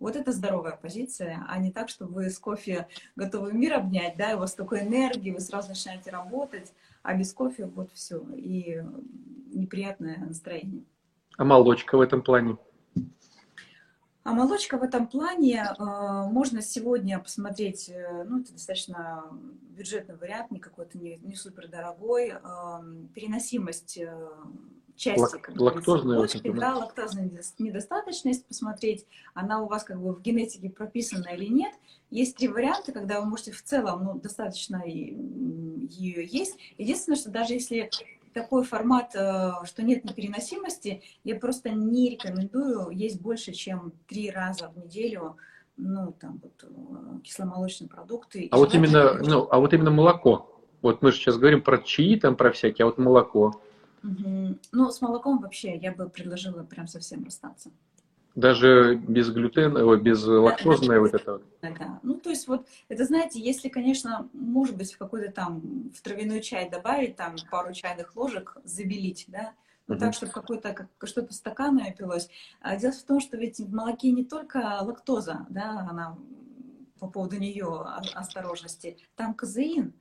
Вот 0.00 0.16
это 0.16 0.32
здоровая 0.32 0.76
позиция, 0.76 1.46
а 1.48 1.56
не 1.60 1.70
так, 1.70 1.88
что 1.88 2.06
вы 2.06 2.28
с 2.28 2.40
кофе 2.40 2.88
готовы 3.14 3.52
мир 3.52 3.74
обнять, 3.74 4.16
да, 4.16 4.32
и 4.32 4.34
у 4.34 4.40
вас 4.40 4.54
такой 4.54 4.80
энергии, 4.80 5.30
вы 5.30 5.38
сразу 5.38 5.68
начинаете 5.68 6.10
работать, 6.10 6.72
а 7.04 7.14
без 7.14 7.32
кофе 7.32 7.66
вот 7.66 7.92
все, 7.92 8.18
и 8.34 8.82
неприятное 9.52 10.18
настроение. 10.18 10.82
А 11.36 11.44
молочка 11.44 11.96
в 11.96 12.00
этом 12.00 12.22
плане? 12.22 12.56
А 14.24 14.32
молочка 14.32 14.78
в 14.78 14.82
этом 14.82 15.06
плане 15.06 15.66
э, 15.78 15.82
можно 15.82 16.62
сегодня 16.62 17.18
посмотреть, 17.18 17.90
э, 17.90 18.24
ну, 18.24 18.40
это 18.40 18.52
достаточно 18.52 19.24
бюджетный 19.68 20.16
вариант, 20.16 20.50
не 20.50 20.60
какой-то 20.60 20.96
не, 20.96 21.18
не 21.18 21.34
супер 21.34 21.68
дорогой, 21.68 22.30
э, 22.30 22.38
переносимость 23.14 23.98
э, 23.98 24.28
части, 24.96 25.20
Лак, 25.20 25.50
лактозная, 25.54 26.16
молочки, 26.16 26.50
да, 26.52 26.74
лактозная 26.74 27.30
недостаточность, 27.58 28.46
посмотреть, 28.46 29.06
она 29.34 29.62
у 29.62 29.66
вас 29.66 29.84
как 29.84 30.00
бы 30.00 30.14
в 30.14 30.22
генетике 30.22 30.70
прописана 30.70 31.28
или 31.28 31.46
нет. 31.46 31.74
Есть 32.10 32.36
три 32.36 32.48
варианта, 32.48 32.92
когда 32.92 33.20
вы 33.20 33.26
можете 33.26 33.52
в 33.52 33.62
целом, 33.62 34.04
ну, 34.04 34.14
достаточно 34.18 34.82
ее 34.86 36.24
есть. 36.24 36.56
Единственное, 36.78 37.18
что 37.18 37.30
даже 37.30 37.54
если 37.54 37.90
такой 38.34 38.64
формат, 38.64 39.14
э, 39.14 39.52
что 39.64 39.82
нет 39.82 40.04
непереносимости, 40.04 41.02
я 41.22 41.36
просто 41.36 41.70
не 41.70 42.10
рекомендую 42.10 42.90
есть 42.90 43.20
больше, 43.20 43.52
чем 43.52 43.92
три 44.06 44.30
раза 44.30 44.68
в 44.68 44.76
неделю, 44.76 45.36
ну, 45.76 46.14
там, 46.20 46.40
вот, 46.42 46.64
э, 46.64 47.20
кисломолочные 47.22 47.88
продукты. 47.88 48.48
А 48.50 48.58
вот 48.58 48.74
именно, 48.74 49.14
ну, 49.14 49.48
а 49.50 49.58
вот 49.58 49.72
именно 49.72 49.90
молоко. 49.90 50.50
Вот 50.82 51.00
мы 51.00 51.12
же 51.12 51.18
сейчас 51.18 51.38
говорим 51.38 51.62
про 51.62 51.78
чаи, 51.78 52.16
там, 52.16 52.36
про 52.36 52.52
всякие, 52.52 52.84
а 52.84 52.86
вот 52.86 52.98
молоко. 52.98 53.60
Угу. 54.02 54.58
Ну, 54.72 54.90
с 54.90 55.00
молоком 55.00 55.38
вообще 55.38 55.76
я 55.76 55.92
бы 55.92 56.10
предложила 56.10 56.62
прям 56.62 56.86
совсем 56.86 57.24
расстаться. 57.24 57.70
Даже 58.34 58.96
без 58.96 59.30
глютена, 59.30 59.96
без 59.96 60.24
лактозной 60.24 60.98
вот 60.98 61.14
это 61.14 61.32
вот. 61.34 61.44
Да, 61.62 62.00
ну 62.02 62.14
то 62.14 62.30
есть 62.30 62.48
вот, 62.48 62.66
это 62.88 63.04
знаете, 63.04 63.40
если, 63.40 63.68
конечно, 63.68 64.28
может 64.32 64.76
быть, 64.76 64.92
в 64.92 64.98
какой-то 64.98 65.30
там, 65.30 65.90
в 65.94 66.02
травяной 66.02 66.40
чай 66.40 66.68
добавить 66.68 67.14
там 67.16 67.36
пару 67.50 67.72
чайных 67.72 68.16
ложек, 68.16 68.56
забелить, 68.64 69.26
да, 69.28 69.52
ну, 69.86 69.98
так, 69.98 70.14
чтобы 70.14 70.32
какой-то, 70.32 70.72
как, 70.72 70.88
что-то 71.04 71.32
стаканное 71.34 71.92
пилось. 71.92 72.28
А 72.60 72.76
дело 72.76 72.92
в 72.92 73.02
том, 73.02 73.20
что 73.20 73.36
ведь 73.36 73.58
в 73.60 73.72
молоке 73.72 74.10
не 74.12 74.24
только 74.24 74.78
лактоза, 74.80 75.46
да, 75.50 75.86
она 75.88 76.16
по 76.98 77.08
поводу 77.08 77.36
нее 77.36 77.82
осторожности, 78.14 78.96
там 79.14 79.34
казеин, 79.34 79.92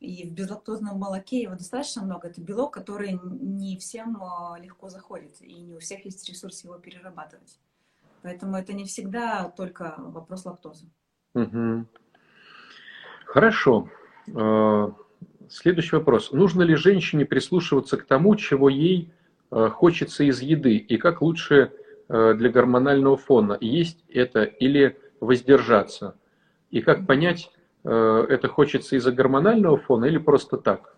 и 0.00 0.28
в 0.28 0.32
безлактозном 0.32 0.98
молоке 0.98 1.40
его 1.40 1.54
достаточно 1.54 2.02
много. 2.02 2.28
Это 2.28 2.40
белок, 2.40 2.74
который 2.74 3.18
не 3.22 3.78
всем 3.78 4.22
а, 4.22 4.58
легко 4.60 4.88
заходит, 4.88 5.40
и 5.40 5.54
не 5.54 5.74
у 5.74 5.78
всех 5.78 6.04
есть 6.04 6.28
ресурс 6.28 6.64
его 6.64 6.74
перерабатывать. 6.74 7.58
Поэтому 8.22 8.56
это 8.56 8.72
не 8.72 8.84
всегда 8.84 9.52
только 9.56 9.94
вопрос 9.98 10.44
лактозы. 10.44 10.86
Угу. 11.34 11.86
Хорошо. 13.26 13.88
А, 14.34 14.94
следующий 15.48 15.96
вопрос. 15.96 16.32
Нужно 16.32 16.62
ли 16.62 16.74
женщине 16.76 17.24
прислушиваться 17.24 17.96
к 17.96 18.04
тому, 18.04 18.36
чего 18.36 18.68
ей 18.68 19.12
а, 19.50 19.70
хочется 19.70 20.24
из 20.24 20.40
еды? 20.40 20.76
И 20.76 20.96
как 20.98 21.20
лучше 21.22 21.72
а, 22.08 22.34
для 22.34 22.50
гормонального 22.50 23.16
фона? 23.16 23.58
Есть 23.60 24.04
это 24.08 24.44
или 24.44 24.98
воздержаться? 25.20 26.16
И 26.70 26.80
как 26.80 27.06
понять, 27.06 27.50
это 27.84 28.48
хочется 28.48 28.96
из-за 28.96 29.10
гормонального 29.10 29.76
фона 29.76 30.04
или 30.06 30.16
просто 30.16 30.56
так? 30.56 30.96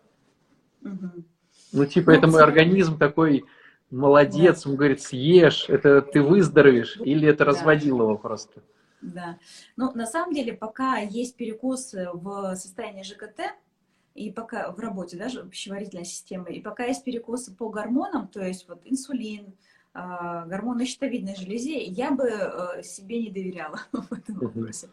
Угу. 0.82 1.24
Ну, 1.72 1.86
типа, 1.86 2.12
ну, 2.12 2.18
это 2.18 2.26
мой 2.28 2.42
организм 2.42 2.98
такой 2.98 3.46
молодец, 3.94 4.66
он 4.66 4.76
говорит, 4.76 5.00
съешь, 5.00 5.68
это 5.68 6.02
ты 6.02 6.22
выздоровеешь, 6.22 6.98
или 6.98 7.28
это 7.28 7.44
разводило 7.44 8.02
его 8.02 8.18
просто? 8.18 8.62
Да. 9.00 9.38
Ну, 9.76 9.92
на 9.94 10.06
самом 10.06 10.34
деле, 10.34 10.52
пока 10.54 10.98
есть 10.98 11.36
перекос 11.36 11.94
в 11.94 12.56
состоянии 12.56 13.02
ЖКТ, 13.02 13.40
и 14.14 14.30
пока 14.30 14.70
в 14.70 14.78
работе 14.78 15.16
даже 15.16 15.44
пищеварительной 15.44 16.04
системы, 16.04 16.52
и 16.52 16.60
пока 16.60 16.84
есть 16.84 17.04
перекосы 17.04 17.54
по 17.54 17.68
гормонам, 17.68 18.28
то 18.28 18.44
есть 18.44 18.68
вот 18.68 18.80
инсулин, 18.84 19.54
а, 19.92 20.44
гормоны 20.46 20.86
щитовидной 20.86 21.36
железе, 21.36 21.84
я 21.84 22.10
бы 22.10 22.24
э, 22.24 22.82
себе 22.82 23.22
не 23.22 23.30
доверяла 23.30 23.80
в 23.92 24.12
этом 24.12 24.38
вопросе. 24.38 24.88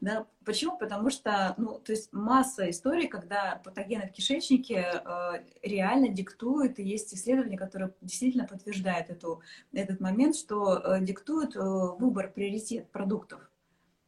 Да? 0.00 0.26
Почему? 0.44 0.76
Потому 0.78 1.10
что, 1.10 1.54
ну, 1.56 1.78
то 1.78 1.92
есть 1.92 2.12
масса 2.12 2.68
историй, 2.70 3.08
когда 3.08 3.60
патогены 3.64 4.08
в 4.08 4.12
кишечнике 4.12 5.02
э, 5.04 5.32
реально 5.62 6.08
диктуют, 6.08 6.78
и 6.78 6.82
есть 6.82 7.14
исследования, 7.14 7.58
которые 7.58 7.92
действительно 8.00 8.46
подтверждают 8.46 9.10
эту, 9.10 9.42
этот 9.72 10.00
момент, 10.00 10.36
что 10.36 10.78
э, 10.78 11.00
диктуют 11.00 11.56
э, 11.56 11.60
выбор, 11.60 12.32
приоритет 12.32 12.90
продуктов. 12.90 13.40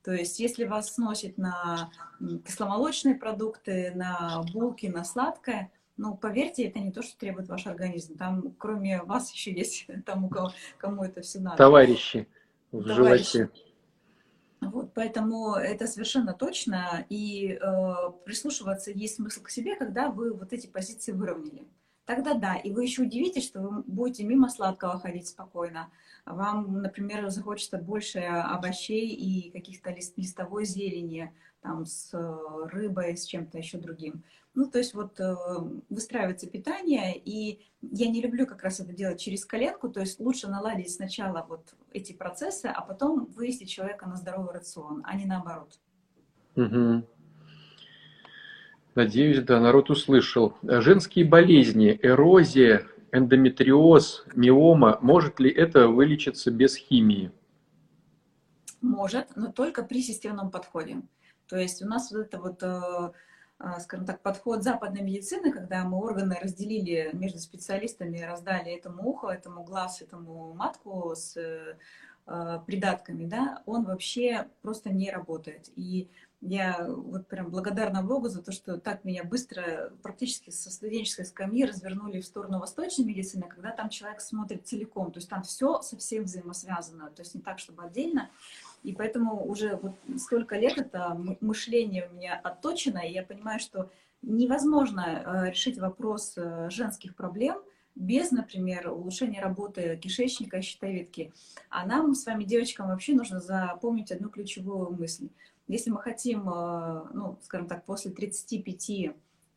То 0.02 0.12
есть, 0.12 0.40
если 0.40 0.64
вас 0.64 0.94
сносит 0.94 1.38
на 1.38 1.90
кисломолочные 2.44 3.14
продукты, 3.14 3.92
на 3.94 4.42
булки, 4.52 4.86
на 4.86 5.04
сладкое, 5.04 5.70
ну, 5.96 6.16
поверьте, 6.16 6.64
это 6.64 6.80
не 6.80 6.90
то, 6.90 7.02
что 7.02 7.16
требует 7.18 7.48
ваш 7.48 7.66
организм. 7.66 8.16
Там, 8.16 8.54
кроме 8.58 9.02
вас, 9.02 9.30
еще 9.34 9.52
есть 9.52 9.86
тому, 10.04 10.28
кому, 10.28 10.48
кому 10.78 11.04
это 11.04 11.20
все 11.20 11.38
надо. 11.38 11.56
Товарищи 11.56 12.26
в 12.72 12.84
Товарищи. 12.84 13.32
животе. 13.32 13.50
Вот, 14.70 14.94
поэтому 14.94 15.54
это 15.54 15.86
совершенно 15.86 16.34
точно, 16.34 17.04
и 17.08 17.58
э, 17.60 17.94
прислушиваться 18.24 18.92
есть 18.92 19.16
смысл 19.16 19.42
к 19.42 19.50
себе, 19.50 19.76
когда 19.76 20.10
вы 20.10 20.32
вот 20.32 20.52
эти 20.52 20.68
позиции 20.68 21.12
выровняли. 21.12 21.66
Тогда 22.14 22.34
да, 22.34 22.56
и 22.56 22.72
вы 22.72 22.84
еще 22.84 23.04
удивитесь, 23.04 23.46
что 23.46 23.62
вы 23.62 23.82
будете 23.86 24.24
мимо 24.24 24.50
сладкого 24.50 24.98
ходить 24.98 25.28
спокойно. 25.28 25.88
Вам, 26.26 26.82
например, 26.82 27.26
захочется 27.30 27.78
больше 27.78 28.18
овощей 28.18 29.08
и 29.14 29.50
каких-то 29.50 29.90
лист, 29.90 30.18
листовой 30.18 30.66
зелени, 30.66 31.32
там, 31.62 31.86
с 31.86 32.12
э, 32.12 32.66
рыбой, 32.70 33.16
с 33.16 33.24
чем-то 33.24 33.56
еще 33.56 33.78
другим. 33.78 34.24
Ну, 34.52 34.66
то 34.66 34.76
есть 34.76 34.92
вот 34.92 35.18
э, 35.20 35.34
выстраивается 35.88 36.46
питание, 36.46 37.16
и 37.16 37.64
я 37.80 38.10
не 38.10 38.20
люблю 38.20 38.46
как 38.46 38.62
раз 38.62 38.80
это 38.80 38.92
делать 38.92 39.18
через 39.18 39.46
коленку, 39.46 39.88
то 39.88 40.00
есть 40.00 40.20
лучше 40.20 40.48
наладить 40.48 40.90
сначала 40.90 41.46
вот 41.48 41.74
эти 41.94 42.12
процессы, 42.12 42.66
а 42.66 42.82
потом 42.82 43.24
вывести 43.24 43.64
человека 43.64 44.06
на 44.06 44.16
здоровый 44.16 44.52
рацион, 44.52 45.00
а 45.06 45.16
не 45.16 45.24
наоборот. 45.24 45.80
Угу. 46.56 47.06
Надеюсь, 48.94 49.42
да, 49.42 49.58
народ 49.58 49.88
услышал. 49.90 50.54
Женские 50.62 51.24
болезни, 51.24 51.98
эрозия, 52.02 52.86
эндометриоз, 53.10 54.24
миома, 54.34 54.98
может 55.00 55.40
ли 55.40 55.50
это 55.50 55.88
вылечиться 55.88 56.50
без 56.50 56.76
химии? 56.76 57.32
Может, 58.82 59.36
но 59.36 59.50
только 59.50 59.82
при 59.82 60.02
системном 60.02 60.50
подходе. 60.50 61.02
То 61.48 61.56
есть 61.56 61.82
у 61.82 61.86
нас 61.86 62.10
вот 62.10 62.20
это 62.20 62.38
вот, 62.38 62.62
э, 62.62 63.12
э, 63.60 63.80
скажем 63.80 64.06
так, 64.06 64.20
подход 64.20 64.62
западной 64.62 65.02
медицины, 65.02 65.52
когда 65.52 65.84
мы 65.84 65.98
органы 65.98 66.38
разделили 66.42 67.10
между 67.12 67.38
специалистами, 67.38 68.20
раздали 68.20 68.76
этому 68.76 69.08
ухо, 69.08 69.28
этому 69.28 69.62
глаз, 69.62 70.02
этому 70.02 70.52
матку 70.54 71.14
с 71.14 71.36
э, 71.36 71.76
придатками, 72.66 73.26
да, 73.26 73.62
он 73.66 73.84
вообще 73.84 74.46
просто 74.62 74.90
не 74.90 75.10
работает. 75.10 75.70
И 75.76 76.08
я 76.42 76.88
вот 76.88 77.28
прям 77.28 77.50
благодарна 77.50 78.02
Богу 78.02 78.28
за 78.28 78.42
то, 78.42 78.50
что 78.50 78.76
так 78.76 79.04
меня 79.04 79.22
быстро, 79.22 79.92
практически 80.02 80.50
со 80.50 80.72
студенческой 80.72 81.24
скамьи 81.24 81.64
развернули 81.64 82.20
в 82.20 82.26
сторону 82.26 82.58
восточной 82.58 83.04
медицины, 83.04 83.44
когда 83.48 83.70
там 83.70 83.88
человек 83.88 84.20
смотрит 84.20 84.66
целиком, 84.66 85.12
то 85.12 85.18
есть 85.18 85.28
там 85.28 85.44
все 85.44 85.80
совсем 85.82 86.24
взаимосвязано, 86.24 87.10
то 87.10 87.22
есть 87.22 87.36
не 87.36 87.40
так, 87.40 87.60
чтобы 87.60 87.84
отдельно. 87.84 88.28
И 88.82 88.92
поэтому 88.92 89.46
уже 89.46 89.76
вот 89.76 89.94
столько 90.18 90.56
лет 90.58 90.78
это 90.78 91.14
мышление 91.40 92.08
у 92.10 92.14
меня 92.16 92.40
отточено, 92.42 92.98
и 92.98 93.12
я 93.12 93.22
понимаю, 93.22 93.60
что 93.60 93.88
невозможно 94.20 95.22
э, 95.46 95.50
решить 95.50 95.78
вопрос 95.78 96.34
э, 96.36 96.68
женских 96.70 97.14
проблем 97.14 97.62
без, 97.94 98.32
например, 98.32 98.90
улучшения 98.90 99.40
работы 99.40 99.96
кишечника 99.96 100.56
и 100.56 100.62
щитовидки. 100.62 101.32
А 101.68 101.86
нам 101.86 102.14
с 102.16 102.26
вами, 102.26 102.42
девочкам, 102.42 102.88
вообще 102.88 103.12
нужно 103.14 103.38
запомнить 103.38 104.10
одну 104.10 104.28
ключевую 104.28 104.90
мысль– 104.90 105.28
если 105.68 105.90
мы 105.90 106.00
хотим, 106.00 106.48
э, 106.48 107.04
ну, 107.12 107.38
скажем 107.42 107.68
так, 107.68 107.84
после 107.84 108.10
35, 108.10 109.14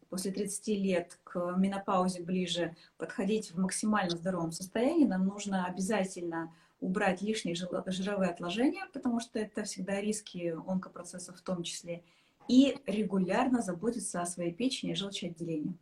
после 0.10 0.32
30 0.32 0.68
лет 0.70 1.20
к 1.24 1.56
менопаузе 1.58 2.22
ближе 2.22 2.76
подходить 2.98 3.52
в 3.52 3.60
максимально 3.60 4.18
здоровом 4.18 4.52
состоянии, 4.52 5.06
нам 5.06 5.26
нужно 5.26 5.66
обязательно 5.66 6.54
убрать 6.80 7.22
лишние 7.22 7.56
жировые 7.56 8.30
отложения, 8.30 8.88
потому 8.94 9.20
что 9.20 9.40
это 9.40 9.64
всегда 9.64 10.00
риски 10.00 10.56
онкопроцессов 10.68 11.38
в 11.38 11.42
том 11.42 11.64
числе, 11.64 12.04
и 12.48 12.78
регулярно 12.86 13.62
заботиться 13.62 14.22
о 14.22 14.26
своей 14.26 14.54
печени 14.54 14.92
и 14.92 14.96
желчеотделении. 14.96 15.76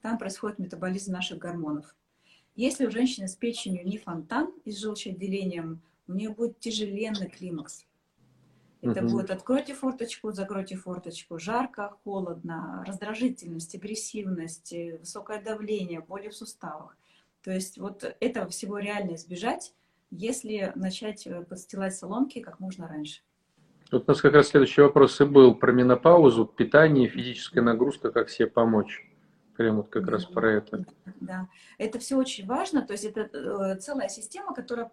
Там 0.00 0.18
происходит 0.18 0.58
метаболизм 0.58 1.12
наших 1.12 1.38
гормонов. 1.38 1.96
Если 2.54 2.86
у 2.86 2.90
женщины 2.90 3.26
с 3.26 3.34
печенью 3.34 3.84
не 3.84 3.98
фонтан 3.98 4.52
и 4.64 4.70
с 4.70 4.78
желчеотделением, 4.78 5.82
у 6.06 6.12
нее 6.12 6.30
будет 6.30 6.60
тяжеленный 6.60 7.28
климакс. 7.28 7.84
Это 8.84 9.02
угу. 9.02 9.12
будет 9.12 9.30
откройте 9.30 9.74
форточку, 9.74 10.32
закройте 10.32 10.76
форточку, 10.76 11.38
жарко, 11.38 11.96
холодно, 12.04 12.84
раздражительность, 12.86 13.74
агрессивность, 13.74 14.72
э, 14.74 14.98
высокое 14.98 15.42
давление, 15.42 16.00
боли 16.00 16.28
в 16.28 16.36
суставах. 16.36 16.96
То 17.42 17.50
есть 17.50 17.78
вот 17.78 18.04
этого 18.20 18.48
всего 18.48 18.78
реально 18.78 19.14
избежать, 19.14 19.72
если 20.10 20.72
начать 20.74 21.26
э, 21.26 21.42
подстилать 21.44 21.94
соломки 21.94 22.40
как 22.40 22.60
можно 22.60 22.86
раньше. 22.86 23.22
Вот 23.90 24.04
у 24.06 24.10
нас 24.10 24.20
как 24.20 24.34
раз 24.34 24.48
следующий 24.48 24.82
вопрос 24.82 25.20
и 25.20 25.24
был 25.24 25.54
про 25.54 25.72
менопаузу, 25.72 26.44
питание, 26.44 27.08
физическая 27.08 27.62
нагрузка, 27.62 28.10
как 28.10 28.28
себе 28.28 28.48
помочь. 28.48 29.02
Прям 29.56 29.76
вот 29.76 29.88
как 29.88 30.04
да, 30.04 30.12
раз 30.12 30.24
про 30.26 30.52
это. 30.52 30.84
Да, 31.20 31.48
это 31.78 31.98
все 32.00 32.16
очень 32.16 32.44
важно. 32.44 32.82
То 32.82 32.92
есть 32.92 33.04
это 33.04 33.20
э, 33.20 33.78
целая 33.78 34.08
система, 34.08 34.52
которая 34.52 34.90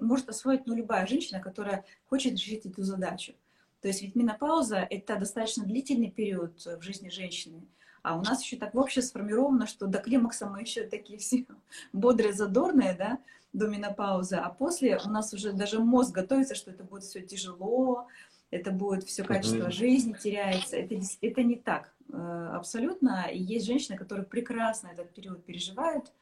может 0.00 0.28
освоить 0.28 0.66
ну, 0.66 0.74
любая 0.74 1.06
женщина, 1.06 1.40
которая 1.40 1.84
хочет 2.08 2.32
решить 2.32 2.66
эту 2.66 2.82
задачу. 2.82 3.34
То 3.80 3.88
есть 3.88 4.02
ведь 4.02 4.14
менопауза– 4.14 4.86
это 4.90 5.16
достаточно 5.16 5.64
длительный 5.64 6.10
период 6.10 6.60
в 6.64 6.82
жизни 6.82 7.08
женщины. 7.08 7.62
А 8.02 8.16
у 8.16 8.22
нас 8.22 8.42
еще 8.42 8.56
так 8.56 8.74
вообще 8.74 9.02
сформировано, 9.02 9.66
что 9.66 9.86
до 9.86 9.98
климакса 9.98 10.46
мы 10.46 10.60
еще 10.60 10.84
такие 10.84 11.18
все 11.18 11.46
бодрые, 11.92 12.32
задорные, 12.32 12.94
да, 12.94 13.18
до 13.52 13.68
менопаузы. 13.68 14.36
А 14.36 14.50
после 14.50 14.98
у 15.04 15.08
нас 15.08 15.32
уже 15.34 15.52
даже 15.52 15.80
мозг 15.80 16.12
готовится, 16.12 16.54
что 16.54 16.70
это 16.70 16.84
будет 16.84 17.04
все 17.04 17.20
тяжело, 17.20 18.06
это 18.50 18.70
будет 18.70 19.04
все 19.04 19.24
качество 19.24 19.70
жизни 19.70 20.14
теряется. 20.14 20.76
Это, 20.76 20.96
это 21.20 21.42
не 21.42 21.56
так 21.56 21.92
э, 22.12 22.50
абсолютно. 22.52 23.28
И 23.32 23.38
есть 23.38 23.66
женщины, 23.66 23.96
которые 23.96 24.26
прекрасно 24.26 24.88
этот 24.88 25.12
период 25.12 25.44
переживают, 25.44 26.12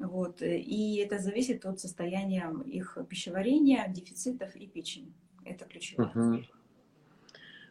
вот. 0.00 0.42
И 0.42 0.96
это 0.96 1.18
зависит 1.18 1.64
от 1.64 1.80
состояния 1.80 2.52
их 2.66 2.98
пищеварения, 3.08 3.86
дефицитов 3.88 4.54
и 4.56 4.66
печени. 4.66 5.12
Это 5.44 5.64
ключевое. 5.64 6.10
Угу. 6.14 6.42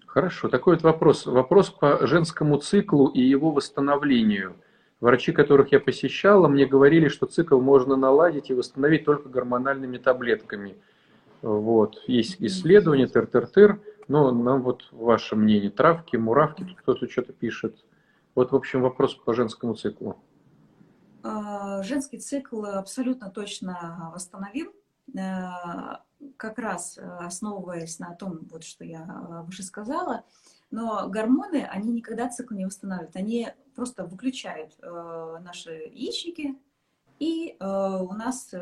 Хорошо. 0.06 0.48
Такой 0.48 0.76
вот 0.76 0.84
вопрос. 0.84 1.26
Вопрос 1.26 1.70
по 1.70 2.06
женскому 2.06 2.58
циклу 2.58 3.08
и 3.08 3.22
его 3.22 3.52
восстановлению. 3.52 4.56
Врачи, 5.00 5.32
которых 5.32 5.72
я 5.72 5.80
посещала, 5.80 6.48
мне 6.48 6.66
говорили, 6.66 7.08
что 7.08 7.26
цикл 7.26 7.60
можно 7.60 7.96
наладить 7.96 8.50
и 8.50 8.54
восстановить 8.54 9.06
только 9.06 9.28
гормональными 9.28 9.98
таблетками. 9.98 10.76
Вот. 11.42 12.02
Есть 12.08 12.38
исследования, 12.40 13.08
тыр-тыр-тыр. 13.08 13.82
Но 14.08 14.32
нам 14.32 14.62
вот 14.62 14.88
ваше 14.92 15.36
мнение. 15.36 15.72
Травки, 15.72 16.16
муравки, 16.16 16.64
тут 16.64 16.78
кто-то 16.78 17.10
что-то 17.10 17.34
пишет. 17.34 17.76
Вот, 18.36 18.52
в 18.52 18.56
общем, 18.56 18.82
вопрос 18.82 19.16
по 19.16 19.34
женскому 19.34 19.76
циклу. 19.76 20.18
А, 21.24 21.82
женский 21.84 22.20
цикл 22.20 22.66
абсолютно 22.66 23.30
точно 23.32 24.12
восстановим, 24.14 24.72
э, 25.18 25.48
как 26.36 26.60
раз 26.60 26.98
основываясь 26.98 27.98
на 28.00 28.14
том, 28.14 28.40
вот, 28.52 28.64
что 28.66 28.84
я 28.84 29.04
э, 29.04 29.42
выше 29.44 29.64
сказала. 29.64 30.26
Но 30.70 31.08
гормоны, 31.08 31.66
они 31.70 31.94
никогда 31.94 32.28
цикл 32.30 32.54
не 32.54 32.66
восстанавливают. 32.66 33.16
Они 33.16 33.48
просто 33.74 34.06
выключают 34.06 34.74
э, 34.82 35.38
наши 35.42 35.72
яичники, 35.72 36.56
и 37.20 37.56
у 37.60 38.14
нас 38.14 38.54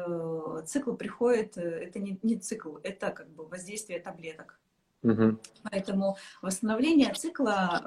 цикл 0.66 0.94
приходит, 0.94 1.58
это 1.58 1.98
не, 1.98 2.20
не 2.22 2.38
цикл, 2.38 2.78
это 2.84 3.10
как 3.10 3.28
бы 3.30 3.48
воздействие 3.48 4.00
таблеток. 4.00 4.60
Угу. 5.02 5.40
Поэтому 5.64 6.18
восстановление 6.44 7.12
цикла 7.14 7.82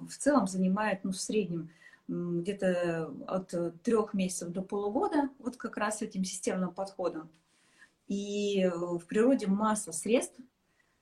в 0.00 0.16
целом 0.16 0.48
занимает 0.48 1.04
ну, 1.04 1.12
в 1.12 1.16
среднем 1.16 1.70
где-то 2.08 3.12
от 3.26 3.82
трех 3.82 4.14
месяцев 4.14 4.50
до 4.50 4.62
полугода, 4.62 5.30
вот 5.38 5.56
как 5.56 5.76
раз 5.76 6.02
этим 6.02 6.24
системным 6.24 6.72
подходом. 6.72 7.30
И 8.06 8.70
в 8.74 9.04
природе 9.06 9.48
масса 9.48 9.92
средств 9.92 10.38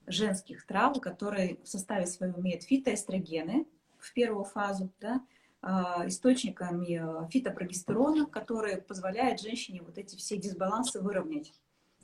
женских 0.07 0.67
трав, 0.67 1.01
которые 1.01 1.59
в 1.63 1.69
составе 1.69 2.07
своем 2.07 2.39
имеют 2.41 2.63
фитоэстрогены 2.63 3.67
в 3.99 4.13
первую 4.13 4.45
фазу, 4.45 4.91
да, 5.01 5.23
а, 5.63 6.07
источниками 6.07 6.97
а, 6.97 7.27
фитопрогестерона, 7.29 8.27
которые 8.27 8.79
позволяют 8.79 9.41
женщине 9.41 9.83
вот 9.83 9.97
эти 9.97 10.17
все 10.17 10.37
дисбалансы 10.37 11.01
выровнять. 11.01 11.53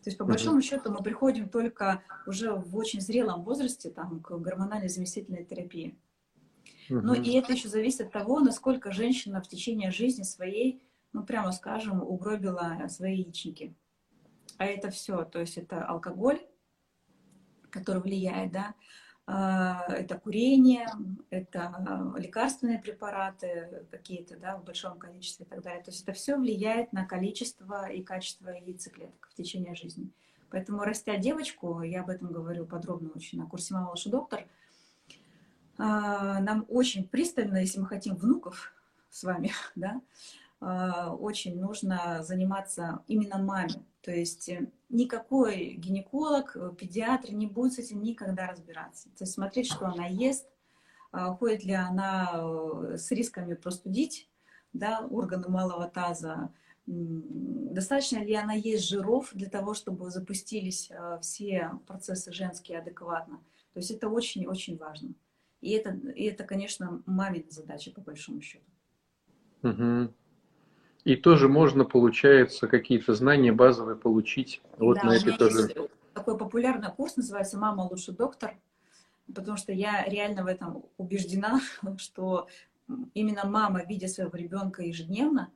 То 0.03 0.09
есть, 0.09 0.16
по 0.16 0.24
большому 0.24 0.62
счету, 0.62 0.90
мы 0.90 1.03
приходим 1.03 1.51
только 1.51 2.03
уже 2.26 2.53
в 2.53 2.74
очень 2.74 3.03
зрелом 3.03 3.42
возрасте 3.42 3.90
там, 3.90 4.20
к 4.20 4.30
гормональной 4.38 4.88
заместительной 4.88 5.44
терапии. 5.44 5.94
Ну 6.91 7.14
и 7.14 7.32
это 7.32 7.53
еще 7.53 7.68
зависит 7.68 8.03
от 8.03 8.12
того, 8.12 8.41
насколько 8.41 8.93
женщина 8.93 9.41
в 9.41 9.49
течение 9.49 9.91
жизни 9.91 10.22
своей, 10.22 10.82
ну 11.12 11.24
прямо 11.24 11.53
скажем, 11.53 12.03
угробила 12.03 12.86
свои 12.88 13.18
яичники. 13.18 13.74
А 14.59 14.66
это 14.66 14.91
все, 14.91 15.24
то 15.24 15.41
есть 15.41 15.57
это 15.57 15.84
алкоголь, 15.84 16.41
который 17.70 18.03
влияет, 18.03 18.53
да, 18.53 18.74
а, 19.26 19.86
это 19.93 20.18
курение, 20.18 20.88
это 21.30 22.14
лекарственные 22.16 22.80
препараты 22.80 23.86
какие-то, 23.91 24.36
да, 24.36 24.57
в 24.57 24.64
большом 24.64 24.99
количестве 24.99 25.47
и 25.47 25.49
так 25.49 25.62
далее. 25.62 25.82
То 25.84 25.93
есть 25.93 26.03
это 26.03 26.12
все 26.12 26.36
влияет 26.36 26.93
на 26.93 27.05
количество 27.05 27.88
и 27.88 28.03
качество 28.03 28.51
яйцеклеток 28.51 29.28
в 29.30 29.34
течение 29.34 29.74
жизни. 29.76 30.11
Поэтому, 30.51 30.82
растя 30.82 31.16
девочку, 31.16 31.80
я 31.82 32.01
об 32.03 32.11
этом 32.11 32.32
говорю 32.32 32.66
подробно 32.66 33.11
очень 33.14 33.38
на 33.38 33.47
курсе 33.47 33.72
«Мама, 33.72 33.91
лучший 33.91 34.11
доктор», 34.11 34.49
нам 35.85 36.66
очень 36.68 37.09
пристально, 37.09 37.59
если 37.59 37.81
мы 37.81 37.87
хотим 37.87 38.16
внуков 38.16 38.72
с 39.11 39.24
вами, 39.24 39.53
да, 39.74 40.01
а, 40.61 41.14
очень 41.14 41.59
нужно 41.59 42.22
заниматься 42.22 43.03
именно 43.07 43.39
маме. 43.39 43.83
То 44.03 44.12
есть 44.12 44.49
э, 44.49 44.70
никакой 44.91 45.74
гинеколог, 45.74 46.55
э, 46.55 46.72
педиатр 46.78 47.33
не 47.33 47.47
будет 47.47 47.74
с 47.74 47.78
этим 47.78 48.03
никогда 48.03 48.47
разбираться. 48.47 49.09
То 49.11 49.24
есть 49.24 49.33
смотреть, 49.33 49.66
что 49.66 49.87
она 49.87 50.07
ест, 50.07 50.47
а, 51.12 51.33
ходит 51.35 51.64
ли 51.64 51.72
она 51.72 52.31
э, 52.35 52.97
с 52.99 53.11
рисками 53.11 53.55
простудить 53.55 54.28
да, 54.74 55.07
органы 55.11 55.49
малого 55.49 55.89
таза, 55.89 56.53
достаточно 56.87 58.18
ли 58.18 58.35
она 58.35 58.55
есть 58.55 58.89
жиров 58.89 59.31
для 59.33 59.49
того, 59.49 59.74
чтобы 59.74 60.11
запустились 60.11 60.91
все 61.20 61.72
процессы 61.87 62.33
женские 62.33 62.78
адекватно. 62.78 63.39
То 63.72 63.78
есть 63.78 63.91
это 63.91 64.09
очень-очень 64.09 64.76
важно. 64.76 65.14
И 65.61 65.70
это, 65.72 65.90
и 65.90 66.24
это, 66.24 66.44
конечно, 66.44 67.02
мамина 67.06 67.50
задача, 67.50 67.90
по 67.90 68.00
большому 68.00 68.40
счету. 68.40 68.64
Угу. 69.62 70.12
И 71.04 71.16
тоже 71.16 71.48
можно, 71.48 71.84
получается, 71.84 72.66
какие-то 72.66 73.14
знания 73.14 73.52
базовые 73.52 73.96
получить 73.96 74.62
вот 74.78 74.96
да, 74.96 75.04
на 75.04 75.16
этой 75.16 75.36
тоже. 75.36 75.68
Такой 76.14 76.36
популярный 76.36 76.90
курс 76.90 77.16
называется 77.16 77.58
«Мама 77.58 77.82
лучше 77.82 78.12
доктор», 78.12 78.56
потому 79.34 79.56
что 79.56 79.72
я 79.72 80.04
реально 80.04 80.44
в 80.44 80.46
этом 80.46 80.84
убеждена, 80.96 81.61
что 81.98 82.48
именно 83.14 83.46
мама, 83.46 83.84
видя 83.84 84.08
своего 84.08 84.36
ребенка 84.36 84.82
ежедневно, 84.82 85.50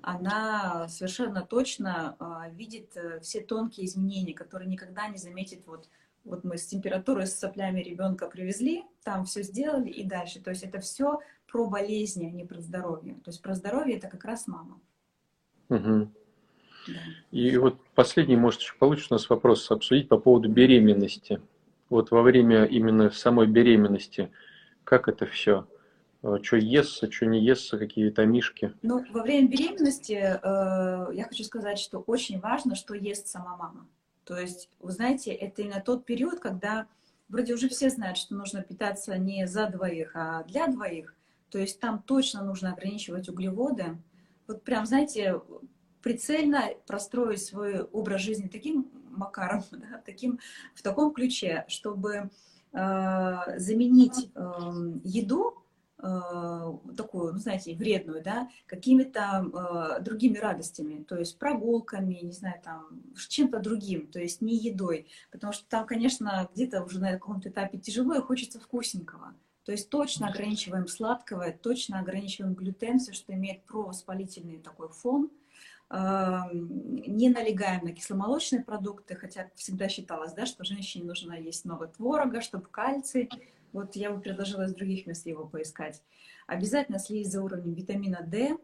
она 0.00 0.86
совершенно 0.88 1.42
точно 1.42 2.16
а, 2.18 2.50
видит 2.50 2.94
э, 2.94 3.20
все 3.20 3.40
тонкие 3.40 3.86
изменения, 3.86 4.34
которые 4.34 4.68
никогда 4.68 5.08
не 5.08 5.16
заметит. 5.16 5.66
Вот, 5.66 5.88
вот 6.24 6.44
мы 6.44 6.56
с 6.56 6.66
температурой, 6.66 7.26
с 7.26 7.38
соплями 7.38 7.80
ребенка 7.80 8.26
привезли, 8.28 8.84
там 9.02 9.24
все 9.24 9.42
сделали 9.42 9.90
и 9.90 10.04
дальше. 10.04 10.40
То 10.40 10.50
есть 10.50 10.62
это 10.62 10.80
все 10.80 11.20
про 11.46 11.68
болезни, 11.68 12.26
а 12.26 12.30
не 12.30 12.44
про 12.44 12.60
здоровье. 12.60 13.14
То 13.24 13.30
есть 13.30 13.42
про 13.42 13.54
здоровье 13.54 13.96
это 13.96 14.08
как 14.08 14.24
раз 14.24 14.46
мама. 14.46 14.80
Угу. 15.68 16.10
Да. 16.88 17.00
И 17.30 17.56
вот 17.56 17.76
последний, 17.94 18.36
может, 18.36 18.60
еще 18.60 18.74
получится 18.78 19.14
у 19.14 19.16
нас 19.16 19.28
вопрос 19.30 19.70
обсудить 19.70 20.08
по 20.08 20.18
поводу 20.18 20.48
беременности. 20.48 21.40
Вот 21.90 22.10
во 22.10 22.22
время 22.22 22.64
именно 22.64 23.10
самой 23.10 23.46
беременности, 23.46 24.30
как 24.84 25.08
это 25.08 25.26
все? 25.26 25.66
Э, 26.22 26.38
что 26.42 26.56
естся, 26.56 27.10
что 27.10 27.26
не 27.26 27.40
естся, 27.40 27.78
какие 27.78 28.06
витамишки? 28.06 28.72
Ну, 28.82 29.04
во 29.12 29.22
время 29.22 29.48
беременности 29.48 30.12
э, 30.12 31.14
я 31.14 31.24
хочу 31.28 31.44
сказать, 31.44 31.78
что 31.78 32.00
очень 32.00 32.40
важно, 32.40 32.74
что 32.74 32.94
ест 32.94 33.28
сама 33.28 33.56
мама. 33.56 33.86
То 34.24 34.38
есть, 34.38 34.70
вы 34.80 34.92
знаете, 34.92 35.32
это 35.32 35.62
именно 35.62 35.80
тот 35.80 36.04
период, 36.04 36.40
когда 36.40 36.86
вроде 37.28 37.54
уже 37.54 37.68
все 37.68 37.90
знают, 37.90 38.16
что 38.16 38.34
нужно 38.34 38.62
питаться 38.62 39.16
не 39.18 39.46
за 39.46 39.68
двоих, 39.68 40.12
а 40.14 40.42
для 40.44 40.66
двоих. 40.66 41.14
То 41.50 41.58
есть 41.58 41.80
там 41.80 42.02
точно 42.02 42.42
нужно 42.42 42.72
ограничивать 42.72 43.28
углеводы. 43.28 43.96
Вот 44.46 44.62
прям, 44.62 44.86
знаете, 44.86 45.40
прицельно 46.02 46.70
простроить 46.86 47.42
свой 47.42 47.82
образ 47.82 48.20
жизни 48.22 48.48
таким 48.48 48.90
макаром, 49.10 49.62
да, 49.72 50.02
таким, 50.04 50.38
в 50.74 50.82
таком 50.82 51.12
ключе, 51.12 51.64
чтобы 51.68 52.30
э, 52.72 53.58
заменить 53.58 54.30
э, 54.34 54.40
еду 55.04 55.63
такую, 56.96 57.32
ну, 57.32 57.38
знаете, 57.38 57.74
вредную, 57.74 58.22
да, 58.22 58.48
какими-то 58.66 59.98
э, 59.98 60.02
другими 60.02 60.36
радостями, 60.36 61.02
то 61.02 61.16
есть 61.16 61.38
прогулками, 61.38 62.18
не 62.22 62.32
знаю, 62.32 62.60
там, 62.62 63.02
чем-то 63.28 63.60
другим, 63.60 64.08
то 64.08 64.20
есть 64.20 64.42
не 64.42 64.56
едой, 64.56 65.06
потому 65.30 65.52
что 65.52 65.66
там, 65.68 65.86
конечно, 65.86 66.48
где-то 66.54 66.82
уже 66.82 67.00
на 67.00 67.12
каком-то 67.12 67.48
этапе 67.48 67.78
тяжело 67.78 68.14
и 68.14 68.20
хочется 68.20 68.60
вкусненького. 68.60 69.34
То 69.64 69.72
есть 69.72 69.88
точно 69.88 70.28
ограничиваем 70.28 70.86
сладкое, 70.88 71.52
точно 71.52 72.00
ограничиваем 72.00 72.54
глютен, 72.54 72.98
все, 72.98 73.12
что 73.14 73.32
имеет 73.32 73.64
провоспалительный 73.64 74.58
такой 74.58 74.90
фон, 74.90 75.30
эм, 75.88 76.96
не 77.06 77.30
налегаем 77.30 77.82
на 77.82 77.92
кисломолочные 77.92 78.62
продукты, 78.62 79.14
хотя 79.14 79.50
всегда 79.54 79.88
считалось, 79.88 80.34
да, 80.34 80.44
что 80.44 80.64
женщине 80.64 81.04
нужно 81.04 81.32
есть 81.32 81.64
много 81.64 81.86
творога, 81.86 82.42
чтобы 82.42 82.66
кальций 82.66 83.30
вот 83.74 83.96
я 83.96 84.10
бы 84.10 84.20
предложила 84.20 84.62
из 84.62 84.74
других 84.74 85.06
мест 85.06 85.26
его 85.26 85.46
поискать. 85.46 86.00
Обязательно 86.46 86.98
следить 86.98 87.30
за 87.30 87.42
уровнем 87.42 87.74
витамина 87.74 88.22
D, 88.22 88.56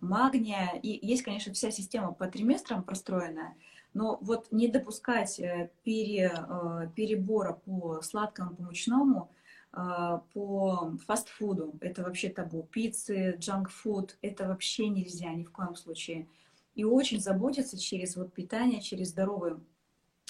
магния. 0.00 0.78
И 0.82 1.06
есть, 1.06 1.22
конечно, 1.22 1.52
вся 1.52 1.70
система 1.70 2.12
по 2.12 2.26
триместрам 2.26 2.82
простроенная, 2.82 3.56
но 3.92 4.18
вот 4.22 4.46
не 4.52 4.68
допускать 4.68 5.40
э, 5.40 5.70
пере, 5.82 6.32
э, 6.32 6.88
перебора 6.94 7.54
по 7.54 8.00
сладкому, 8.02 8.54
по 8.54 8.62
мучному, 8.62 9.30
э, 9.72 10.20
по 10.32 10.96
фастфуду. 11.06 11.74
Это 11.80 12.04
вообще 12.04 12.28
табу. 12.28 12.68
Пиццы, 12.70 13.36
джанк-фуд, 13.36 14.16
это 14.22 14.46
вообще 14.46 14.88
нельзя 14.88 15.32
ни 15.32 15.42
в 15.42 15.50
коем 15.50 15.74
случае. 15.74 16.28
И 16.76 16.84
очень 16.84 17.20
заботиться 17.20 17.76
через 17.76 18.16
вот 18.16 18.32
питание, 18.32 18.80
через 18.80 19.08
здоровый 19.08 19.56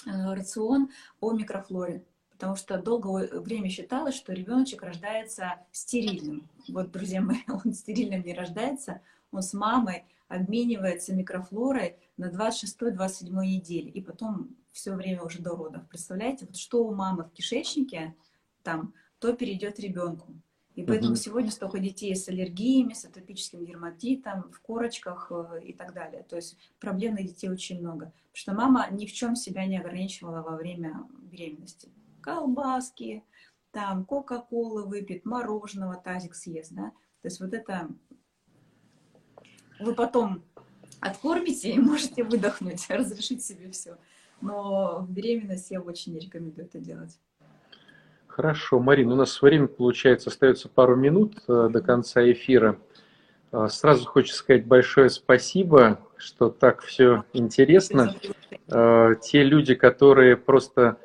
рацион 0.05 0.89
о 1.19 1.31
микрофлоре 1.33 2.03
потому 2.41 2.55
что 2.55 2.81
долгое 2.81 3.27
время 3.39 3.69
считалось, 3.69 4.15
что 4.15 4.33
ребеночек 4.33 4.81
рождается 4.81 5.59
стерильным. 5.71 6.49
Вот, 6.69 6.89
друзья 6.89 7.21
мои, 7.21 7.37
он 7.47 7.71
стерильным 7.71 8.23
не 8.23 8.33
рождается, 8.33 8.99
он 9.31 9.43
с 9.43 9.53
мамой 9.53 10.05
обменивается 10.27 11.13
микрофлорой 11.13 11.97
на 12.17 12.31
26-27 12.31 13.29
неделе, 13.45 13.91
и 13.91 14.01
потом 14.01 14.55
все 14.71 14.95
время 14.95 15.21
уже 15.21 15.39
до 15.39 15.51
родов. 15.51 15.87
Представляете, 15.87 16.47
вот 16.47 16.57
что 16.57 16.83
у 16.83 16.95
мамы 16.95 17.25
в 17.25 17.31
кишечнике, 17.31 18.15
там, 18.63 18.95
то 19.19 19.33
перейдет 19.33 19.79
ребенку. 19.79 20.33
И 20.73 20.81
поэтому 20.81 21.13
uh-huh. 21.13 21.17
сегодня 21.17 21.51
столько 21.51 21.77
детей 21.77 22.15
с 22.15 22.27
аллергиями, 22.27 22.93
с 22.93 23.05
атопическим 23.05 23.63
дерматитом, 23.65 24.51
в 24.51 24.59
корочках 24.61 25.27
э, 25.29 25.61
и 25.63 25.73
так 25.73 25.93
далее. 25.93 26.23
То 26.23 26.37
есть 26.37 26.57
проблемных 26.79 27.27
детей 27.27 27.49
очень 27.49 27.81
много. 27.81 28.05
Потому 28.05 28.33
что 28.33 28.53
мама 28.53 28.87
ни 28.89 29.05
в 29.05 29.13
чем 29.13 29.35
себя 29.35 29.65
не 29.65 29.77
ограничивала 29.77 30.41
во 30.41 30.55
время 30.55 31.03
беременности 31.21 31.89
колбаски, 32.21 33.23
там 33.71 34.05
кока-колы 34.05 34.85
выпьет, 34.85 35.25
мороженого 35.25 35.95
тазик 35.95 36.35
съест, 36.35 36.73
да. 36.73 36.91
То 37.21 37.27
есть 37.27 37.39
вот 37.39 37.53
это 37.53 37.89
вы 39.79 39.93
потом 39.93 40.43
откормите 40.99 41.71
и 41.71 41.79
можете 41.79 42.23
выдохнуть, 42.23 42.85
разрешить 42.89 43.43
себе 43.43 43.69
все. 43.71 43.97
Но 44.41 45.01
в 45.01 45.11
беременности 45.11 45.73
я 45.73 45.81
очень 45.81 46.13
не 46.13 46.19
рекомендую 46.19 46.65
это 46.67 46.79
делать. 46.79 47.19
Хорошо, 48.27 48.79
Марина, 48.79 49.13
у 49.13 49.17
нас 49.17 49.41
время, 49.41 49.67
получается, 49.67 50.29
остается 50.29 50.69
пару 50.69 50.95
минут 50.95 51.43
э, 51.47 51.69
до 51.69 51.81
конца 51.81 52.23
эфира. 52.31 52.79
Э, 53.51 53.67
сразу 53.69 54.05
хочется 54.05 54.39
сказать 54.39 54.65
большое 54.65 55.09
спасибо, 55.09 55.99
что 56.15 56.49
так 56.49 56.81
все 56.81 57.25
интересно. 57.33 58.15
Э, 58.67 59.15
те 59.21 59.43
люди, 59.43 59.75
которые 59.75 60.37
просто 60.37 60.97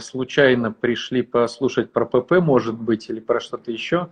случайно 0.00 0.72
пришли 0.72 1.22
послушать 1.22 1.92
про 1.92 2.04
ПП, 2.04 2.32
может 2.40 2.78
быть, 2.78 3.08
или 3.08 3.20
про 3.20 3.40
что-то 3.40 3.72
еще, 3.72 4.08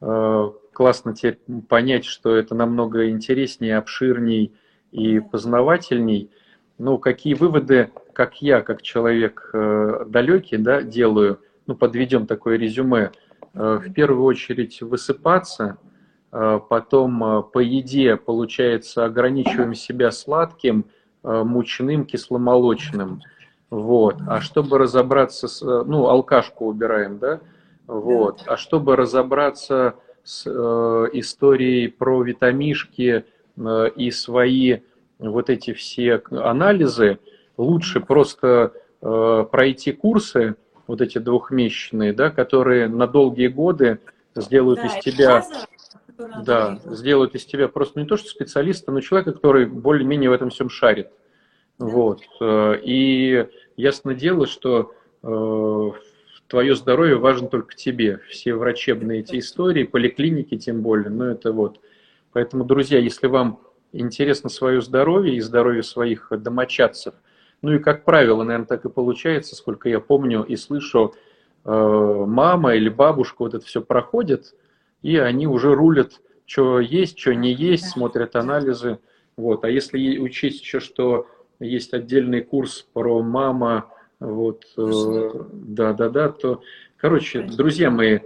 э, 0.00 0.50
классно 0.72 1.14
теперь 1.14 1.38
понять, 1.68 2.04
что 2.04 2.34
это 2.34 2.54
намного 2.54 3.10
интереснее, 3.10 3.76
обширней 3.76 4.52
и 4.92 5.20
познавательней. 5.20 6.30
Ну, 6.78 6.98
какие 6.98 7.34
выводы, 7.34 7.90
как 8.12 8.40
я, 8.40 8.62
как 8.62 8.82
человек 8.82 9.50
э, 9.52 10.04
далекий, 10.06 10.56
да, 10.56 10.82
делаю, 10.82 11.40
ну, 11.66 11.74
подведем 11.74 12.26
такое 12.26 12.56
резюме. 12.56 13.12
В 13.52 13.92
первую 13.92 14.22
очередь 14.22 14.80
высыпаться, 14.80 15.78
потом 16.30 17.50
по 17.52 17.58
еде, 17.58 18.14
получается, 18.14 19.04
ограничиваем 19.04 19.74
себя 19.74 20.12
сладким, 20.12 20.84
мучным, 21.24 22.04
кисломолочным– 22.04 23.22
вот. 23.70 24.16
А 24.26 24.40
чтобы 24.40 24.78
разобраться 24.78 25.46
с... 25.46 25.62
Ну, 25.62 26.08
алкашку 26.08 26.66
убираем, 26.66 27.18
да? 27.18 27.40
Вот. 27.86 28.42
А 28.46 28.56
чтобы 28.56 28.96
разобраться 28.96 29.94
с 30.24 30.44
э, 30.46 30.50
историей 31.14 31.88
про 31.88 32.22
витамишки 32.22 33.24
э, 33.56 33.90
и 33.96 34.10
свои 34.10 34.78
вот 35.18 35.50
эти 35.50 35.72
все 35.72 36.22
анализы, 36.30 37.18
лучше 37.56 38.00
просто 38.00 38.72
э, 39.00 39.46
пройти 39.50 39.92
курсы, 39.92 40.56
вот 40.86 41.00
эти 41.00 41.18
двухмесячные, 41.18 42.12
да, 42.12 42.30
которые 42.30 42.88
на 42.88 43.06
долгие 43.06 43.48
годы 43.48 44.00
сделают 44.34 44.80
да, 44.80 44.86
из 44.86 45.04
тебя... 45.04 45.44
да, 46.44 46.78
сделают 46.86 47.34
из 47.36 47.44
тебя 47.44 47.68
просто 47.68 48.00
не 48.00 48.06
то, 48.06 48.16
что 48.16 48.28
специалиста, 48.28 48.90
но 48.90 49.00
человека, 49.00 49.32
который 49.32 49.66
более-менее 49.66 50.30
в 50.30 50.32
этом 50.32 50.50
всем 50.50 50.68
шарит. 50.68 51.08
Вот. 51.80 52.20
Э, 52.40 52.78
и 52.82 53.46
ясно 53.76 54.14
дело, 54.14 54.46
что 54.46 54.92
э, 55.22 55.90
твое 56.46 56.74
здоровье 56.74 57.16
важно 57.16 57.48
только 57.48 57.74
тебе. 57.74 58.20
Все 58.28 58.54
врачебные 58.54 59.20
эти 59.20 59.38
истории, 59.38 59.84
поликлиники 59.84 60.58
тем 60.58 60.82
более, 60.82 61.08
ну 61.08 61.24
это 61.24 61.52
вот. 61.52 61.80
Поэтому, 62.32 62.64
друзья, 62.64 62.98
если 62.98 63.28
вам 63.28 63.60
интересно 63.92 64.50
свое 64.50 64.82
здоровье 64.82 65.34
и 65.34 65.40
здоровье 65.40 65.82
своих 65.82 66.30
домочадцев, 66.30 67.14
ну 67.62 67.72
и, 67.72 67.78
как 67.78 68.04
правило, 68.04 68.44
наверное, 68.44 68.66
так 68.66 68.84
и 68.84 68.90
получается, 68.90 69.56
сколько 69.56 69.88
я 69.88 70.00
помню 70.00 70.42
и 70.44 70.56
слышу, 70.56 71.14
э, 71.64 72.24
мама 72.26 72.74
или 72.74 72.90
бабушка 72.90 73.36
вот 73.38 73.54
это 73.54 73.64
все 73.64 73.80
проходит, 73.80 74.54
и 75.00 75.16
они 75.16 75.46
уже 75.46 75.74
рулят, 75.74 76.20
что 76.44 76.78
есть, 76.78 77.18
что 77.18 77.34
не 77.34 77.54
есть, 77.54 77.88
смотрят 77.88 78.36
анализы. 78.36 78.98
Вот. 79.36 79.64
А 79.64 79.70
если 79.70 80.18
учесть 80.18 80.60
еще, 80.60 80.80
что 80.80 81.26
есть 81.60 81.94
отдельный 81.94 82.42
курс 82.42 82.86
про 82.92 83.22
мама, 83.22 83.86
вот, 84.18 84.64
да-да-да, 84.76 86.26
э, 86.26 86.32
то, 86.32 86.62
короче, 86.96 87.42
друзья 87.42 87.90
мои, 87.90 88.20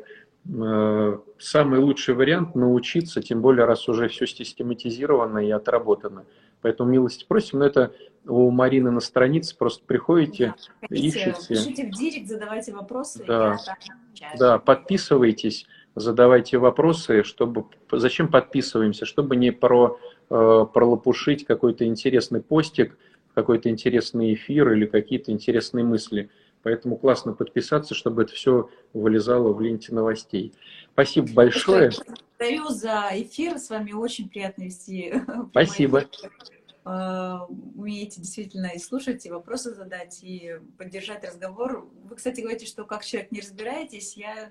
э, 0.47 1.19
самый 1.39 1.79
лучший 1.79 2.15
вариант 2.15 2.55
научиться, 2.55 3.23
тем 3.23 3.43
более, 3.43 3.65
раз 3.65 3.89
уже 3.89 4.09
все 4.09 4.27
систематизировано 4.27 5.39
и 5.39 5.51
отработано. 5.51 6.25
Поэтому 6.63 6.91
милости 6.91 7.27
просим, 7.29 7.59
но 7.59 7.67
это 7.67 7.93
у 8.27 8.51
Марины 8.51 8.91
на 8.91 9.01
странице, 9.01 9.57
просто 9.57 9.85
приходите, 9.85 10.55
да, 10.81 10.87
ищите. 10.91 11.35
Пишите 11.49 11.87
в 11.87 11.91
директ, 11.91 12.27
задавайте 12.27 12.73
вопросы. 12.73 13.23
Да, 13.27 13.59
да 14.39 14.59
подписывайтесь, 14.59 15.67
задавайте 15.95 16.59
вопросы, 16.59 17.23
чтобы... 17.23 17.67
Зачем 17.93 18.29
подписываемся? 18.29 19.05
Чтобы 19.05 19.37
не 19.37 19.51
про, 19.51 19.99
э, 20.31 20.67
пролопушить 20.73 21.45
какой-то 21.45 21.85
интересный 21.85 22.41
постик, 22.41 22.97
какой-то 23.35 23.69
интересный 23.69 24.35
эфир 24.35 24.73
или 24.73 24.87
какие-то 24.87 25.33
интересные 25.33 25.85
мысли. 25.85 26.31
Поэтому 26.63 26.97
классно 26.97 27.35
подписаться, 27.35 27.95
чтобы 27.95 28.23
это 28.23 28.33
все 28.33 28.71
вылезало 28.95 29.53
в 29.53 29.61
ленте 29.61 29.93
новостей. 29.95 30.55
Спасибо 30.93 31.29
большое. 31.35 31.91
Благодарю 32.39 32.69
за 32.71 33.11
эфир. 33.13 33.59
С 33.59 33.69
вами 33.69 33.93
очень 33.93 34.29
приятно 34.29 34.65
вести. 34.65 35.15
Спасибо. 35.51 36.05
А, 36.87 37.47
умеете 37.49 38.21
действительно 38.21 38.67
и 38.67 38.79
слушать, 38.79 39.25
и 39.25 39.31
вопросы 39.31 39.75
задать, 39.75 40.23
и 40.23 40.59
поддержать 40.77 41.25
разговор. 41.25 41.89
Вы, 42.03 42.15
кстати, 42.15 42.43
говорите, 42.43 42.67
что 42.67 42.85
как 42.85 43.03
человек 43.07 43.33
не 43.33 43.41
разбираетесь, 43.41 44.19
я 44.19 44.51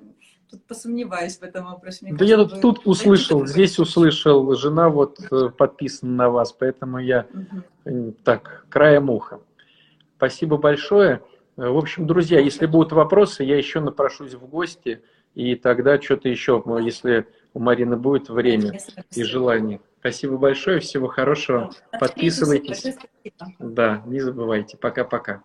тут 0.50 0.66
посомневаюсь 0.66 1.38
в 1.38 1.44
этом 1.44 1.66
вопросе. 1.66 2.00
Мне 2.02 2.14
да 2.14 2.26
кажется, 2.26 2.56
я 2.56 2.62
тут, 2.62 2.78
тут 2.78 2.88
услышал, 2.88 3.46
здесь 3.46 3.78
услышал, 3.78 4.56
жена 4.56 4.90
вот 4.90 5.20
э, 5.32 5.50
подписана 5.50 6.12
на 6.14 6.30
вас, 6.32 6.54
поэтому 6.54 6.98
я 6.98 7.28
угу. 7.86 8.16
так, 8.24 8.66
краем 8.68 9.12
уха. 9.12 9.40
Спасибо 10.18 10.58
большое. 10.58 11.22
Э, 11.56 11.70
в 11.70 11.78
общем, 11.78 12.08
друзья, 12.08 12.40
если 12.40 12.66
будут 12.66 12.94
вопросы, 12.94 13.44
я 13.44 13.58
еще 13.58 13.80
напрошусь 13.80 14.34
в 14.34 14.48
гости, 14.48 15.04
и 15.36 15.54
тогда 15.54 16.02
что-то 16.02 16.30
еще, 16.30 16.64
если 16.82 17.28
у 17.54 17.60
Марины 17.60 17.96
будет 17.96 18.30
время 18.30 18.80
и 19.12 19.24
желание. 19.24 19.82
Спасибо 20.04 20.36
большое, 20.36 20.82
всего 20.82 21.08
хорошего. 21.08 21.72
Подписывайтесь. 21.98 22.98
Да, 23.58 24.04
не 24.06 24.20
забывайте. 24.20 24.76
Пока-пока. 24.76 25.44